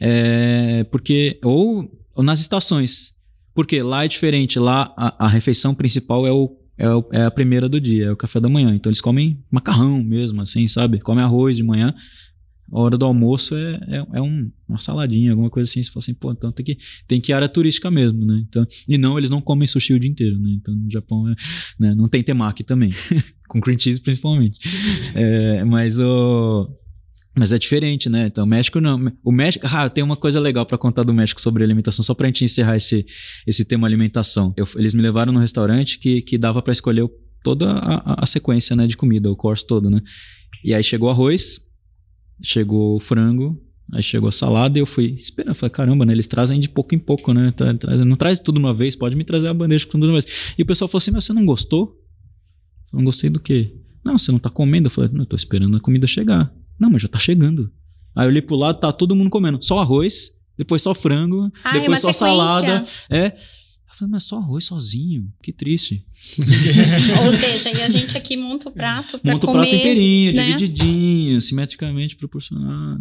é, 0.01 0.85
porque 0.85 1.39
ou, 1.43 1.91
ou 2.15 2.25
nas 2.25 2.41
estações. 2.41 3.13
Porque 3.55 3.83
lá 3.83 4.05
é 4.05 4.09
diferente. 4.09 4.59
Lá 4.59 4.93
a, 4.97 5.27
a 5.27 5.29
refeição 5.29 5.75
principal 5.75 6.27
é 6.27 6.33
o 6.33 6.57
é, 6.77 6.89
o, 6.89 7.05
é, 7.13 7.25
a 7.25 7.31
primeira 7.31 7.69
do 7.69 7.81
dia, 7.81 8.07
é 8.07 8.11
o 8.11 8.17
café 8.17 8.41
da 8.41 8.49
manhã. 8.49 8.75
Então 8.75 8.91
eles 8.91 9.01
comem 9.01 9.43
macarrão 9.51 10.03
mesmo, 10.03 10.43
assim, 10.43 10.67
sabe? 10.67 10.99
Comem 10.99 11.23
arroz 11.23 11.57
de 11.57 11.63
manhã 11.63 11.95
a 12.73 12.79
hora 12.79 12.97
do 12.97 13.05
almoço 13.05 13.55
é, 13.55 13.81
é, 13.89 14.07
é 14.15 14.23
um, 14.23 14.51
uma 14.69 14.79
saladinha, 14.79 15.33
alguma 15.33 15.51
coisa 15.51 15.69
assim. 15.69 15.83
Você 15.83 15.91
fala 15.91 16.03
assim, 16.03 16.15
pô, 16.15 16.33
então 16.33 16.51
tem 16.51 16.65
que, 16.65 16.79
tem 17.07 17.21
que 17.21 17.33
ir 17.33 17.35
área 17.35 17.49
turística 17.49 17.91
mesmo, 17.91 18.25
né? 18.25 18.43
Então, 18.49 18.67
e 18.89 18.97
não, 18.97 19.19
eles 19.19 19.31
não 19.31 19.41
comem 19.41 19.67
sushi 19.67 19.93
o 19.93 20.01
dia 20.01 20.11
inteiro, 20.11 20.39
né? 20.39 20.51
Então 20.61 20.75
no 20.75 20.91
Japão 20.91 21.29
é, 21.29 21.35
né? 21.79 21.95
não 21.95 22.09
tem 22.09 22.23
temaki 22.23 22.65
também, 22.65 22.91
com 23.49 23.61
cream 23.61 23.79
cheese 23.79 24.01
principalmente. 24.01 24.61
É, 25.15 25.65
mas 25.65 25.99
o. 26.01 26.69
Mas 27.37 27.53
é 27.53 27.59
diferente, 27.59 28.09
né? 28.09 28.29
Então, 28.29 28.45
o 28.45 28.47
México 28.47 28.81
não. 28.81 29.13
O 29.25 29.33
México. 29.33 29.67
Ah, 29.69 29.89
tem 29.89 30.05
uma 30.05 30.17
coisa 30.17 30.39
legal 30.39 30.65
para 30.65 30.79
contar 30.79 31.03
do 31.03 31.13
México 31.13 31.41
sobre 31.41 31.65
alimentação, 31.65 32.05
só 32.05 32.15
pra 32.15 32.29
gente 32.29 32.45
encerrar 32.45 32.77
esse, 32.77 33.05
esse 33.45 33.65
tema 33.65 33.89
alimentação. 33.89 34.55
Eu, 34.57 34.67
eles 34.77 34.95
me 34.95 35.03
levaram 35.03 35.33
num 35.33 35.41
restaurante 35.41 35.99
que, 35.99 36.23
que 36.23 36.39
dava 36.39 36.63
para 36.63 36.73
escolher 36.73 37.09
toda 37.43 37.71
a, 37.73 38.23
a, 38.23 38.27
sequência 38.27 38.75
né, 38.75 38.87
de 38.87 38.97
comida, 38.97 39.31
o 39.31 39.37
course 39.37 39.67
todo, 39.67 39.91
né? 39.91 40.01
E 40.65 40.73
aí 40.73 40.83
chegou 40.83 41.11
arroz, 41.11 41.61
chegou 42.43 42.97
o 42.97 43.01
frango, 43.01 43.61
aí 43.93 44.03
chegou 44.03 44.29
a 44.29 44.33
salada 44.33 44.79
e 44.79 44.81
eu 44.83 44.87
fui 44.87 45.17
esperando. 45.19 45.55
Falei, 45.55 45.71
caramba, 45.71 46.05
né? 46.07 46.13
Eles 46.13 46.27
trazem 46.27 46.59
de 46.61 46.69
pouco 46.69 46.95
em 46.95 46.99
pouco, 46.99 47.33
né? 47.33 47.53
Não 48.07 48.17
traz 48.17 48.39
tudo 48.41 48.59
uma 48.59 48.73
vez, 48.75 48.95
pode 48.97 49.15
me 49.17 49.25
trazer 49.25 49.49
a 49.49 49.55
bandeja 49.55 49.85
com 49.87 49.93
tudo 49.93 50.07
uma 50.07 50.13
vez. 50.21 50.27
E 50.59 50.63
o 50.63 50.67
pessoal 50.67 50.89
falou 50.89 50.99
assim, 50.99 51.11
mas 51.11 51.25
você 51.25 51.33
não 51.33 51.45
gostou? 51.45 52.01
Eu 52.93 52.99
não 52.99 53.05
gostei 53.05 53.29
do 53.31 53.41
quê? 53.41 53.75
Não, 54.05 54.19
você 54.19 54.31
não 54.31 54.39
tá 54.39 54.51
comendo? 54.51 54.87
Eu 54.87 54.91
falei, 54.91 55.11
não, 55.13 55.21
eu 55.23 55.27
tô 55.27 55.37
esperando 55.37 55.77
a 55.77 55.81
comida 55.81 56.07
chegar. 56.07 56.53
Não, 56.79 56.91
mas 56.91 57.03
já 57.03 57.09
tá 57.09 57.19
chegando. 57.19 57.71
Aí 58.15 58.27
eu 58.27 58.31
olhei 58.31 58.43
pro 58.43 58.57
lado, 58.57 58.79
tá 58.79 58.93
todo 58.93 59.17
mundo 59.17 59.31
comendo. 59.31 59.63
Só 59.63 59.79
arroz, 59.81 60.31
depois 60.57 60.83
só 60.83 60.95
frango, 60.95 61.51
Ai, 61.65 61.81
depois 61.81 62.01
só 62.01 62.13
sequência. 62.13 62.27
salada. 62.37 62.85
É. 63.11 63.35
Eu 63.95 63.99
falei, 63.99 64.11
mas 64.11 64.25
só 64.25 64.39
arroz 64.39 64.65
sozinho, 64.65 65.33
que 65.41 65.53
triste. 65.53 66.05
Ou 67.25 67.31
seja, 67.39 67.71
e 67.71 67.81
a 67.81 67.89
gente 67.89 68.17
aqui 68.17 68.37
monta 68.37 68.69
o 68.69 68.73
prato 68.73 69.21
pra 69.21 69.33
monta 69.33 69.47
comer. 69.47 69.59
Monta 69.59 69.67
o 69.67 69.71
prato 69.71 69.81
inteirinho, 69.81 70.35
né? 70.35 70.47
divididinho, 70.47 71.41
simetricamente 71.41 72.17
proporcional. 72.17 72.97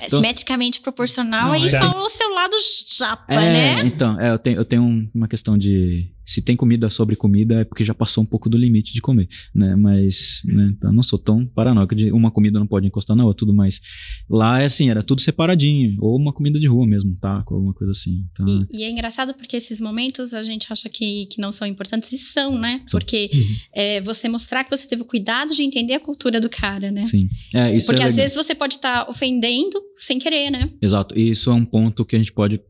É, 0.00 0.06
então, 0.06 0.20
simetricamente 0.20 0.80
proporcional, 0.80 1.46
não, 1.46 1.52
aí 1.52 1.66
é... 1.66 1.76
fala 1.76 2.00
o 2.00 2.08
seu 2.08 2.32
lado 2.32 2.54
japa, 2.96 3.34
é, 3.34 3.36
né? 3.36 3.86
Então, 3.86 4.20
é, 4.20 4.30
eu 4.30 4.38
tenho, 4.38 4.56
eu 4.58 4.64
tenho 4.64 5.10
uma 5.12 5.26
questão 5.26 5.58
de 5.58 6.08
se 6.28 6.42
tem 6.42 6.54
comida 6.54 6.90
sobre 6.90 7.16
comida 7.16 7.62
é 7.62 7.64
porque 7.64 7.82
já 7.82 7.94
passou 7.94 8.22
um 8.22 8.26
pouco 8.26 8.50
do 8.50 8.58
limite 8.58 8.92
de 8.92 9.00
comer, 9.00 9.26
né? 9.54 9.74
Mas, 9.74 10.42
né, 10.44 10.74
então, 10.76 10.92
não 10.92 11.02
sou 11.02 11.18
tão 11.18 11.46
paranoico 11.46 11.94
de 11.94 12.12
uma 12.12 12.30
comida 12.30 12.58
não 12.58 12.66
pode 12.66 12.86
encostar 12.86 13.16
na 13.16 13.24
outra, 13.24 13.38
tudo 13.38 13.54
mais. 13.54 13.80
Lá 14.28 14.60
é 14.60 14.66
assim, 14.66 14.90
era 14.90 15.02
tudo 15.02 15.22
separadinho, 15.22 15.96
ou 15.98 16.18
uma 16.18 16.30
comida 16.30 16.60
de 16.60 16.66
rua 16.66 16.86
mesmo, 16.86 17.16
taco, 17.18 17.54
alguma 17.54 17.72
coisa 17.72 17.92
assim. 17.92 18.26
Então, 18.30 18.46
e, 18.70 18.80
e, 18.80 18.82
é 18.84 18.90
engraçado 18.90 19.32
porque 19.32 19.56
esses 19.56 19.80
momentos 19.80 20.34
a 20.34 20.42
gente 20.42 20.66
acha 20.70 20.90
que, 20.90 21.24
que 21.26 21.40
não 21.40 21.50
são 21.50 21.66
importantes 21.66 22.12
e 22.12 22.18
são, 22.18 22.58
né? 22.58 22.82
São. 22.86 23.00
Porque 23.00 23.30
uhum. 23.32 23.56
é, 23.74 24.00
você 24.02 24.28
mostrar 24.28 24.64
que 24.64 24.76
você 24.76 24.86
teve 24.86 25.00
o 25.00 25.06
cuidado 25.06 25.54
de 25.54 25.62
entender 25.62 25.94
a 25.94 26.00
cultura 26.00 26.38
do 26.42 26.50
cara, 26.50 26.90
né? 26.90 27.04
Sim. 27.04 27.30
É, 27.54 27.72
isso 27.72 27.86
porque 27.86 28.02
é 28.02 28.04
às 28.06 28.16
vezes 28.16 28.36
você 28.36 28.54
pode 28.54 28.74
estar 28.74 29.06
tá 29.06 29.10
ofendendo 29.10 29.80
sem 29.96 30.18
querer, 30.18 30.50
né? 30.50 30.70
Exato. 30.82 31.18
E 31.18 31.30
isso 31.30 31.50
é 31.50 31.54
um 31.54 31.64
ponto 31.64 32.04
que 32.04 32.16
a 32.16 32.18
gente 32.18 32.34
pode 32.34 32.60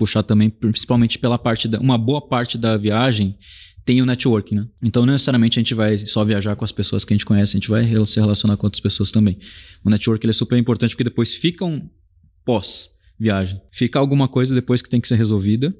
puxar 0.00 0.22
também, 0.22 0.48
principalmente 0.48 1.18
pela 1.18 1.38
parte 1.38 1.68
da. 1.68 1.78
Uma 1.78 1.98
boa 1.98 2.26
parte 2.26 2.56
da 2.56 2.74
viagem 2.78 3.36
tem 3.84 4.00
o 4.00 4.06
networking, 4.06 4.54
né? 4.54 4.66
Então, 4.82 5.04
não 5.04 5.12
necessariamente 5.12 5.58
a 5.58 5.62
gente 5.62 5.74
vai 5.74 5.98
só 5.98 6.24
viajar 6.24 6.56
com 6.56 6.64
as 6.64 6.72
pessoas 6.72 7.04
que 7.04 7.12
a 7.12 7.16
gente 7.16 7.26
conhece, 7.26 7.56
a 7.56 7.60
gente 7.60 7.68
vai 7.68 7.84
se 8.06 8.18
relacionar 8.18 8.56
com 8.56 8.66
outras 8.66 8.80
pessoas 8.80 9.10
também. 9.10 9.38
O 9.84 9.90
network 9.90 10.26
é 10.26 10.32
super 10.32 10.58
importante 10.58 10.90
porque 10.90 11.04
depois 11.04 11.34
fica 11.34 11.64
um 11.66 11.86
pós-viagem. 12.44 13.60
Fica 13.70 13.98
alguma 13.98 14.26
coisa 14.26 14.54
depois 14.54 14.80
que 14.80 14.88
tem 14.88 15.00
que 15.00 15.08
ser 15.08 15.16
resolvida. 15.16 15.74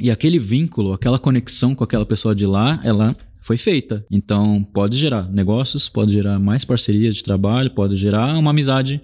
E 0.00 0.10
aquele 0.10 0.38
vínculo, 0.38 0.92
aquela 0.92 1.18
conexão 1.18 1.74
com 1.74 1.84
aquela 1.84 2.06
pessoa 2.06 2.34
de 2.34 2.46
lá, 2.46 2.80
ela 2.84 3.16
foi 3.40 3.56
feita. 3.56 4.04
Então, 4.10 4.64
pode 4.64 4.96
gerar 4.96 5.30
negócios, 5.30 5.88
pode 5.88 6.12
gerar 6.12 6.38
mais 6.38 6.64
parcerias 6.64 7.14
de 7.14 7.22
trabalho, 7.22 7.70
pode 7.70 7.96
gerar 7.96 8.36
uma 8.36 8.50
amizade. 8.50 9.00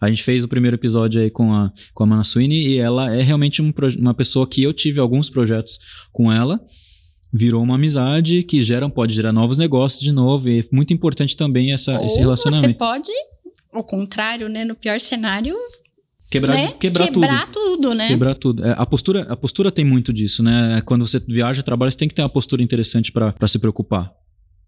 A 0.00 0.08
gente 0.08 0.22
fez 0.22 0.44
o 0.44 0.48
primeiro 0.48 0.76
episódio 0.76 1.20
aí 1.20 1.30
com 1.30 1.52
a, 1.52 1.72
com 1.92 2.04
a 2.04 2.06
Mana 2.06 2.24
Sweeney 2.24 2.68
e 2.68 2.78
ela 2.78 3.14
é 3.14 3.22
realmente 3.22 3.60
um, 3.60 3.72
uma 3.98 4.14
pessoa 4.14 4.46
que 4.46 4.62
eu 4.62 4.72
tive 4.72 5.00
alguns 5.00 5.28
projetos 5.28 5.78
com 6.12 6.32
ela. 6.32 6.60
Virou 7.32 7.62
uma 7.62 7.74
amizade 7.74 8.42
que 8.42 8.62
gera, 8.62 8.88
pode 8.88 9.14
gerar 9.14 9.32
novos 9.32 9.58
negócios 9.58 10.00
de 10.00 10.12
novo. 10.12 10.48
E 10.48 10.60
é 10.60 10.64
muito 10.72 10.92
importante 10.94 11.36
também 11.36 11.72
essa, 11.72 11.98
Ou 11.98 12.06
esse 12.06 12.18
relacionamento. 12.18 12.72
Você 12.72 12.78
pode, 12.78 13.12
ao 13.72 13.84
contrário, 13.84 14.48
né? 14.48 14.64
No 14.64 14.74
pior 14.74 14.98
cenário, 14.98 15.54
Quebrar, 16.30 16.54
né? 16.54 16.72
quebrar, 16.78 17.06
quebrar 17.06 17.50
tudo. 17.50 17.76
tudo, 17.76 17.94
né? 17.94 18.08
Quebrar 18.08 18.34
tudo. 18.34 18.64
É, 18.64 18.74
a, 18.76 18.84
postura, 18.84 19.22
a 19.30 19.36
postura 19.36 19.72
tem 19.72 19.84
muito 19.84 20.12
disso, 20.12 20.42
né? 20.42 20.82
Quando 20.84 21.06
você 21.06 21.18
viaja, 21.18 21.62
trabalha, 21.62 21.90
você 21.90 21.96
tem 21.96 22.08
que 22.08 22.14
ter 22.14 22.22
uma 22.22 22.28
postura 22.28 22.62
interessante 22.62 23.10
para 23.10 23.48
se 23.48 23.58
preocupar. 23.58 24.12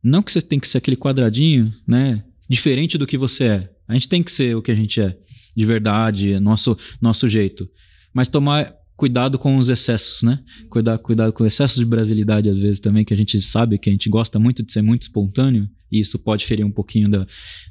Não 0.02 0.22
que 0.22 0.32
você 0.32 0.40
tem 0.40 0.58
que 0.58 0.66
ser 0.66 0.78
aquele 0.78 0.96
quadradinho, 0.96 1.70
né? 1.86 2.24
Diferente 2.48 2.96
do 2.96 3.06
que 3.06 3.18
você 3.18 3.44
é. 3.44 3.70
A 3.90 3.94
gente 3.94 4.08
tem 4.08 4.22
que 4.22 4.30
ser 4.30 4.56
o 4.56 4.62
que 4.62 4.70
a 4.70 4.74
gente 4.74 5.00
é, 5.00 5.18
de 5.56 5.66
verdade, 5.66 6.38
nosso, 6.38 6.78
nosso 7.02 7.28
jeito. 7.28 7.68
Mas 8.14 8.28
tomar 8.28 8.72
cuidado 8.96 9.36
com 9.36 9.58
os 9.58 9.68
excessos, 9.68 10.22
né? 10.22 10.38
Cuidar, 10.68 10.96
cuidado 10.98 11.32
com 11.32 11.42
o 11.42 11.46
excesso 11.46 11.80
de 11.80 11.84
brasilidade, 11.84 12.48
às 12.48 12.56
vezes, 12.56 12.78
também, 12.78 13.04
que 13.04 13.12
a 13.12 13.16
gente 13.16 13.42
sabe 13.42 13.78
que 13.78 13.90
a 13.90 13.92
gente 13.92 14.08
gosta 14.08 14.38
muito 14.38 14.62
de 14.62 14.70
ser 14.72 14.80
muito 14.80 15.02
espontâneo, 15.02 15.68
e 15.90 15.98
isso 15.98 16.20
pode 16.20 16.46
ferir 16.46 16.64
um 16.64 16.70
pouquinho 16.70 17.10
da, 17.10 17.26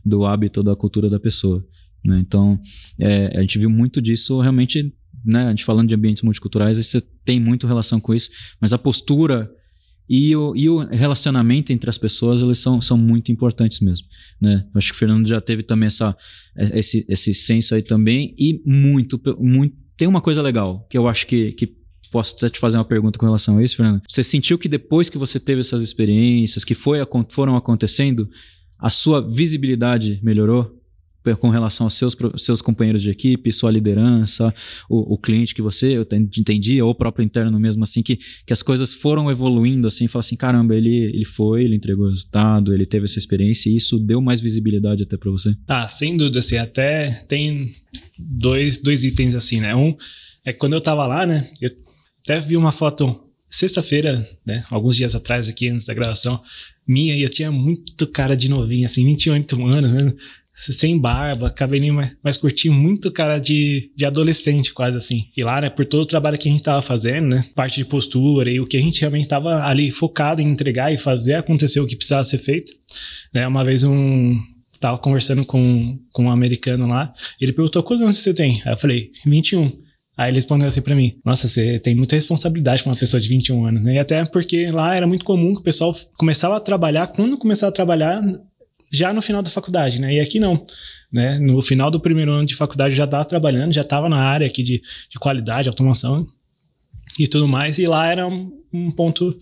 do 0.06 0.26
hábito, 0.26 0.62
da 0.62 0.76
cultura 0.76 1.10
da 1.10 1.22
pessoa. 1.22 1.66
Né? 2.04 2.20
Então, 2.20 2.60
é, 3.00 3.38
a 3.38 3.42
gente 3.42 3.58
viu 3.58 3.70
muito 3.70 4.02
disso 4.02 4.42
realmente, 4.42 4.94
né? 5.24 5.46
A 5.46 5.50
gente 5.52 5.64
falando 5.64 5.88
de 5.88 5.96
ambientes 5.96 6.22
multiculturais, 6.22 6.78
você 6.78 7.00
tem 7.24 7.40
muito 7.40 7.66
relação 7.66 7.98
com 7.98 8.14
isso, 8.14 8.30
mas 8.60 8.74
a 8.74 8.78
postura 8.78 9.50
e 10.10 10.36
o, 10.36 10.56
e 10.56 10.68
o 10.68 10.80
relacionamento 10.80 11.72
entre 11.72 11.90
as 11.90 11.98
pessoas, 11.98 12.42
eles 12.42 12.58
são, 12.58 12.82
são 12.82 12.98
muito 12.98 13.32
importantes 13.32 13.80
mesmo, 13.80 14.08
né? 14.42 14.66
Acho 14.74 14.88
que 14.88 14.96
o 14.96 14.98
Fernando 14.98 15.28
já 15.28 15.40
teve 15.40 15.62
também 15.62 15.86
essa, 15.86 16.18
esse, 16.58 17.06
esse 17.08 17.34
senso 17.34 17.76
aí 17.76 17.84
também 17.84 18.34
e 18.38 18.60
muito, 18.66 19.22
muito... 19.38 19.78
Tem 19.96 20.08
uma 20.08 20.22
coisa 20.22 20.42
legal 20.42 20.88
que 20.90 20.98
eu 20.98 21.08
acho 21.08 21.28
que, 21.28 21.52
que 21.52 21.76
posso 22.12 22.36
até 22.38 22.50
te 22.50 22.60
fazer 22.60 22.78
uma 22.78 22.86
pergunta 22.86 23.20
com 23.20 23.26
relação 23.26 23.58
a 23.58 23.64
isso, 23.64 23.76
Fernando. 23.76 24.02
Você 24.10 24.24
sentiu 24.24 24.58
que 24.58 24.68
depois 24.68 25.10
que 25.10 25.18
você 25.18 25.40
teve 25.40 25.60
essas 25.60 25.82
experiências, 25.82 26.64
que 26.64 26.74
foi, 26.74 27.00
foram 27.30 27.56
acontecendo, 27.56 28.28
a 28.80 28.90
sua 28.90 29.22
visibilidade 29.22 30.20
melhorou? 30.24 30.79
Com 31.36 31.50
relação 31.50 31.86
aos 31.86 31.94
seus, 31.94 32.16
seus 32.38 32.62
companheiros 32.62 33.02
de 33.02 33.10
equipe, 33.10 33.52
sua 33.52 33.72
liderança, 33.72 34.54
o, 34.90 35.14
o 35.14 35.18
cliente 35.18 35.54
que 35.56 35.62
você 35.62 35.98
eu 35.98 36.08
entendia, 36.12 36.84
ou 36.84 36.92
o 36.92 36.96
próprio 36.96 37.24
interno 37.24 37.60
mesmo, 37.60 37.84
assim, 37.84 38.02
que, 38.02 38.18
que 38.46 38.54
as 38.54 38.62
coisas 38.62 38.94
foram 38.94 39.30
evoluindo, 39.30 39.88
assim, 39.88 40.08
fala 40.08 40.22
assim, 40.22 40.36
caramba, 40.36 40.76
ele, 40.76 40.96
ele 40.96 41.26
foi, 41.26 41.64
ele 41.64 41.76
entregou 41.76 42.06
o 42.06 42.10
resultado, 42.10 42.74
ele 42.74 42.86
teve 42.86 43.06
essa 43.06 43.20
experiência 43.20 43.70
e 43.70 43.76
isso 43.76 44.00
deu 44.00 44.22
mais 44.22 44.42
visibilidade 44.42 45.04
até 45.04 45.18
para 45.18 45.32
você? 45.32 45.56
Ah, 45.68 45.88
sem 45.88 46.16
dúvida, 46.16 46.40
assim, 46.40 46.58
até 46.58 47.24
tem 47.28 47.74
dois, 48.18 48.78
dois 48.78 49.04
itens 49.04 49.36
assim, 49.36 49.60
né? 49.60 49.76
Um 49.76 49.96
é 50.46 50.54
quando 50.54 50.74
eu 50.74 50.82
tava 50.82 51.06
lá, 51.06 51.26
né, 51.26 51.50
eu 51.62 51.70
até 52.24 52.40
vi 52.40 52.58
uma 52.58 52.72
foto 52.72 53.26
sexta-feira, 53.50 54.28
né, 54.46 54.64
alguns 54.70 54.96
dias 54.96 55.16
atrás 55.16 55.50
aqui 55.50 55.68
antes 55.68 55.86
da 55.86 55.94
gravação, 55.94 56.42
minha, 56.88 57.16
e 57.16 57.22
eu 57.22 57.30
tinha 57.30 57.52
muito 57.52 58.08
cara 58.08 58.36
de 58.36 58.50
novinho, 58.50 58.86
assim, 58.86 59.06
28 59.06 59.64
anos, 59.64 59.92
né? 59.92 60.14
Sem 60.60 61.00
barba, 61.00 61.50
cabelinho 61.50 61.94
mais, 61.94 62.16
mais 62.22 62.38
curtinho, 62.38 62.74
muito 62.74 63.12
cara 63.12 63.40
de, 63.40 63.92
de 63.96 64.06
adolescente, 64.06 64.74
quase 64.74 64.98
assim. 64.98 65.30
E 65.36 65.44
lá, 65.44 65.62
né, 65.62 65.70
por 65.70 65.86
todo 65.86 66.02
o 66.02 66.06
trabalho 66.06 66.38
que 66.38 66.50
a 66.50 66.52
gente 66.52 66.64
tava 66.64 66.82
fazendo, 66.82 67.28
né, 67.30 67.46
parte 67.56 67.78
de 67.78 67.86
postura 67.86 68.52
e 68.52 68.60
o 68.60 68.66
que 68.66 68.78
a 68.78 68.82
gente 68.82 69.00
realmente 69.00 69.28
tava 69.28 69.64
ali 69.66 69.90
focado 69.90 70.42
em 70.42 70.46
entregar 70.46 70.94
e 70.94 70.98
fazer 70.98 71.36
acontecer 71.36 71.80
o 71.80 71.86
que 71.86 71.96
precisava 71.96 72.24
ser 72.24 72.40
feito. 72.40 72.74
Né, 73.34 73.48
uma 73.48 73.64
vez 73.64 73.84
um, 73.86 74.38
tava 74.80 74.98
conversando 74.98 75.46
com, 75.46 75.98
com 76.12 76.26
um 76.26 76.32
americano 76.32 76.88
lá, 76.88 77.14
ele 77.40 77.54
perguntou 77.54 77.82
quantos 77.82 78.04
anos 78.04 78.18
você 78.18 78.34
tem? 78.34 78.62
Aí 78.66 78.74
eu 78.74 78.78
falei, 78.78 79.12
21. 79.26 79.72
Aí 80.18 80.32
ele 80.32 80.36
respondeu 80.36 80.68
assim 80.68 80.82
para 80.82 80.96
mim: 80.96 81.16
Nossa, 81.24 81.48
você 81.48 81.80
tem 81.80 81.96
muita 81.96 82.14
responsabilidade 82.14 82.84
com 82.84 82.90
uma 82.90 82.96
pessoa 82.98 83.22
de 83.22 83.30
21 83.30 83.66
anos, 83.66 83.82
né? 83.82 83.96
E 83.96 84.00
até 84.00 84.26
porque 84.26 84.70
lá 84.70 84.94
era 84.94 85.08
muito 85.08 85.24
comum 85.24 85.54
que 85.54 85.62
o 85.62 85.64
pessoal 85.64 85.96
começava 86.18 86.58
a 86.58 86.60
trabalhar, 86.60 87.08
quando 87.08 87.38
começava 87.38 87.70
a 87.70 87.74
trabalhar, 87.74 88.22
já 88.92 89.14
no 89.14 89.22
final 89.22 89.42
da 89.42 89.50
faculdade, 89.50 90.00
né? 90.00 90.14
E 90.14 90.20
aqui 90.20 90.40
não. 90.40 90.66
Né? 91.12 91.40
No 91.40 91.62
final 91.62 91.90
do 91.90 92.00
primeiro 92.00 92.32
ano 92.32 92.46
de 92.46 92.56
faculdade 92.56 92.96
já 92.96 93.06
estava 93.06 93.26
trabalhando, 93.26 93.74
já 93.74 93.82
estava 93.82 94.08
na 94.08 94.18
área 94.18 94.46
aqui 94.46 94.62
de, 94.62 94.82
de 95.10 95.20
qualidade, 95.20 95.68
automação 95.68 96.28
e 97.18 97.28
tudo 97.28 97.48
mais, 97.48 97.80
e 97.80 97.86
lá 97.86 98.08
era 98.08 98.28
um, 98.28 98.52
um 98.72 98.92
ponto 98.92 99.38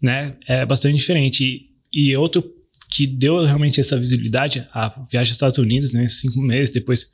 né, 0.00 0.36
é, 0.46 0.66
bastante 0.66 0.96
diferente. 0.96 1.70
E, 1.92 2.10
e, 2.10 2.16
outro 2.16 2.44
que 2.90 3.06
deu 3.06 3.42
realmente 3.44 3.80
essa 3.80 3.98
visibilidade, 3.98 4.66
a 4.72 4.88
viagem 5.10 5.30
aos 5.30 5.36
Estados 5.36 5.58
Unidos, 5.58 5.92
né, 5.92 6.06
cinco 6.08 6.40
meses 6.40 6.74
depois, 6.74 7.10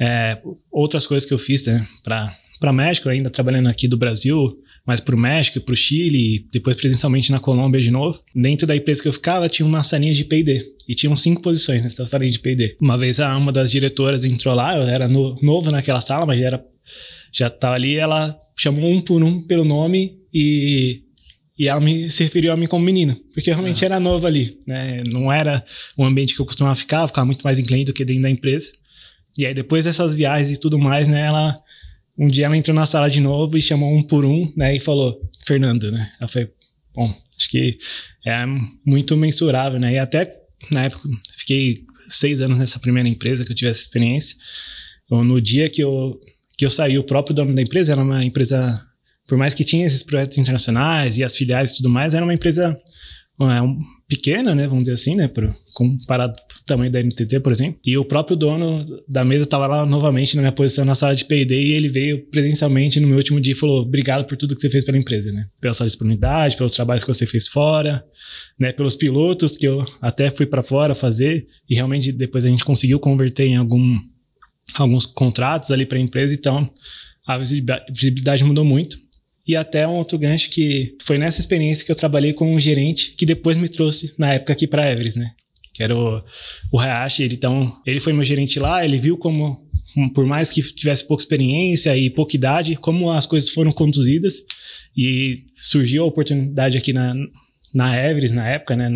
é, 0.00 0.40
outras 0.70 1.06
coisas 1.06 1.28
que 1.28 1.34
eu 1.34 1.38
fiz 1.38 1.66
né, 1.66 1.86
para 2.02 2.72
México, 2.72 3.08
ainda 3.08 3.28
trabalhando 3.28 3.68
aqui 3.68 3.86
do 3.86 3.98
Brasil, 3.98 4.56
mas 4.86 5.00
para 5.00 5.14
o 5.14 5.18
México, 5.18 5.60
para 5.60 5.72
o 5.72 5.76
Chile, 5.76 6.46
depois 6.52 6.76
presencialmente 6.76 7.30
na 7.30 7.38
Colômbia 7.38 7.80
de 7.80 7.90
novo. 7.90 8.20
Dentro 8.34 8.66
da 8.66 8.76
empresa 8.76 9.02
que 9.02 9.08
eu 9.08 9.12
ficava, 9.12 9.48
tinha 9.48 9.66
uma 9.66 9.82
salinha 9.82 10.14
de 10.14 10.24
P&D. 10.24 10.74
E 10.88 10.94
tinham 10.94 11.16
cinco 11.16 11.42
posições 11.42 11.82
nessa 11.82 12.04
salinha 12.06 12.32
de 12.32 12.38
P&D. 12.38 12.76
Uma 12.80 12.98
vez 12.98 13.18
uma 13.18 13.52
das 13.52 13.70
diretoras 13.70 14.24
entrou 14.24 14.54
lá, 14.54 14.76
eu 14.76 14.82
era 14.82 15.06
no, 15.06 15.38
novo 15.42 15.70
naquela 15.70 16.00
sala, 16.00 16.26
mas 16.26 16.40
já 16.40 16.46
era 16.46 16.64
já 17.32 17.46
estava 17.46 17.76
ali, 17.76 17.96
ela 17.96 18.36
chamou 18.56 18.90
um 18.90 19.00
por 19.00 19.22
um 19.22 19.46
pelo 19.46 19.64
nome 19.64 20.18
e 20.34 21.02
e 21.60 21.68
ela 21.68 21.78
me 21.78 22.08
se 22.08 22.24
referiu 22.24 22.52
a 22.52 22.56
mim 22.56 22.66
como 22.66 22.82
menino, 22.82 23.14
porque 23.34 23.50
eu 23.50 23.54
realmente 23.54 23.84
ah. 23.84 23.88
era 23.88 24.00
novo 24.00 24.26
ali, 24.26 24.58
né? 24.66 25.04
Não 25.06 25.30
era 25.30 25.62
um 25.96 26.06
ambiente 26.06 26.34
que 26.34 26.40
eu 26.40 26.46
costumava 26.46 26.74
ficar, 26.74 27.02
eu 27.02 27.08
ficava 27.08 27.26
muito 27.26 27.42
mais 27.42 27.58
em 27.58 27.64
cliente 27.66 27.84
do 27.84 27.92
que 27.92 28.02
dentro 28.02 28.22
da 28.22 28.30
empresa. 28.30 28.72
E 29.38 29.44
aí 29.44 29.52
depois 29.52 29.84
dessas 29.84 30.14
viagens 30.14 30.56
e 30.56 30.58
tudo 30.58 30.78
mais, 30.78 31.06
né, 31.06 31.26
ela 31.26 31.60
um 32.20 32.28
dia 32.28 32.44
ela 32.44 32.56
entrou 32.56 32.74
na 32.74 32.84
sala 32.84 33.08
de 33.08 33.20
novo 33.20 33.56
e 33.56 33.62
chamou 33.62 33.96
um 33.96 34.02
por 34.02 34.26
um, 34.26 34.52
né? 34.54 34.76
E 34.76 34.78
falou, 34.78 35.18
Fernando, 35.46 35.90
né? 35.90 36.12
Ela 36.20 36.28
foi, 36.28 36.50
bom, 36.94 37.12
acho 37.36 37.48
que 37.48 37.78
é 38.26 38.44
muito 38.84 39.16
mensurável, 39.16 39.80
né? 39.80 39.94
E 39.94 39.98
até 39.98 40.40
na 40.70 40.82
época, 40.82 41.08
fiquei 41.32 41.84
seis 42.10 42.42
anos 42.42 42.58
nessa 42.58 42.78
primeira 42.78 43.08
empresa 43.08 43.44
que 43.44 43.52
eu 43.52 43.56
tive 43.56 43.70
essa 43.70 43.80
experiência. 43.80 44.36
Então, 45.04 45.24
no 45.24 45.40
dia 45.40 45.70
que 45.70 45.82
eu, 45.82 46.20
que 46.58 46.66
eu 46.66 46.70
saí, 46.70 46.98
o 46.98 47.04
próprio 47.04 47.34
dono 47.34 47.54
da 47.54 47.62
empresa 47.62 47.92
era 47.92 48.02
uma 48.02 48.22
empresa, 48.22 48.84
por 49.26 49.38
mais 49.38 49.54
que 49.54 49.64
tinha 49.64 49.86
esses 49.86 50.02
projetos 50.02 50.36
internacionais 50.36 51.16
e 51.16 51.24
as 51.24 51.34
filiais 51.34 51.72
e 51.72 51.76
tudo 51.78 51.88
mais, 51.88 52.12
era 52.12 52.24
uma 52.24 52.34
empresa 52.34 52.78
é, 53.40 53.44
pequena, 54.10 54.56
né, 54.56 54.66
vamos 54.66 54.82
dizer 54.82 54.94
assim, 54.94 55.14
né, 55.14 55.28
pro, 55.28 55.54
comparado 55.72 56.32
com 56.32 56.58
o 56.58 56.64
tamanho 56.66 56.90
da 56.90 57.00
NTT, 57.00 57.38
por 57.38 57.52
exemplo. 57.52 57.78
E 57.84 57.96
o 57.96 58.04
próprio 58.04 58.36
dono 58.36 58.84
da 59.08 59.24
mesa 59.24 59.44
estava 59.44 59.68
lá 59.68 59.86
novamente 59.86 60.34
na 60.34 60.42
minha 60.42 60.52
posição 60.52 60.84
na 60.84 60.96
sala 60.96 61.14
de 61.14 61.24
P&D 61.24 61.54
e 61.54 61.72
ele 61.72 61.88
veio 61.88 62.26
presencialmente 62.26 62.98
no 62.98 63.06
meu 63.06 63.16
último 63.16 63.40
dia 63.40 63.52
e 63.52 63.56
falou: 63.56 63.82
"Obrigado 63.82 64.26
por 64.26 64.36
tudo 64.36 64.56
que 64.56 64.60
você 64.60 64.68
fez 64.68 64.84
pela 64.84 64.98
empresa, 64.98 65.30
né? 65.30 65.46
Pela 65.60 65.72
sua 65.72 65.86
disponibilidade, 65.86 66.56
pelos 66.56 66.74
trabalhos 66.74 67.04
que 67.04 67.14
você 67.14 67.24
fez 67.24 67.46
fora, 67.46 68.04
né, 68.58 68.72
pelos 68.72 68.96
pilotos 68.96 69.56
que 69.56 69.66
eu 69.66 69.84
até 70.02 70.28
fui 70.28 70.44
para 70.44 70.62
fora 70.62 70.92
fazer 70.92 71.46
e 71.68 71.76
realmente 71.76 72.10
depois 72.10 72.44
a 72.44 72.48
gente 72.48 72.64
conseguiu 72.64 72.98
converter 72.98 73.46
em 73.46 73.56
algum 73.56 73.96
alguns 74.76 75.06
contratos 75.06 75.70
ali 75.70 75.86
para 75.86 75.98
a 75.98 76.00
empresa, 76.00 76.34
então 76.34 76.68
a 77.26 77.38
visibilidade 77.38 78.42
mudou 78.44 78.64
muito. 78.64 78.96
E 79.50 79.56
até 79.56 79.84
um 79.84 79.96
outro 79.96 80.16
gancho 80.16 80.48
que 80.48 80.96
foi 81.02 81.18
nessa 81.18 81.40
experiência 81.40 81.84
que 81.84 81.90
eu 81.90 81.96
trabalhei 81.96 82.32
com 82.32 82.54
um 82.54 82.60
gerente 82.60 83.16
que 83.18 83.26
depois 83.26 83.58
me 83.58 83.68
trouxe 83.68 84.14
na 84.16 84.34
época 84.34 84.52
aqui 84.52 84.64
para 84.64 84.88
Everest, 84.88 85.18
né? 85.18 85.32
Que 85.74 85.82
era 85.82 85.96
o, 85.96 86.22
o 86.72 86.78
Hayashi. 86.78 87.24
Ele, 87.24 87.34
então, 87.34 87.76
ele 87.84 87.98
foi 87.98 88.12
meu 88.12 88.22
gerente 88.22 88.60
lá, 88.60 88.84
ele 88.84 88.96
viu 88.96 89.18
como, 89.18 89.60
por 90.14 90.24
mais 90.24 90.52
que 90.52 90.62
tivesse 90.62 91.04
pouca 91.04 91.24
experiência 91.24 91.96
e 91.96 92.08
pouca 92.10 92.36
idade, 92.36 92.76
como 92.76 93.10
as 93.10 93.26
coisas 93.26 93.50
foram 93.50 93.72
conduzidas. 93.72 94.36
E 94.96 95.42
surgiu 95.56 96.04
a 96.04 96.06
oportunidade 96.06 96.78
aqui 96.78 96.92
na, 96.92 97.12
na 97.74 97.96
Everest, 97.96 98.32
na 98.32 98.48
época, 98.48 98.76
né? 98.76 98.88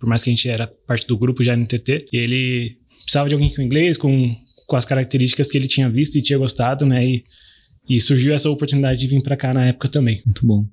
Por 0.00 0.08
mais 0.08 0.24
que 0.24 0.30
a 0.30 0.34
gente 0.34 0.48
era 0.48 0.66
parte 0.86 1.06
do 1.06 1.18
grupo 1.18 1.44
já 1.44 1.54
no 1.54 1.66
TT. 1.66 2.06
Ele 2.14 2.78
precisava 3.02 3.28
de 3.28 3.34
alguém 3.34 3.50
com 3.50 3.60
inglês, 3.60 3.98
com, 3.98 4.34
com 4.66 4.74
as 4.76 4.86
características 4.86 5.50
que 5.50 5.58
ele 5.58 5.68
tinha 5.68 5.90
visto 5.90 6.16
e 6.16 6.22
tinha 6.22 6.38
gostado, 6.38 6.86
né? 6.86 7.04
E 7.04 7.24
e 7.88 8.00
surgiu 8.00 8.34
essa 8.34 8.50
oportunidade 8.50 9.00
de 9.00 9.06
vir 9.06 9.22
para 9.22 9.36
cá 9.36 9.54
na 9.54 9.66
época 9.66 9.88
também. 9.88 10.22
Muito 10.26 10.46
bom. 10.46 10.66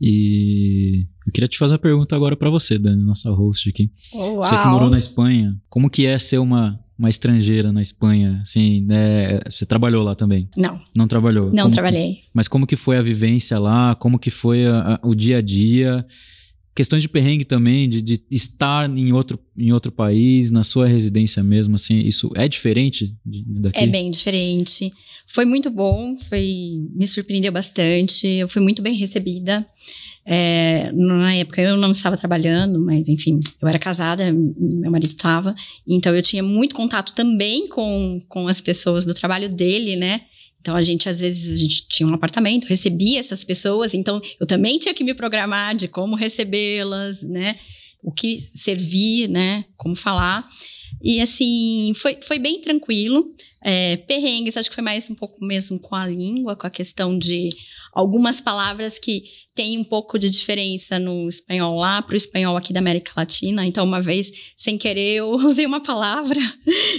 E 0.00 1.06
eu 1.26 1.32
queria 1.32 1.48
te 1.48 1.58
fazer 1.58 1.74
uma 1.74 1.78
pergunta 1.78 2.16
agora 2.16 2.36
para 2.36 2.50
você, 2.50 2.78
Dani, 2.78 3.02
nossa 3.02 3.30
host 3.30 3.68
aqui. 3.68 3.90
Oh, 4.12 4.36
você 4.36 4.56
que 4.56 4.66
morou 4.66 4.88
na 4.88 4.98
Espanha, 4.98 5.56
como 5.68 5.90
que 5.90 6.06
é 6.06 6.18
ser 6.18 6.38
uma 6.38 6.78
uma 6.98 7.08
estrangeira 7.08 7.72
na 7.72 7.82
Espanha, 7.82 8.38
assim, 8.42 8.82
né? 8.82 9.40
Você 9.48 9.66
trabalhou 9.66 10.04
lá 10.04 10.14
também? 10.14 10.48
Não. 10.56 10.80
Não 10.94 11.08
trabalhou? 11.08 11.46
Não 11.52 11.64
como 11.64 11.74
trabalhei. 11.74 12.14
Que, 12.14 12.22
mas 12.32 12.46
como 12.46 12.64
que 12.64 12.76
foi 12.76 12.96
a 12.96 13.02
vivência 13.02 13.58
lá? 13.58 13.96
Como 13.96 14.20
que 14.20 14.30
foi 14.30 14.66
a, 14.66 15.00
a, 15.02 15.08
o 15.08 15.12
dia 15.12 15.38
a 15.38 15.42
dia? 15.42 16.06
Questões 16.74 17.02
de 17.02 17.08
perrengue 17.08 17.44
também, 17.44 17.88
de, 17.88 18.00
de, 18.00 18.22
estar 18.30 18.88
em 18.88 19.12
outro, 19.12 19.38
em 19.56 19.72
outro 19.72 19.92
país, 19.92 20.50
na 20.50 20.64
sua 20.64 20.86
residência 20.86 21.42
mesmo, 21.42 21.74
assim, 21.74 22.00
isso 22.00 22.30
é 22.34 22.48
diferente 22.48 23.14
daqui? 23.24 23.78
É 23.78 23.86
bem 23.86 24.10
diferente. 24.10 24.90
Foi 25.26 25.44
muito 25.44 25.70
bom, 25.70 26.16
foi, 26.16 26.88
me 26.94 27.06
surpreendeu 27.06 27.52
bastante, 27.52 28.26
eu 28.26 28.48
fui 28.48 28.62
muito 28.62 28.82
bem 28.82 28.96
recebida. 28.96 29.66
É, 30.24 30.92
na 30.92 31.34
época 31.34 31.60
eu 31.60 31.76
não 31.76 31.90
estava 31.90 32.16
trabalhando, 32.16 32.80
mas 32.80 33.08
enfim, 33.08 33.40
eu 33.60 33.66
era 33.66 33.78
casada, 33.78 34.32
meu 34.32 34.90
marido 34.90 35.10
estava, 35.10 35.54
então 35.86 36.14
eu 36.14 36.22
tinha 36.22 36.44
muito 36.44 36.76
contato 36.76 37.12
também 37.12 37.68
com, 37.68 38.22
com 38.28 38.46
as 38.46 38.60
pessoas 38.60 39.04
do 39.04 39.14
trabalho 39.14 39.48
dele, 39.48 39.96
né? 39.96 40.22
Então 40.62 40.76
a 40.76 40.82
gente 40.82 41.08
às 41.08 41.18
vezes 41.18 41.58
a 41.58 41.60
gente 41.60 41.88
tinha 41.88 42.08
um 42.08 42.14
apartamento, 42.14 42.68
recebia 42.68 43.18
essas 43.18 43.42
pessoas, 43.42 43.94
então 43.94 44.22
eu 44.38 44.46
também 44.46 44.78
tinha 44.78 44.94
que 44.94 45.02
me 45.02 45.12
programar 45.12 45.74
de 45.74 45.88
como 45.88 46.14
recebê-las, 46.14 47.22
né? 47.22 47.58
O 48.00 48.12
que 48.12 48.38
servir, 48.54 49.28
né? 49.28 49.64
Como 49.76 49.96
falar. 49.96 50.48
E 51.02 51.20
assim, 51.20 51.92
foi, 51.96 52.18
foi 52.22 52.38
bem 52.38 52.60
tranquilo. 52.60 53.34
É, 53.60 53.96
perrengues, 53.96 54.56
acho 54.56 54.68
que 54.68 54.74
foi 54.74 54.84
mais 54.84 55.10
um 55.10 55.14
pouco 55.14 55.44
mesmo 55.44 55.78
com 55.78 55.96
a 55.96 56.06
língua, 56.06 56.56
com 56.56 56.66
a 56.66 56.70
questão 56.70 57.18
de 57.18 57.50
algumas 57.92 58.40
palavras 58.40 58.98
que 58.98 59.24
tem 59.54 59.78
um 59.78 59.84
pouco 59.84 60.18
de 60.18 60.30
diferença 60.30 60.98
no 60.98 61.28
espanhol 61.28 61.76
lá 61.76 62.02
para 62.02 62.14
o 62.14 62.16
espanhol 62.16 62.56
aqui 62.56 62.72
da 62.72 62.80
América 62.80 63.12
Latina. 63.16 63.66
Então, 63.66 63.84
uma 63.84 64.00
vez, 64.00 64.52
sem 64.56 64.78
querer, 64.78 65.16
eu 65.16 65.30
usei 65.44 65.66
uma 65.66 65.82
palavra, 65.82 66.40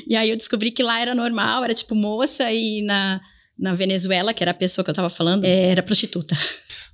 e 0.06 0.16
aí 0.16 0.30
eu 0.30 0.38
descobri 0.38 0.70
que 0.72 0.84
lá 0.84 1.00
era 1.00 1.16
normal, 1.16 1.64
era 1.64 1.74
tipo 1.74 1.96
moça, 1.96 2.52
e 2.52 2.82
na 2.82 3.22
na 3.64 3.74
Venezuela, 3.74 4.34
que 4.34 4.44
era 4.44 4.52
a 4.52 4.54
pessoa 4.54 4.84
que 4.84 4.92
eu 4.92 4.94
tava 4.94 5.10
falando, 5.10 5.46
era 5.46 5.82
prostituta. 5.82 6.38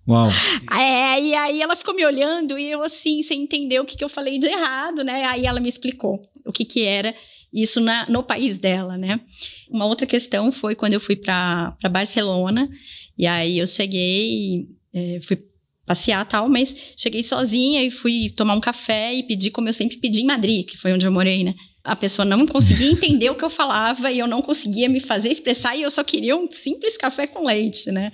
Uau. 0.07 0.29
É, 0.71 1.19
e 1.19 1.33
aí 1.33 1.61
ela 1.61 1.75
ficou 1.75 1.95
me 1.95 2.05
olhando 2.05 2.57
e 2.57 2.69
eu 2.69 2.83
assim, 2.83 3.23
sem 3.23 3.41
entender 3.41 3.79
o 3.79 3.85
que, 3.85 3.97
que 3.97 4.03
eu 4.03 4.07
falei 4.07 4.37
de 4.37 4.47
errado, 4.47 5.03
né? 5.03 5.25
Aí 5.25 5.47
ela 5.47 5.59
me 5.59 5.67
explicou 5.67 6.21
o 6.45 6.51
que 6.51 6.63
que 6.63 6.83
era 6.85 7.13
isso 7.51 7.81
na, 7.81 8.05
no 8.07 8.21
país 8.21 8.55
dela, 8.57 8.95
né? 8.97 9.19
Uma 9.67 9.85
outra 9.85 10.05
questão 10.05 10.51
foi 10.51 10.75
quando 10.75 10.93
eu 10.93 10.99
fui 10.99 11.15
para 11.15 11.75
Barcelona, 11.89 12.69
e 13.17 13.25
aí 13.25 13.57
eu 13.57 13.65
cheguei, 13.65 14.67
é, 14.93 15.19
fui 15.21 15.43
passear 15.87 16.23
tal, 16.25 16.47
mas 16.47 16.93
cheguei 16.95 17.23
sozinha 17.23 17.81
e 17.81 17.89
fui 17.89 18.29
tomar 18.29 18.53
um 18.53 18.61
café 18.61 19.11
e 19.15 19.23
pedi 19.23 19.49
como 19.49 19.67
eu 19.67 19.73
sempre 19.73 19.97
pedi 19.97 20.21
em 20.21 20.27
Madrid, 20.27 20.67
que 20.67 20.77
foi 20.77 20.93
onde 20.93 21.07
eu 21.07 21.11
morei, 21.11 21.43
né? 21.43 21.55
A 21.83 21.95
pessoa 21.95 22.25
não 22.25 22.45
conseguia 22.45 22.91
entender 22.91 23.29
o 23.29 23.35
que 23.35 23.43
eu 23.43 23.49
falava 23.49 24.11
e 24.11 24.19
eu 24.19 24.27
não 24.27 24.41
conseguia 24.41 24.89
me 24.89 24.99
fazer 24.99 25.29
expressar 25.29 25.75
e 25.75 25.81
eu 25.81 25.91
só 25.91 26.03
queria 26.03 26.35
um 26.35 26.51
simples 26.51 26.97
café 26.97 27.25
com 27.25 27.45
leite, 27.45 27.91
né? 27.91 28.11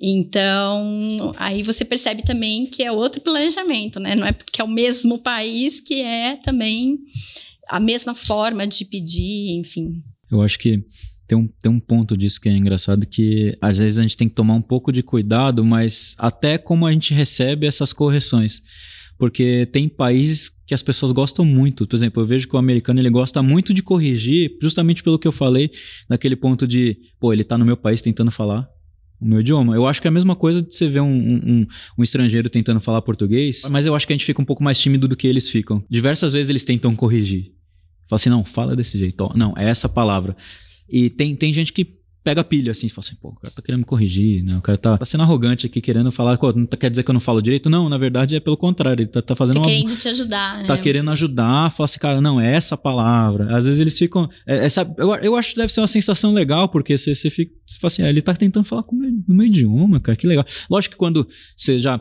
Então, 0.00 1.34
aí 1.36 1.62
você 1.62 1.84
percebe 1.84 2.22
também 2.22 2.66
que 2.66 2.82
é 2.82 2.90
outro 2.90 3.20
planejamento, 3.20 4.00
né? 4.00 4.14
Não 4.14 4.26
é 4.26 4.32
porque 4.32 4.60
é 4.60 4.64
o 4.64 4.68
mesmo 4.68 5.18
país 5.18 5.80
que 5.80 6.00
é 6.00 6.36
também 6.36 6.98
a 7.68 7.78
mesma 7.78 8.14
forma 8.14 8.66
de 8.66 8.84
pedir, 8.84 9.58
enfim. 9.58 10.02
Eu 10.30 10.40
acho 10.42 10.58
que 10.58 10.82
tem 11.26 11.38
um, 11.38 11.46
tem 11.46 11.70
um 11.70 11.78
ponto 11.78 12.16
disso 12.16 12.40
que 12.40 12.48
é 12.48 12.56
engraçado 12.56 13.06
que 13.06 13.56
às 13.60 13.78
vezes 13.78 13.98
a 13.98 14.02
gente 14.02 14.16
tem 14.16 14.28
que 14.28 14.34
tomar 14.34 14.54
um 14.54 14.62
pouco 14.62 14.90
de 14.90 15.02
cuidado, 15.02 15.64
mas 15.64 16.16
até 16.18 16.58
como 16.58 16.86
a 16.86 16.92
gente 16.92 17.14
recebe 17.14 17.66
essas 17.66 17.92
correções. 17.92 18.62
Porque 19.20 19.66
tem 19.66 19.86
países 19.86 20.50
que 20.66 20.72
as 20.72 20.82
pessoas 20.82 21.12
gostam 21.12 21.44
muito. 21.44 21.86
Por 21.86 21.94
exemplo, 21.94 22.22
eu 22.22 22.26
vejo 22.26 22.48
que 22.48 22.56
o 22.56 22.58
americano 22.58 22.98
ele 22.98 23.10
gosta 23.10 23.42
muito 23.42 23.74
de 23.74 23.82
corrigir, 23.82 24.56
justamente 24.62 25.02
pelo 25.02 25.18
que 25.18 25.28
eu 25.28 25.32
falei, 25.32 25.70
naquele 26.08 26.34
ponto 26.34 26.66
de, 26.66 26.96
pô, 27.20 27.30
ele 27.30 27.44
tá 27.44 27.58
no 27.58 27.64
meu 27.66 27.76
país 27.76 28.00
tentando 28.00 28.30
falar 28.30 28.66
o 29.20 29.26
meu 29.26 29.40
idioma. 29.40 29.74
Eu 29.74 29.86
acho 29.86 30.00
que 30.00 30.08
é 30.08 30.10
a 30.10 30.10
mesma 30.10 30.34
coisa 30.34 30.62
de 30.62 30.74
você 30.74 30.88
ver 30.88 31.00
um, 31.00 31.12
um, 31.12 31.66
um, 31.98 32.02
estrangeiro 32.02 32.48
tentando 32.48 32.80
falar 32.80 33.02
português, 33.02 33.68
mas 33.70 33.84
eu 33.84 33.94
acho 33.94 34.06
que 34.06 34.14
a 34.14 34.16
gente 34.16 34.24
fica 34.24 34.40
um 34.40 34.44
pouco 34.44 34.64
mais 34.64 34.80
tímido 34.80 35.06
do 35.06 35.14
que 35.14 35.26
eles 35.26 35.50
ficam. 35.50 35.84
Diversas 35.90 36.32
vezes 36.32 36.48
eles 36.48 36.64
tentam 36.64 36.96
corrigir. 36.96 37.52
Fala 38.08 38.16
assim, 38.16 38.30
não, 38.30 38.42
fala 38.42 38.74
desse 38.74 38.98
jeito. 38.98 39.30
Não, 39.36 39.52
é 39.54 39.68
essa 39.68 39.86
palavra. 39.86 40.34
E 40.88 41.10
tem, 41.10 41.36
tem 41.36 41.52
gente 41.52 41.74
que 41.74 41.99
pega 42.22 42.44
pilha 42.44 42.70
assim, 42.72 42.86
e 42.86 42.90
fala 42.90 43.04
assim, 43.06 43.16
pô, 43.16 43.28
o 43.28 43.34
cara 43.36 43.52
tá 43.54 43.62
querendo 43.62 43.80
me 43.80 43.84
corrigir, 43.84 44.44
né? 44.44 44.56
O 44.56 44.60
cara 44.60 44.76
tá, 44.76 44.98
tá 44.98 45.04
sendo 45.04 45.22
arrogante 45.22 45.66
aqui, 45.66 45.80
querendo 45.80 46.12
falar, 46.12 46.38
não 46.54 46.66
tá, 46.66 46.76
quer 46.76 46.90
dizer 46.90 47.02
que 47.02 47.10
eu 47.10 47.12
não 47.14 47.20
falo 47.20 47.40
direito? 47.40 47.70
Não, 47.70 47.88
na 47.88 47.96
verdade 47.96 48.36
é 48.36 48.40
pelo 48.40 48.56
contrário, 48.56 49.02
ele 49.02 49.10
tá, 49.10 49.22
tá 49.22 49.34
fazendo 49.34 49.54
tá 49.54 49.60
uma... 49.60 49.66
querendo 49.66 49.96
te 49.96 50.08
ajudar, 50.08 50.58
né? 50.58 50.66
Tá 50.66 50.76
querendo 50.76 51.10
ajudar, 51.10 51.70
fala 51.70 51.84
assim, 51.86 51.98
cara, 51.98 52.20
não, 52.20 52.40
é 52.40 52.54
essa 52.54 52.76
palavra. 52.76 53.56
Às 53.56 53.64
vezes 53.64 53.80
eles 53.80 53.98
ficam... 53.98 54.28
É, 54.46 54.66
essa, 54.66 54.90
eu, 54.98 55.14
eu 55.16 55.36
acho 55.36 55.50
que 55.50 55.56
deve 55.56 55.72
ser 55.72 55.80
uma 55.80 55.86
sensação 55.86 56.32
legal, 56.32 56.68
porque 56.68 56.96
você, 56.96 57.14
você 57.14 57.30
fica, 57.30 57.54
você 57.66 57.78
fala 57.78 57.88
assim, 57.88 58.02
ah, 58.02 58.10
ele 58.10 58.20
tá 58.20 58.34
tentando 58.34 58.64
falar 58.64 58.82
com 58.82 58.94
meu, 58.96 59.10
no 59.10 59.34
meu 59.34 59.46
idioma, 59.46 59.98
cara, 60.00 60.16
que 60.16 60.26
legal. 60.26 60.44
Lógico 60.68 60.94
que 60.94 60.98
quando 60.98 61.26
você 61.56 61.78
já 61.78 62.00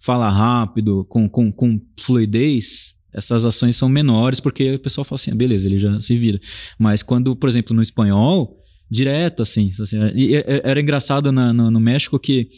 fala 0.00 0.30
rápido, 0.30 1.04
com, 1.08 1.28
com, 1.28 1.52
com 1.52 1.76
fluidez, 2.00 2.94
essas 3.12 3.44
ações 3.44 3.76
são 3.76 3.88
menores, 3.88 4.40
porque 4.40 4.72
o 4.72 4.78
pessoal 4.78 5.04
fala 5.04 5.16
assim, 5.16 5.30
ah, 5.30 5.34
beleza, 5.34 5.66
ele 5.66 5.78
já 5.78 6.00
se 6.00 6.16
vira. 6.16 6.40
Mas 6.78 7.02
quando, 7.02 7.34
por 7.36 7.48
exemplo, 7.48 7.74
no 7.74 7.82
espanhol 7.82 8.56
direto, 8.90 9.42
assim. 9.42 9.70
assim 9.80 9.98
e 10.14 10.34
era 10.62 10.80
engraçado 10.80 11.30
na, 11.30 11.52
no, 11.52 11.70
no 11.70 11.80
México 11.80 12.18
que 12.18 12.48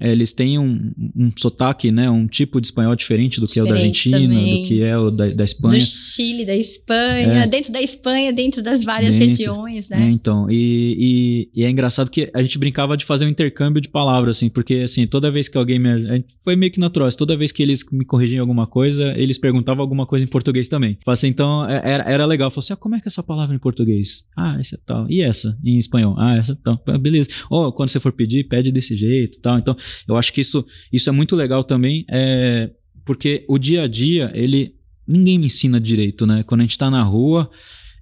eles 0.00 0.32
têm 0.32 0.58
um, 0.58 0.90
um 1.14 1.28
sotaque, 1.36 1.90
né? 1.90 2.10
Um 2.10 2.26
tipo 2.26 2.60
de 2.60 2.68
espanhol 2.68 2.96
diferente 2.96 3.40
do 3.40 3.46
que 3.46 3.54
diferente 3.54 3.60
é 3.60 3.62
o 3.62 3.74
da 3.74 3.84
Argentina, 3.84 4.18
também. 4.18 4.62
do 4.62 4.68
que 4.68 4.82
é 4.82 4.98
o 4.98 5.10
da, 5.10 5.26
da 5.28 5.44
Espanha. 5.44 5.78
Do 5.78 5.84
Chile, 5.84 6.46
da 6.46 6.56
Espanha, 6.56 7.44
é. 7.44 7.46
dentro 7.46 7.72
da 7.72 7.82
Espanha, 7.82 8.32
dentro 8.32 8.62
das 8.62 8.82
várias 8.82 9.14
dentro, 9.14 9.28
regiões, 9.28 9.88
né? 9.88 10.06
É, 10.06 10.10
então, 10.10 10.50
e, 10.50 11.48
e, 11.54 11.60
e, 11.60 11.64
é 11.64 11.70
engraçado 11.70 12.10
que 12.10 12.30
a 12.32 12.42
gente 12.42 12.58
brincava 12.58 12.96
de 12.96 13.04
fazer 13.04 13.26
um 13.26 13.28
intercâmbio 13.28 13.80
de 13.80 13.88
palavras, 13.88 14.36
assim, 14.36 14.48
porque 14.48 14.74
assim, 14.76 15.06
toda 15.06 15.30
vez 15.30 15.48
que 15.48 15.58
alguém 15.58 15.78
me. 15.78 16.24
Foi 16.42 16.56
meio 16.56 16.72
que 16.72 16.80
natural, 16.80 17.10
toda 17.12 17.36
vez 17.36 17.52
que 17.52 17.62
eles 17.62 17.84
me 17.92 18.04
corrigiam 18.04 18.40
alguma 18.40 18.66
coisa, 18.66 19.12
eles 19.16 19.36
perguntavam 19.36 19.82
alguma 19.82 20.06
coisa 20.06 20.24
em 20.24 20.28
português 20.28 20.68
também. 20.68 20.98
Assim, 21.06 21.28
então, 21.28 21.68
é, 21.68 21.80
era, 21.84 22.04
era 22.04 22.26
legal. 22.26 22.50
Falei 22.50 22.64
assim, 22.64 22.72
ah, 22.72 22.76
como 22.76 22.94
é 22.94 23.00
que 23.00 23.08
é 23.08 23.10
essa 23.10 23.22
palavra 23.22 23.54
em 23.54 23.58
português? 23.58 24.24
Ah, 24.36 24.56
essa 24.58 24.76
é 24.76 24.78
tal. 24.84 25.10
E 25.10 25.20
essa 25.20 25.58
em 25.64 25.76
espanhol? 25.76 26.14
Ah, 26.18 26.36
essa 26.36 26.52
é 26.52 26.56
tal. 26.62 26.82
Ah, 26.86 26.98
beleza. 26.98 27.28
Ou 27.50 27.66
oh, 27.66 27.72
quando 27.72 27.90
você 27.90 28.00
for 28.00 28.12
pedir, 28.12 28.44
pede 28.44 28.72
desse 28.72 28.96
jeito 28.96 29.38
tal. 29.40 29.58
Então, 29.58 29.76
eu 30.08 30.16
acho 30.16 30.32
que 30.32 30.40
isso, 30.40 30.64
isso 30.92 31.08
é 31.08 31.12
muito 31.12 31.36
legal 31.36 31.64
também, 31.64 32.04
é, 32.10 32.70
porque 33.04 33.44
o 33.48 33.58
dia 33.58 33.82
a 33.82 33.86
dia, 33.86 34.30
ele. 34.34 34.74
Ninguém 35.06 35.38
me 35.40 35.46
ensina 35.46 35.80
direito, 35.80 36.24
né? 36.24 36.44
Quando 36.44 36.60
a 36.60 36.64
gente 36.64 36.78
tá 36.78 36.90
na 36.90 37.02
rua. 37.02 37.50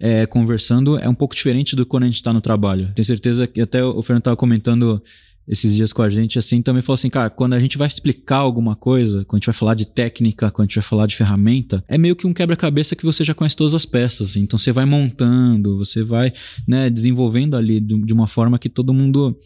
É, 0.00 0.26
conversando 0.26 0.96
é 0.96 1.08
um 1.08 1.14
pouco 1.14 1.34
diferente 1.34 1.74
do 1.74 1.84
quando 1.84 2.04
a 2.04 2.06
gente 2.06 2.14
está 2.14 2.32
no 2.32 2.40
trabalho. 2.40 2.92
Tenho 2.94 3.04
certeza 3.04 3.48
que 3.48 3.60
até 3.60 3.82
o 3.82 4.00
Fernando 4.00 4.20
estava 4.20 4.36
comentando 4.36 5.02
esses 5.48 5.74
dias 5.74 5.94
com 5.94 6.02
a 6.02 6.10
gente, 6.10 6.38
assim, 6.38 6.60
também 6.60 6.82
falou 6.82 6.94
assim, 6.94 7.08
cara, 7.08 7.30
quando 7.30 7.54
a 7.54 7.58
gente 7.58 7.78
vai 7.78 7.88
explicar 7.88 8.36
alguma 8.36 8.76
coisa, 8.76 9.24
quando 9.24 9.36
a 9.36 9.38
gente 9.38 9.46
vai 9.46 9.54
falar 9.54 9.74
de 9.74 9.86
técnica, 9.86 10.50
quando 10.50 10.66
a 10.66 10.68
gente 10.68 10.76
vai 10.76 10.84
falar 10.84 11.06
de 11.06 11.16
ferramenta, 11.16 11.82
é 11.88 11.96
meio 11.96 12.14
que 12.14 12.26
um 12.26 12.34
quebra-cabeça 12.34 12.94
que 12.94 13.04
você 13.04 13.24
já 13.24 13.34
conhece 13.34 13.56
todas 13.56 13.74
as 13.74 13.86
peças, 13.86 14.30
assim. 14.30 14.42
então 14.42 14.58
você 14.58 14.72
vai 14.72 14.84
montando, 14.84 15.78
você 15.78 16.04
vai, 16.04 16.34
né, 16.66 16.90
desenvolvendo 16.90 17.56
ali 17.56 17.80
de 17.80 18.12
uma 18.12 18.26
forma 18.26 18.58
que 18.58 18.68
todo 18.68 18.92
mundo, 18.92 19.36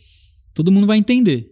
todo 0.53 0.72
mundo 0.72 0.88
vai 0.88 0.99
entender 0.99 1.51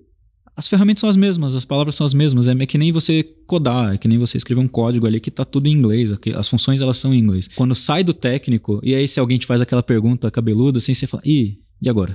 as 0.61 0.69
ferramentas 0.69 1.01
são 1.01 1.09
as 1.09 1.17
mesmas, 1.17 1.57
as 1.57 1.65
palavras 1.65 1.95
são 1.95 2.05
as 2.05 2.13
mesmas. 2.13 2.47
É 2.47 2.67
que 2.67 2.77
nem 2.77 2.93
você 2.93 3.23
codar, 3.47 3.95
é 3.95 3.99
que 3.99 4.07
nem 4.07 4.19
você 4.19 4.37
escrever 4.37 4.61
um 4.61 4.69
código 4.69 5.07
ali 5.07 5.19
que 5.19 5.31
tá 5.31 5.43
tudo 5.43 5.67
em 5.67 5.73
inglês. 5.73 6.11
As 6.37 6.49
funções 6.49 6.83
elas 6.83 6.99
são 6.99 7.15
em 7.15 7.19
inglês. 7.19 7.49
Quando 7.49 7.75
sai 7.75 8.05
do 8.05 8.13
técnico, 8.13 8.79
e 8.83 8.95
aí 8.95 9.09
se 9.09 9.19
alguém 9.19 9.39
te 9.39 9.47
faz 9.47 9.63
aquela 9.63 9.83
pergunta 9.83 10.31
cabeluda, 10.31 10.77
assim, 10.77 10.93
você 10.93 11.07
fala, 11.07 11.23
ih, 11.25 11.57
e 11.81 11.89
agora? 11.89 12.15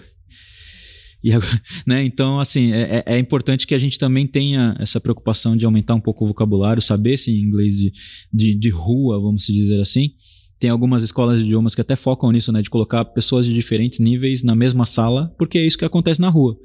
E 1.23 1.31
agora, 1.31 1.59
né? 1.87 2.03
Então, 2.03 2.39
assim, 2.39 2.71
é, 2.71 2.97
é, 2.97 3.15
é, 3.15 3.19
importante 3.19 3.65
que 3.65 3.73
a 3.73 3.79
gente 3.79 3.97
também 3.97 4.27
tenha 4.27 4.75
essa 4.79 5.01
preocupação 5.01 5.57
de 5.57 5.65
aumentar 5.65 5.95
um 5.95 6.01
pouco 6.01 6.23
o 6.23 6.27
vocabulário, 6.27 6.83
saber 6.83 7.13
esse 7.13 7.31
inglês 7.31 7.75
de, 7.75 7.91
de, 8.31 8.53
de 8.53 8.69
rua, 8.69 9.19
vamos 9.19 9.47
dizer 9.47 9.81
assim. 9.81 10.11
Tem 10.59 10.69
algumas 10.69 11.01
escolas 11.01 11.39
de 11.39 11.47
idiomas 11.47 11.73
que 11.73 11.81
até 11.81 11.95
focam 11.95 12.31
nisso, 12.31 12.51
né? 12.51 12.61
De 12.61 12.69
colocar 12.69 13.05
pessoas 13.05 13.43
de 13.43 13.55
diferentes 13.55 13.97
níveis 13.97 14.43
na 14.43 14.53
mesma 14.53 14.85
sala, 14.85 15.33
porque 15.35 15.57
é 15.57 15.65
isso 15.65 15.79
que 15.79 15.83
acontece 15.83 16.21
na 16.21 16.29
rua 16.29 16.55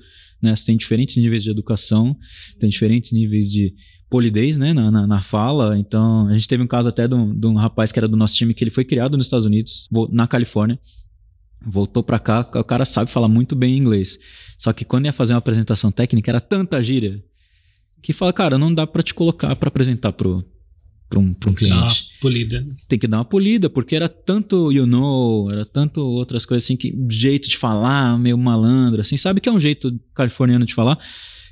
né? 0.42 0.54
Você 0.54 0.66
tem 0.66 0.76
diferentes 0.76 1.16
níveis 1.16 1.42
de 1.42 1.50
educação, 1.50 2.16
tem 2.58 2.68
diferentes 2.68 3.12
níveis 3.12 3.50
de 3.50 3.74
polidez, 4.08 4.58
né, 4.58 4.72
na, 4.72 4.90
na, 4.90 5.06
na, 5.06 5.22
fala. 5.22 5.78
Então, 5.78 6.26
a 6.26 6.34
gente 6.34 6.48
teve 6.48 6.62
um 6.62 6.66
caso 6.66 6.88
até 6.88 7.06
de 7.06 7.14
um, 7.14 7.32
de 7.32 7.46
um, 7.46 7.54
rapaz 7.54 7.92
que 7.92 7.98
era 7.98 8.08
do 8.08 8.16
nosso 8.16 8.34
time, 8.34 8.52
que 8.52 8.64
ele 8.64 8.70
foi 8.70 8.84
criado 8.84 9.16
nos 9.16 9.26
Estados 9.26 9.46
Unidos, 9.46 9.88
na 10.10 10.26
Califórnia, 10.26 10.78
voltou 11.64 12.02
para 12.02 12.18
cá, 12.18 12.40
o 12.40 12.64
cara 12.64 12.84
sabe 12.84 13.10
falar 13.10 13.28
muito 13.28 13.54
bem 13.54 13.76
inglês. 13.76 14.18
Só 14.58 14.72
que 14.72 14.84
quando 14.84 15.06
ia 15.06 15.12
fazer 15.12 15.34
uma 15.34 15.38
apresentação 15.38 15.92
técnica, 15.92 16.30
era 16.30 16.40
tanta 16.40 16.82
gíria, 16.82 17.22
que 18.02 18.12
fala, 18.12 18.32
cara, 18.32 18.58
não 18.58 18.74
dá 18.74 18.86
para 18.86 19.02
te 19.02 19.14
colocar 19.14 19.54
para 19.54 19.68
apresentar 19.68 20.12
pro, 20.12 20.44
para 21.10 21.18
um, 21.18 21.34
pra 21.34 21.50
um 21.50 21.54
cliente. 21.54 21.76
Dar 21.76 21.82
uma 21.82 22.20
polida. 22.20 22.66
Tem 22.88 22.98
que 22.98 23.08
dar 23.08 23.18
uma 23.18 23.24
polida, 23.24 23.68
porque 23.68 23.96
era 23.96 24.08
tanto 24.08 24.70
you 24.70 24.86
know, 24.86 25.50
era 25.50 25.66
tanto 25.66 26.00
outras 26.00 26.46
coisas 26.46 26.64
assim, 26.64 26.76
que 26.76 26.96
jeito 27.10 27.48
de 27.48 27.58
falar, 27.58 28.16
meio 28.16 28.38
malandro, 28.38 29.00
assim, 29.00 29.16
sabe 29.16 29.40
que 29.40 29.48
é 29.48 29.52
um 29.52 29.58
jeito 29.58 29.92
californiano 30.14 30.64
de 30.64 30.72
falar, 30.72 30.98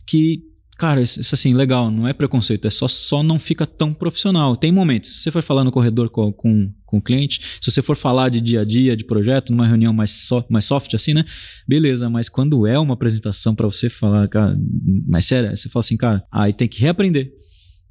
que, 0.06 0.42
cara, 0.78 1.02
isso, 1.02 1.20
isso 1.20 1.34
assim, 1.34 1.54
legal, 1.54 1.90
não 1.90 2.06
é 2.06 2.12
preconceito, 2.12 2.68
é 2.68 2.70
só, 2.70 2.86
só 2.86 3.20
não 3.20 3.36
fica 3.36 3.66
tão 3.66 3.92
profissional. 3.92 4.56
Tem 4.56 4.70
momentos, 4.70 5.10
se 5.10 5.22
você 5.22 5.30
for 5.32 5.42
falar 5.42 5.64
no 5.64 5.72
corredor 5.72 6.08
com, 6.08 6.32
com, 6.32 6.72
com 6.86 6.98
o 6.98 7.02
cliente, 7.02 7.40
se 7.60 7.68
você 7.68 7.82
for 7.82 7.96
falar 7.96 8.28
de 8.28 8.40
dia 8.40 8.60
a 8.60 8.64
dia, 8.64 8.96
de 8.96 9.04
projeto, 9.04 9.50
numa 9.50 9.66
reunião 9.66 9.92
mais, 9.92 10.12
so, 10.28 10.44
mais 10.48 10.66
soft, 10.66 10.94
assim, 10.94 11.12
né? 11.12 11.24
Beleza, 11.66 12.08
mas 12.08 12.28
quando 12.28 12.64
é 12.64 12.78
uma 12.78 12.94
apresentação 12.94 13.56
para 13.56 13.66
você 13.66 13.90
falar, 13.90 14.28
cara, 14.28 14.56
mais 15.04 15.24
sério, 15.26 15.54
você 15.56 15.68
fala 15.68 15.80
assim, 15.80 15.96
cara, 15.96 16.24
aí 16.30 16.52
tem 16.52 16.68
que 16.68 16.80
reaprender 16.80 17.32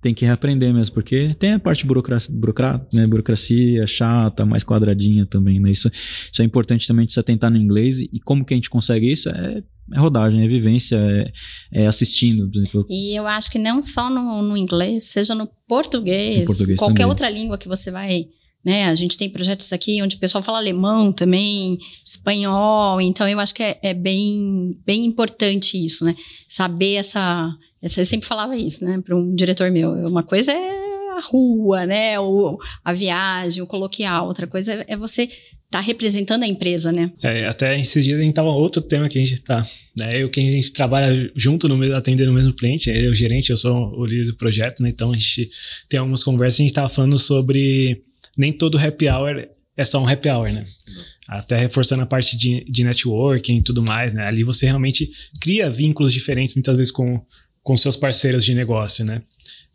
tem 0.08 0.14
que 0.14 0.26
reaprender 0.26 0.74
mesmo, 0.74 0.94
porque 0.94 1.36
tem 1.38 1.54
a 1.54 1.60
parte 1.60 1.86
burocracia, 1.86 2.34
burocracia, 2.34 2.88
né, 2.94 3.06
burocracia 3.06 3.86
chata, 3.86 4.46
mais 4.46 4.64
quadradinha 4.64 5.26
também, 5.26 5.60
né? 5.60 5.70
Isso, 5.70 5.92
isso 6.32 6.42
é 6.42 6.46
importante 6.46 6.88
também 6.88 7.06
de 7.06 7.12
se 7.12 7.20
atentar 7.20 7.52
no 7.52 7.58
inglês. 7.58 8.00
E 8.00 8.20
como 8.24 8.46
que 8.46 8.54
a 8.54 8.58
gente 8.58 8.70
consegue 8.70 9.12
isso? 9.12 9.28
É, 9.30 9.62
é 9.94 10.00
rodagem, 10.00 10.46
é 10.46 10.48
vivência, 10.48 10.96
é, 10.96 11.82
é 11.84 11.88
assistindo. 11.88 12.50
E 12.90 13.14
eu 13.18 13.28
acho 13.28 13.52
que 13.52 13.60
não 13.60 13.84
só 13.84 14.10
no, 14.10 14.42
no 14.42 14.56
inglês, 14.56 15.04
seja 15.04 15.36
no 15.36 15.48
português, 15.68 16.40
no 16.40 16.46
português 16.46 16.80
qualquer 16.80 17.04
também. 17.04 17.10
outra 17.10 17.30
língua 17.30 17.58
que 17.58 17.68
você 17.68 17.92
vai 17.92 18.28
né? 18.68 18.90
A 18.90 18.96
gente 18.96 19.18
tem 19.18 19.30
projetos 19.30 19.72
aqui 19.72 20.02
onde 20.02 20.18
o 20.18 20.20
pessoal 20.20 20.44
fala 20.44 20.58
alemão 20.58 21.10
também, 21.14 21.78
espanhol, 22.04 23.00
então 23.00 23.26
eu 23.26 23.40
acho 23.40 23.56
que 23.56 23.64
é, 23.64 23.80
é 23.82 23.94
bem, 23.94 24.78
bem 24.86 25.06
importante 25.06 25.82
isso, 25.84 26.04
né? 26.04 26.18
Saber 26.50 26.96
essa. 26.96 27.50
Eu 27.82 27.90
sempre 27.90 28.28
falava 28.28 28.56
isso, 28.56 28.84
né, 28.84 29.02
para 29.04 29.16
um 29.16 29.34
diretor 29.36 29.70
meu. 29.72 29.92
Uma 30.08 30.24
coisa 30.24 30.52
é 30.52 30.88
a 31.18 31.22
rua, 31.22 31.86
né? 31.86 32.20
O, 32.20 32.58
a 32.84 32.94
viagem, 32.94 33.62
o 33.62 33.68
coloquial, 33.68 34.28
outra 34.28 34.48
coisa 34.48 34.86
é 34.88 34.96
você 34.96 35.30
tá 35.70 35.82
representando 35.82 36.44
a 36.44 36.48
empresa, 36.48 36.92
né? 36.92 37.12
É, 37.22 37.46
até 37.46 37.80
esses 37.80 38.06
dias 38.06 38.20
a 38.20 38.24
gente 38.24 38.34
tava 38.34 38.50
outro 38.50 38.82
tema 38.82 39.10
que 39.10 39.18
a 39.18 39.26
gente 39.26 39.40
tá, 39.42 39.68
né? 39.98 40.22
Eu 40.22 40.30
que 40.30 40.40
a 40.40 40.44
gente 40.44 40.72
trabalha 40.72 41.32
junto 41.36 41.68
no 41.68 41.78
mesmo, 41.78 41.96
atendendo 41.96 42.32
o 42.32 42.34
mesmo 42.34 42.54
cliente, 42.54 42.90
ele 42.90 43.08
é 43.08 43.10
o 43.10 43.16
gerente, 43.16 43.50
eu 43.50 43.58
sou 43.58 43.94
o 43.98 44.06
líder 44.06 44.26
do 44.26 44.38
projeto, 44.38 44.82
né? 44.82 44.90
Então 44.90 45.12
a 45.12 45.18
gente 45.18 45.50
tem 45.90 46.00
algumas 46.00 46.24
conversas, 46.24 46.60
a 46.60 46.64
gente 46.64 46.74
tava 46.74 46.90
falando 46.90 47.18
sobre 47.18 48.02
nem 48.38 48.54
todo 48.54 48.78
happy 48.78 49.10
hour 49.10 49.48
é 49.78 49.86
só 49.86 50.02
um 50.02 50.08
happy 50.08 50.28
hour, 50.28 50.52
né? 50.52 50.66
Exato. 50.88 51.08
Até 51.28 51.58
reforçando 51.58 52.02
a 52.02 52.06
parte 52.06 52.36
de, 52.36 52.66
de 52.66 52.84
networking 52.84 53.58
e 53.58 53.62
tudo 53.62 53.84
mais, 53.84 54.12
né? 54.12 54.26
Ali 54.28 54.44
você 54.44 54.66
realmente 54.66 55.12
cria 55.40 55.70
vínculos 55.70 56.12
diferentes, 56.12 56.56
muitas 56.56 56.78
vezes, 56.78 56.92
com, 56.92 57.22
com 57.68 57.76
seus 57.76 57.98
parceiros 57.98 58.46
de 58.46 58.56
negócio, 58.56 59.04
né? 59.04 59.22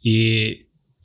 E 0.03 0.65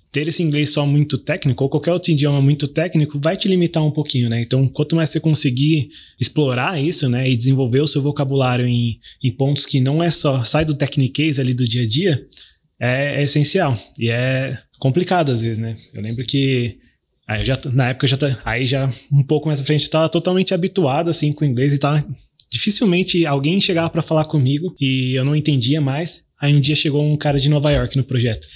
ter 0.09 0.25
esse 0.25 0.41
inglês 0.41 0.71
só 0.71 0.85
muito 0.85 1.17
técnico, 1.17 1.65
ou 1.65 1.69
qualquer 1.69 1.91
outro 1.91 2.13
idioma 2.13 2.41
muito 2.41 2.65
técnico, 2.65 3.19
vai 3.19 3.35
te 3.35 3.45
limitar 3.49 3.83
um 3.83 3.91
pouquinho, 3.91 4.29
né? 4.29 4.39
Então, 4.39 4.69
quanto 4.69 4.95
mais 4.95 5.09
você 5.09 5.19
conseguir 5.19 5.89
explorar 6.17 6.81
isso, 6.81 7.09
né? 7.09 7.29
E 7.29 7.35
desenvolver 7.35 7.81
o 7.81 7.88
seu 7.88 8.01
vocabulário 8.01 8.65
em, 8.65 8.99
em 9.21 9.29
pontos 9.33 9.65
que 9.65 9.81
não 9.81 10.01
é 10.01 10.09
só 10.09 10.45
sai 10.45 10.63
do 10.63 10.75
techniquez 10.75 11.39
ali 11.39 11.53
do 11.53 11.67
dia 11.67 11.83
a 11.83 11.88
dia, 11.88 12.25
é, 12.79 13.19
é 13.19 13.23
essencial. 13.23 13.77
E 13.99 14.09
é 14.09 14.57
complicado 14.79 15.33
às 15.33 15.41
vezes, 15.41 15.59
né? 15.59 15.75
Eu 15.93 16.01
lembro 16.01 16.23
que 16.25 16.77
Aí 17.27 17.43
já, 17.43 17.59
na 17.73 17.89
época 17.89 18.07
já 18.07 18.15
tá, 18.15 18.39
aí 18.45 18.65
já 18.65 18.89
um 19.11 19.21
pouco 19.21 19.49
mais 19.49 19.59
à 19.59 19.63
frente 19.65 19.81
estava 19.81 20.07
totalmente 20.07 20.53
habituado 20.53 21.09
assim 21.09 21.33
com 21.33 21.43
o 21.43 21.47
inglês 21.47 21.73
e 21.73 21.77
tava 21.77 22.01
dificilmente 22.49 23.25
alguém 23.25 23.59
chegava 23.59 23.89
para 23.89 24.01
falar 24.01 24.23
comigo 24.23 24.73
e 24.79 25.11
eu 25.13 25.25
não 25.25 25.35
entendia 25.35 25.81
mais. 25.81 26.25
Aí 26.39 26.53
um 26.53 26.59
dia 26.61 26.75
chegou 26.75 27.03
um 27.03 27.17
cara 27.17 27.39
de 27.39 27.49
Nova 27.49 27.71
York 27.71 27.97
no 27.97 28.03
projeto. 28.03 28.47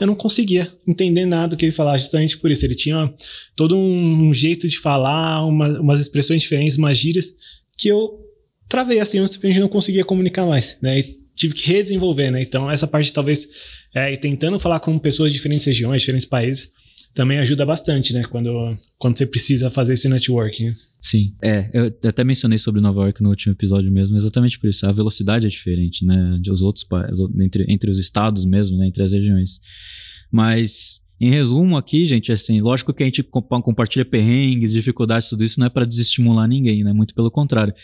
Eu 0.00 0.06
não 0.06 0.14
conseguia 0.14 0.72
entender 0.86 1.26
nada 1.26 1.48
do 1.48 1.56
que 1.56 1.64
ele 1.64 1.72
falava, 1.72 1.98
justamente 1.98 2.38
por 2.38 2.50
isso. 2.50 2.64
Ele 2.64 2.74
tinha 2.74 3.12
todo 3.56 3.76
um, 3.76 4.28
um 4.28 4.32
jeito 4.32 4.68
de 4.68 4.78
falar, 4.78 5.44
uma, 5.44 5.80
umas 5.80 6.00
expressões 6.00 6.42
diferentes, 6.42 6.78
umas 6.78 6.96
gírias, 6.96 7.34
que 7.76 7.88
eu 7.88 8.20
travei 8.68 9.00
assim, 9.00 9.18
eu 9.18 9.26
simplesmente 9.26 9.60
não 9.60 9.68
conseguia 9.68 10.04
comunicar 10.04 10.46
mais, 10.46 10.76
né? 10.80 11.00
E 11.00 11.18
tive 11.34 11.54
que 11.54 11.66
redesenvolver, 11.66 12.30
né? 12.30 12.42
Então, 12.42 12.70
essa 12.70 12.86
parte, 12.86 13.12
talvez, 13.12 13.48
é, 13.94 14.14
tentando 14.16 14.58
falar 14.58 14.80
com 14.80 14.98
pessoas 14.98 15.32
de 15.32 15.38
diferentes 15.38 15.66
regiões, 15.66 16.02
diferentes 16.02 16.26
países, 16.26 16.72
também 17.18 17.40
ajuda 17.40 17.66
bastante, 17.66 18.12
né? 18.12 18.22
Quando, 18.22 18.78
quando 18.96 19.18
você 19.18 19.26
precisa 19.26 19.68
fazer 19.72 19.94
esse 19.94 20.08
networking. 20.08 20.72
Sim, 21.00 21.34
é. 21.42 21.68
Eu 21.72 21.92
até 22.08 22.22
mencionei 22.22 22.58
sobre 22.58 22.80
Nova 22.80 23.00
York 23.00 23.20
no 23.20 23.30
último 23.30 23.52
episódio 23.54 23.90
mesmo, 23.90 24.16
exatamente 24.16 24.56
por 24.56 24.68
isso. 24.70 24.86
A 24.86 24.92
velocidade 24.92 25.44
é 25.44 25.48
diferente, 25.48 26.06
né? 26.06 26.38
De 26.40 26.48
os 26.52 26.62
outros 26.62 26.86
entre, 27.40 27.66
entre 27.68 27.90
os 27.90 27.98
estados 27.98 28.44
mesmo, 28.44 28.78
né? 28.78 28.86
Entre 28.86 29.02
as 29.02 29.10
regiões. 29.10 29.60
Mas 30.30 31.00
em 31.20 31.28
resumo 31.28 31.76
aqui, 31.76 32.06
gente, 32.06 32.30
assim, 32.30 32.60
lógico 32.60 32.94
que 32.94 33.02
a 33.02 33.06
gente 33.06 33.24
compartilha 33.24 34.04
perrengues, 34.04 34.70
dificuldades, 34.70 35.28
tudo 35.28 35.42
isso 35.42 35.58
não 35.58 35.66
é 35.66 35.70
para 35.70 35.84
desestimular 35.84 36.46
ninguém, 36.46 36.84
né? 36.84 36.92
Muito 36.92 37.12
pelo 37.14 37.32
contrário. 37.32 37.74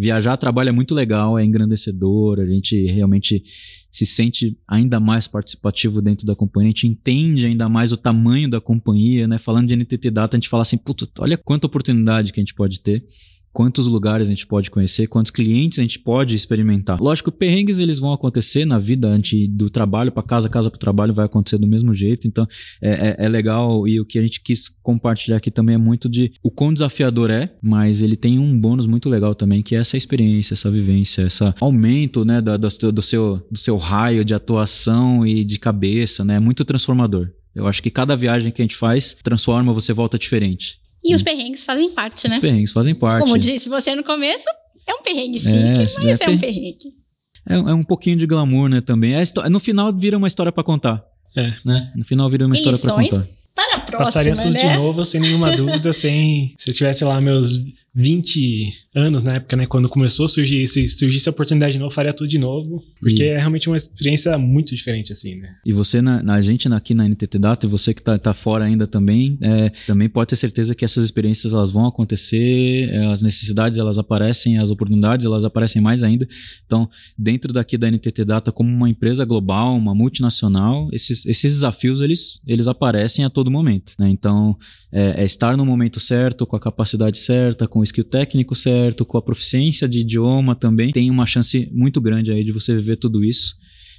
Viajar 0.00 0.38
trabalho 0.38 0.70
é 0.70 0.72
muito 0.72 0.94
legal, 0.94 1.38
é 1.38 1.44
engrandecedor, 1.44 2.40
a 2.40 2.46
gente 2.46 2.86
realmente 2.86 3.44
se 3.92 4.06
sente 4.06 4.58
ainda 4.66 4.98
mais 4.98 5.28
participativo 5.28 6.00
dentro 6.00 6.26
da 6.26 6.34
companhia, 6.34 6.68
a 6.68 6.72
gente 6.72 6.86
entende 6.86 7.44
ainda 7.44 7.68
mais 7.68 7.92
o 7.92 7.98
tamanho 7.98 8.48
da 8.48 8.62
companhia, 8.62 9.28
né? 9.28 9.36
Falando 9.36 9.68
de 9.68 9.76
NTT 9.76 10.10
Data, 10.10 10.34
a 10.34 10.40
gente 10.40 10.48
fala 10.48 10.62
assim, 10.62 10.78
puta, 10.78 11.06
olha 11.18 11.36
quanta 11.36 11.66
oportunidade 11.66 12.32
que 12.32 12.40
a 12.40 12.42
gente 12.42 12.54
pode 12.54 12.80
ter 12.80 13.04
quantos 13.52 13.86
lugares 13.86 14.26
a 14.26 14.30
gente 14.30 14.46
pode 14.46 14.70
conhecer, 14.70 15.06
quantos 15.06 15.30
clientes 15.30 15.78
a 15.78 15.82
gente 15.82 15.98
pode 15.98 16.34
experimentar. 16.34 17.00
Lógico, 17.00 17.32
perrengues 17.32 17.78
eles 17.78 17.98
vão 17.98 18.12
acontecer 18.12 18.64
na 18.64 18.78
vida 18.78 19.08
antes 19.08 19.48
do 19.48 19.68
trabalho 19.68 20.12
para 20.12 20.22
casa, 20.22 20.48
casa 20.48 20.70
para 20.70 20.78
trabalho 20.78 21.12
vai 21.12 21.26
acontecer 21.26 21.58
do 21.58 21.66
mesmo 21.66 21.94
jeito. 21.94 22.26
Então 22.26 22.46
é, 22.80 23.08
é, 23.08 23.26
é, 23.26 23.28
legal 23.28 23.86
e 23.86 24.00
o 24.00 24.04
que 24.04 24.18
a 24.18 24.22
gente 24.22 24.40
quis 24.40 24.68
compartilhar 24.82 25.38
aqui 25.38 25.50
também 25.50 25.74
é 25.74 25.78
muito 25.78 26.08
de 26.08 26.32
o 26.42 26.50
quão 26.50 26.72
desafiador 26.72 27.30
é, 27.30 27.54
mas 27.62 28.00
ele 28.02 28.16
tem 28.16 28.38
um 28.38 28.58
bônus 28.58 28.86
muito 28.86 29.08
legal 29.08 29.34
também 29.34 29.62
que 29.62 29.74
é 29.74 29.78
essa 29.78 29.96
experiência, 29.96 30.54
essa 30.54 30.70
vivência, 30.70 31.22
esse 31.22 31.40
aumento 31.60 32.24
né 32.24 32.40
do, 32.40 32.56
do, 32.56 32.92
do 32.92 33.02
seu 33.02 33.40
do 33.50 33.58
seu 33.58 33.76
raio 33.76 34.24
de 34.24 34.34
atuação 34.34 35.26
e 35.26 35.44
de 35.44 35.58
cabeça, 35.58 36.24
né? 36.24 36.36
É 36.36 36.40
muito 36.40 36.64
transformador. 36.64 37.30
Eu 37.54 37.66
acho 37.66 37.82
que 37.82 37.90
cada 37.90 38.16
viagem 38.16 38.52
que 38.52 38.62
a 38.62 38.64
gente 38.64 38.76
faz 38.76 39.16
transforma, 39.22 39.72
você 39.72 39.92
volta 39.92 40.18
diferente. 40.18 40.79
E 41.04 41.14
os 41.14 41.22
perrengues 41.22 41.64
fazem 41.64 41.90
parte, 41.92 42.28
né? 42.28 42.34
Os 42.34 42.40
perrengues 42.40 42.72
fazem 42.72 42.94
parte. 42.94 43.24
Como 43.24 43.38
disse 43.38 43.68
você 43.68 43.94
no 43.94 44.04
começo, 44.04 44.44
é 44.86 44.94
um 44.94 45.02
perrengue 45.02 45.38
chique, 45.38 45.56
é, 45.56 45.78
mas 45.78 45.98
é, 45.98 46.24
é 46.24 46.30
um 46.30 46.38
perrengue. 46.38 47.00
É, 47.48 47.54
é, 47.54 47.74
um 47.74 47.82
pouquinho 47.82 48.16
de 48.16 48.26
glamour, 48.26 48.68
né, 48.68 48.80
também. 48.80 49.14
É, 49.14 49.24
no 49.48 49.60
final 49.60 49.92
vira 49.92 50.16
uma 50.16 50.28
história 50.28 50.52
para 50.52 50.62
contar. 50.62 51.02
É. 51.36 51.54
Né? 51.64 51.92
No 51.96 52.04
final 52.04 52.28
vira 52.28 52.44
uma 52.44 52.54
história 52.54 52.78
para 52.78 52.92
contar. 52.92 53.26
Para 53.54 53.76
a 53.76 53.80
próxima, 53.80 54.04
Passaria 54.04 54.36
tudo 54.36 54.52
né? 54.52 54.60
de 54.60 54.76
novo, 54.76 55.04
sem 55.04 55.20
nenhuma 55.20 55.54
dúvida, 55.54 55.92
sem... 55.92 56.54
Se 56.56 56.70
eu 56.70 56.74
tivesse 56.74 57.04
lá 57.04 57.20
meus 57.20 57.58
20 57.94 58.72
anos 58.94 59.22
na 59.22 59.34
época, 59.34 59.56
né? 59.56 59.66
Quando 59.66 59.88
começou 59.88 60.26
a 60.26 60.28
surgir, 60.28 60.66
se 60.66 60.86
surgisse 60.88 61.28
a 61.28 61.32
oportunidade 61.32 61.72
de 61.72 61.78
novo, 61.78 61.92
faria 61.92 62.12
tudo 62.12 62.28
de 62.28 62.38
novo. 62.38 62.82
Porque 63.00 63.24
e... 63.24 63.26
é 63.26 63.38
realmente 63.38 63.68
uma 63.68 63.76
experiência 63.76 64.36
muito 64.38 64.74
diferente, 64.74 65.12
assim, 65.12 65.36
né? 65.36 65.56
E 65.64 65.72
você, 65.72 66.00
na, 66.00 66.22
na 66.22 66.40
gente 66.40 66.68
aqui 66.72 66.94
na 66.94 67.08
NTT 67.08 67.38
Data, 67.38 67.66
e 67.66 67.68
você 67.68 67.92
que 67.92 68.02
tá, 68.02 68.18
tá 68.18 68.32
fora 68.32 68.64
ainda 68.64 68.86
também, 68.86 69.38
é, 69.42 69.70
também 69.86 70.08
pode 70.08 70.28
ter 70.30 70.36
certeza 70.36 70.74
que 70.74 70.84
essas 70.84 71.04
experiências 71.04 71.52
elas 71.52 71.70
vão 71.70 71.86
acontecer, 71.86 72.88
é, 72.90 73.06
as 73.06 73.22
necessidades 73.22 73.78
elas 73.78 73.98
aparecem, 73.98 74.58
as 74.58 74.70
oportunidades 74.70 75.26
elas 75.26 75.44
aparecem 75.44 75.82
mais 75.82 76.02
ainda. 76.02 76.26
Então, 76.64 76.88
dentro 77.18 77.52
daqui 77.52 77.76
da 77.76 77.90
NTT 77.90 78.24
Data, 78.24 78.52
como 78.52 78.70
uma 78.70 78.88
empresa 78.88 79.24
global, 79.24 79.76
uma 79.76 79.94
multinacional, 79.94 80.88
esses, 80.92 81.26
esses 81.26 81.54
desafios 81.54 82.00
eles, 82.00 82.40
eles 82.46 82.68
aparecem 82.68 83.24
a 83.24 83.30
todo 83.30 83.50
momento, 83.50 83.94
né? 83.98 84.08
Então, 84.08 84.56
é, 84.92 85.22
é 85.22 85.24
estar 85.24 85.56
no 85.56 85.66
momento 85.66 85.98
certo, 85.98 86.46
com 86.46 86.56
a 86.56 86.60
capacidade 86.60 87.18
certa, 87.18 87.66
com 87.66 87.79
com 87.80 87.82
o 87.82 87.84
skill 87.84 88.04
técnico 88.04 88.54
certo, 88.54 89.06
com 89.06 89.16
a 89.16 89.22
proficiência 89.22 89.88
de 89.88 90.00
idioma 90.00 90.54
também, 90.54 90.92
tem 90.92 91.10
uma 91.10 91.24
chance 91.24 91.68
muito 91.72 92.00
grande 92.00 92.30
aí 92.30 92.44
de 92.44 92.52
você 92.52 92.74
viver 92.74 92.96
tudo 92.96 93.24
isso. 93.24 93.54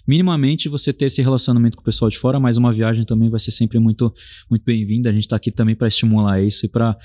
Minimamente 0.07 0.69
você 0.69 0.91
ter 0.91 1.05
esse 1.05 1.21
relacionamento 1.21 1.77
com 1.77 1.81
o 1.81 1.85
pessoal 1.85 2.09
de 2.09 2.17
fora, 2.17 2.39
mas 2.39 2.57
uma 2.57 2.73
viagem 2.73 3.03
também 3.03 3.29
vai 3.29 3.39
ser 3.39 3.51
sempre 3.51 3.79
muito, 3.79 4.13
muito 4.49 4.63
bem-vinda. 4.63 5.09
A 5.09 5.13
gente 5.13 5.23
está 5.23 5.35
aqui 5.35 5.51
também 5.51 5.75
para 5.75 5.87
estimular 5.87 6.41
isso 6.41 6.65
e 6.65 6.69
para 6.69 6.97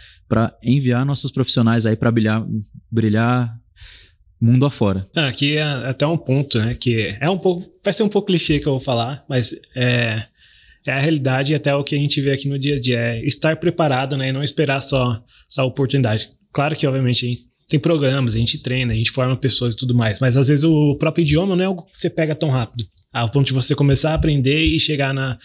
enviar 0.63 1.05
nossos 1.05 1.31
profissionais 1.31 1.87
aí 1.87 1.97
para 1.97 2.11
brilhar, 2.11 2.47
brilhar 2.91 3.55
mundo 4.41 4.65
afora. 4.65 5.07
Ah, 5.15 5.29
aqui 5.29 5.57
é 5.57 5.63
até 5.63 6.07
um 6.07 6.17
ponto, 6.17 6.59
né? 6.59 6.75
Que 6.75 7.17
é 7.21 7.29
um 7.29 7.39
pouco. 7.39 7.71
Vai 7.85 7.93
ser 7.93 8.03
um 8.03 8.09
pouco 8.09 8.29
clichê 8.29 8.59
que 8.59 8.67
eu 8.67 8.73
vou 8.73 8.81
falar, 8.81 9.25
mas 9.29 9.55
é, 9.75 10.25
é 10.87 10.93
a 10.93 10.99
realidade 10.99 11.53
e 11.53 11.57
até 11.57 11.75
o 11.75 11.85
que 11.85 11.95
a 11.95 11.99
gente 11.99 12.21
vê 12.21 12.33
aqui 12.33 12.49
no 12.49 12.59
dia 12.59 12.77
a 12.77 12.81
dia. 12.81 12.99
É 12.99 13.27
estar 13.27 13.57
preparado, 13.57 14.17
né? 14.17 14.31
E 14.31 14.33
não 14.33 14.43
esperar 14.43 14.81
só, 14.81 15.23
só 15.49 15.63
a 15.63 15.67
oportunidade. 15.67 16.31
Claro 16.57 16.75
que, 16.75 16.87
obviamente, 16.87 17.41
tem 17.69 17.79
programas, 17.79 18.35
a 18.35 18.39
gente 18.39 18.57
treina, 18.63 18.95
a 18.95 18.97
gente 18.97 19.11
forma 19.11 19.37
pessoas 19.37 19.75
e 19.75 19.77
tudo 19.77 19.95
mais, 19.95 20.21
mas 20.21 20.39
às 20.39 20.49
vezes 20.49 20.65
o 20.65 20.97
próprio 20.97 21.21
idioma 21.21 21.55
não 21.55 21.63
é 21.63 21.67
algo 21.67 21.85
que 21.85 22.01
você 22.01 22.09
pega 22.09 22.35
tão 22.35 22.49
rápido, 22.49 22.87
ao 23.13 23.31
ponto 23.31 23.49
de 23.49 23.53
você 23.53 23.75
começar 23.75 24.13
a 24.13 24.15
aprender 24.15 24.65
e 24.65 24.81
chegar 24.81 25.13
na, 25.13 25.39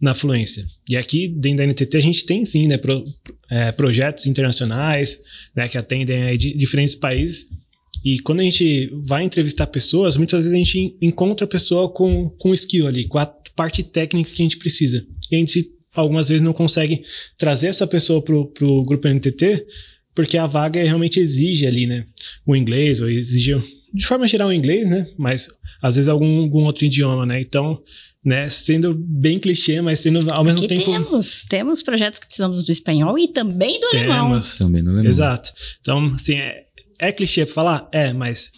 na 0.00 0.14
fluência. 0.14 0.64
E 0.88 0.96
aqui, 0.96 1.28
dentro 1.28 1.58
da 1.58 1.66
NTT, 1.66 1.98
a 1.98 2.00
gente 2.00 2.24
tem 2.24 2.46
sim 2.46 2.66
né, 2.66 2.78
pro, 2.78 3.04
é, 3.50 3.72
projetos 3.72 4.26
internacionais 4.26 5.18
né, 5.54 5.68
que 5.68 5.76
atendem 5.76 6.34
diferentes 6.38 6.94
países. 6.94 7.44
E 8.02 8.18
quando 8.20 8.40
a 8.40 8.44
gente 8.44 8.90
vai 9.04 9.22
entrevistar 9.22 9.66
pessoas, 9.66 10.16
muitas 10.16 10.44
vezes 10.44 10.54
a 10.54 10.56
gente 10.56 10.96
encontra 11.02 11.44
a 11.44 11.48
pessoa 11.48 11.92
com, 11.92 12.30
com 12.40 12.54
skill 12.54 12.86
ali, 12.86 13.06
com 13.06 13.18
a 13.18 13.26
parte 13.54 13.82
técnica 13.82 14.30
que 14.30 14.40
a 14.40 14.46
gente 14.46 14.56
precisa. 14.56 15.04
E 15.30 15.36
a 15.36 15.38
gente, 15.38 15.66
algumas 15.94 16.30
vezes, 16.30 16.42
não 16.42 16.54
consegue 16.54 17.04
trazer 17.36 17.66
essa 17.66 17.86
pessoa 17.86 18.24
para 18.24 18.34
o 18.34 18.82
grupo 18.82 19.06
NTT 19.06 19.66
porque 20.14 20.38
a 20.38 20.46
vaga 20.46 20.82
realmente 20.82 21.18
exige 21.18 21.66
ali, 21.66 21.86
né? 21.86 22.06
O 22.46 22.54
inglês, 22.54 23.00
ou 23.00 23.08
exige, 23.08 23.56
de 23.92 24.06
forma 24.06 24.26
geral, 24.26 24.48
o 24.48 24.52
inglês, 24.52 24.88
né? 24.88 25.06
Mas 25.18 25.48
às 25.82 25.96
vezes 25.96 26.08
algum, 26.08 26.42
algum 26.42 26.64
outro 26.64 26.84
idioma, 26.84 27.26
né? 27.26 27.40
Então, 27.40 27.82
né, 28.24 28.48
sendo 28.48 28.94
bem 28.94 29.38
clichê, 29.38 29.82
mas 29.82 30.00
sendo 30.00 30.32
ao 30.32 30.42
mesmo 30.42 30.60
Aqui 30.60 30.68
tempo. 30.68 30.84
Temos, 30.84 31.44
temos 31.44 31.82
projetos 31.82 32.18
que 32.18 32.26
precisamos 32.26 32.64
do 32.64 32.72
espanhol 32.72 33.18
e 33.18 33.28
também 33.28 33.78
do 33.78 33.90
temos. 33.90 34.10
alemão. 34.10 34.40
Também 34.58 34.82
do 34.82 34.90
alemão. 34.90 35.06
Exato. 35.06 35.52
Então, 35.80 36.06
assim, 36.14 36.36
é, 36.36 36.64
é 36.98 37.12
clichê 37.12 37.44
para 37.44 37.54
falar? 37.54 37.88
É, 37.92 38.12
mas 38.12 38.50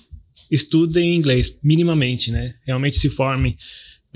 estudem 0.51 1.17
inglês, 1.17 1.59
minimamente, 1.63 2.31
né? 2.31 2.55
Realmente 2.65 2.97
se 2.97 3.09
forme 3.09 3.57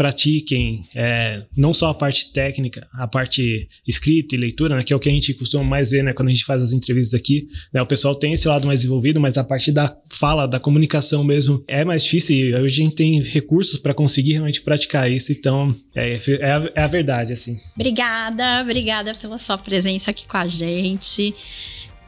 pratiquem 0.00 0.88
é, 0.96 1.42
não 1.54 1.74
só 1.74 1.90
a 1.90 1.94
parte 1.94 2.32
técnica, 2.32 2.88
a 2.90 3.06
parte 3.06 3.68
escrita 3.86 4.34
e 4.34 4.38
leitura, 4.38 4.74
né, 4.74 4.82
que 4.82 4.94
é 4.94 4.96
o 4.96 4.98
que 4.98 5.10
a 5.10 5.12
gente 5.12 5.34
costuma 5.34 5.62
mais 5.62 5.90
ver 5.90 6.02
né, 6.02 6.14
quando 6.14 6.28
a 6.28 6.30
gente 6.30 6.46
faz 6.46 6.62
as 6.62 6.72
entrevistas 6.72 7.20
aqui. 7.20 7.46
Né, 7.70 7.82
o 7.82 7.86
pessoal 7.86 8.14
tem 8.14 8.32
esse 8.32 8.48
lado 8.48 8.66
mais 8.66 8.80
desenvolvido, 8.80 9.20
mas 9.20 9.36
a 9.36 9.44
parte 9.44 9.70
da 9.70 9.94
fala, 10.08 10.46
da 10.46 10.58
comunicação 10.58 11.22
mesmo, 11.22 11.62
é 11.68 11.84
mais 11.84 12.02
difícil 12.02 12.34
e 12.34 12.54
hoje 12.54 12.80
a 12.80 12.84
gente 12.84 12.96
tem 12.96 13.20
recursos 13.20 13.78
para 13.78 13.92
conseguir 13.92 14.32
realmente 14.32 14.62
praticar 14.62 15.10
isso, 15.10 15.32
então 15.32 15.76
é, 15.94 16.14
é, 16.14 16.50
a, 16.50 16.72
é 16.76 16.82
a 16.82 16.86
verdade, 16.86 17.34
assim. 17.34 17.60
Obrigada, 17.74 18.62
obrigada 18.62 19.14
pela 19.14 19.36
sua 19.36 19.58
presença 19.58 20.12
aqui 20.12 20.26
com 20.26 20.38
a 20.38 20.46
gente. 20.46 21.34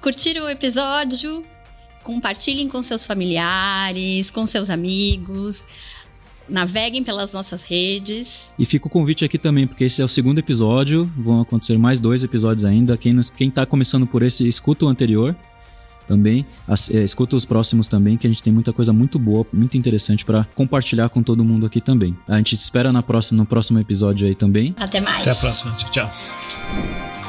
Curtiram 0.01 0.47
o 0.47 0.49
episódio? 0.49 1.45
Compartilhem 2.03 2.69
com 2.69 2.83
seus 2.83 3.05
familiares, 3.05 4.31
com 4.31 4.47
seus 4.47 4.71
amigos 4.71 5.67
naveguem 6.53 7.03
pelas 7.03 7.33
nossas 7.33 7.63
redes. 7.63 8.55
E 8.59 8.67
fica 8.67 8.87
o 8.87 8.91
convite 8.91 9.25
aqui 9.25 9.39
também, 9.39 9.67
porque 9.67 9.85
esse 9.85 10.03
é 10.03 10.05
o 10.05 10.09
segundo 10.09 10.39
episódio, 10.39 11.11
vão 11.17 11.41
acontecer 11.41 11.79
mais 11.79 11.99
dois 11.99 12.23
episódios 12.23 12.65
ainda. 12.65 12.97
Quem, 12.97 13.13
nos, 13.13 13.31
quem 13.31 13.51
tá 13.51 13.65
começando 13.65 14.07
por 14.07 14.23
esse, 14.23 14.47
escuta 14.47 14.85
o 14.85 14.89
anterior 14.89 15.35
também. 16.07 16.45
As, 16.69 16.91
é, 16.91 17.03
escuta 17.03 17.35
os 17.35 17.45
próximos 17.45 17.89
também, 17.89 18.17
que 18.17 18.27
a 18.27 18.31
gente 18.31 18.43
tem 18.43 18.53
muita 18.53 18.73
coisa 18.73 18.93
muito 18.93 19.19
boa, 19.19 19.47
muito 19.53 19.77
interessante 19.77 20.25
para 20.25 20.47
compartilhar 20.55 21.09
com 21.09 21.23
todo 21.23 21.45
mundo 21.45 21.65
aqui 21.65 21.81
também. 21.81 22.17
A 22.29 22.37
gente 22.37 22.57
te 22.57 22.61
espera 22.61 22.93
na 22.93 23.03
próxima, 23.03 23.39
no 23.39 23.47
próximo 23.47 23.79
episódio 23.79 24.27
aí 24.27 24.35
também. 24.35 24.75
Até 24.77 25.01
mais. 25.01 25.21
Até 25.21 25.31
a 25.31 25.35
próxima. 25.35 25.75
Tchau, 25.77 25.91
tchau. 25.91 27.22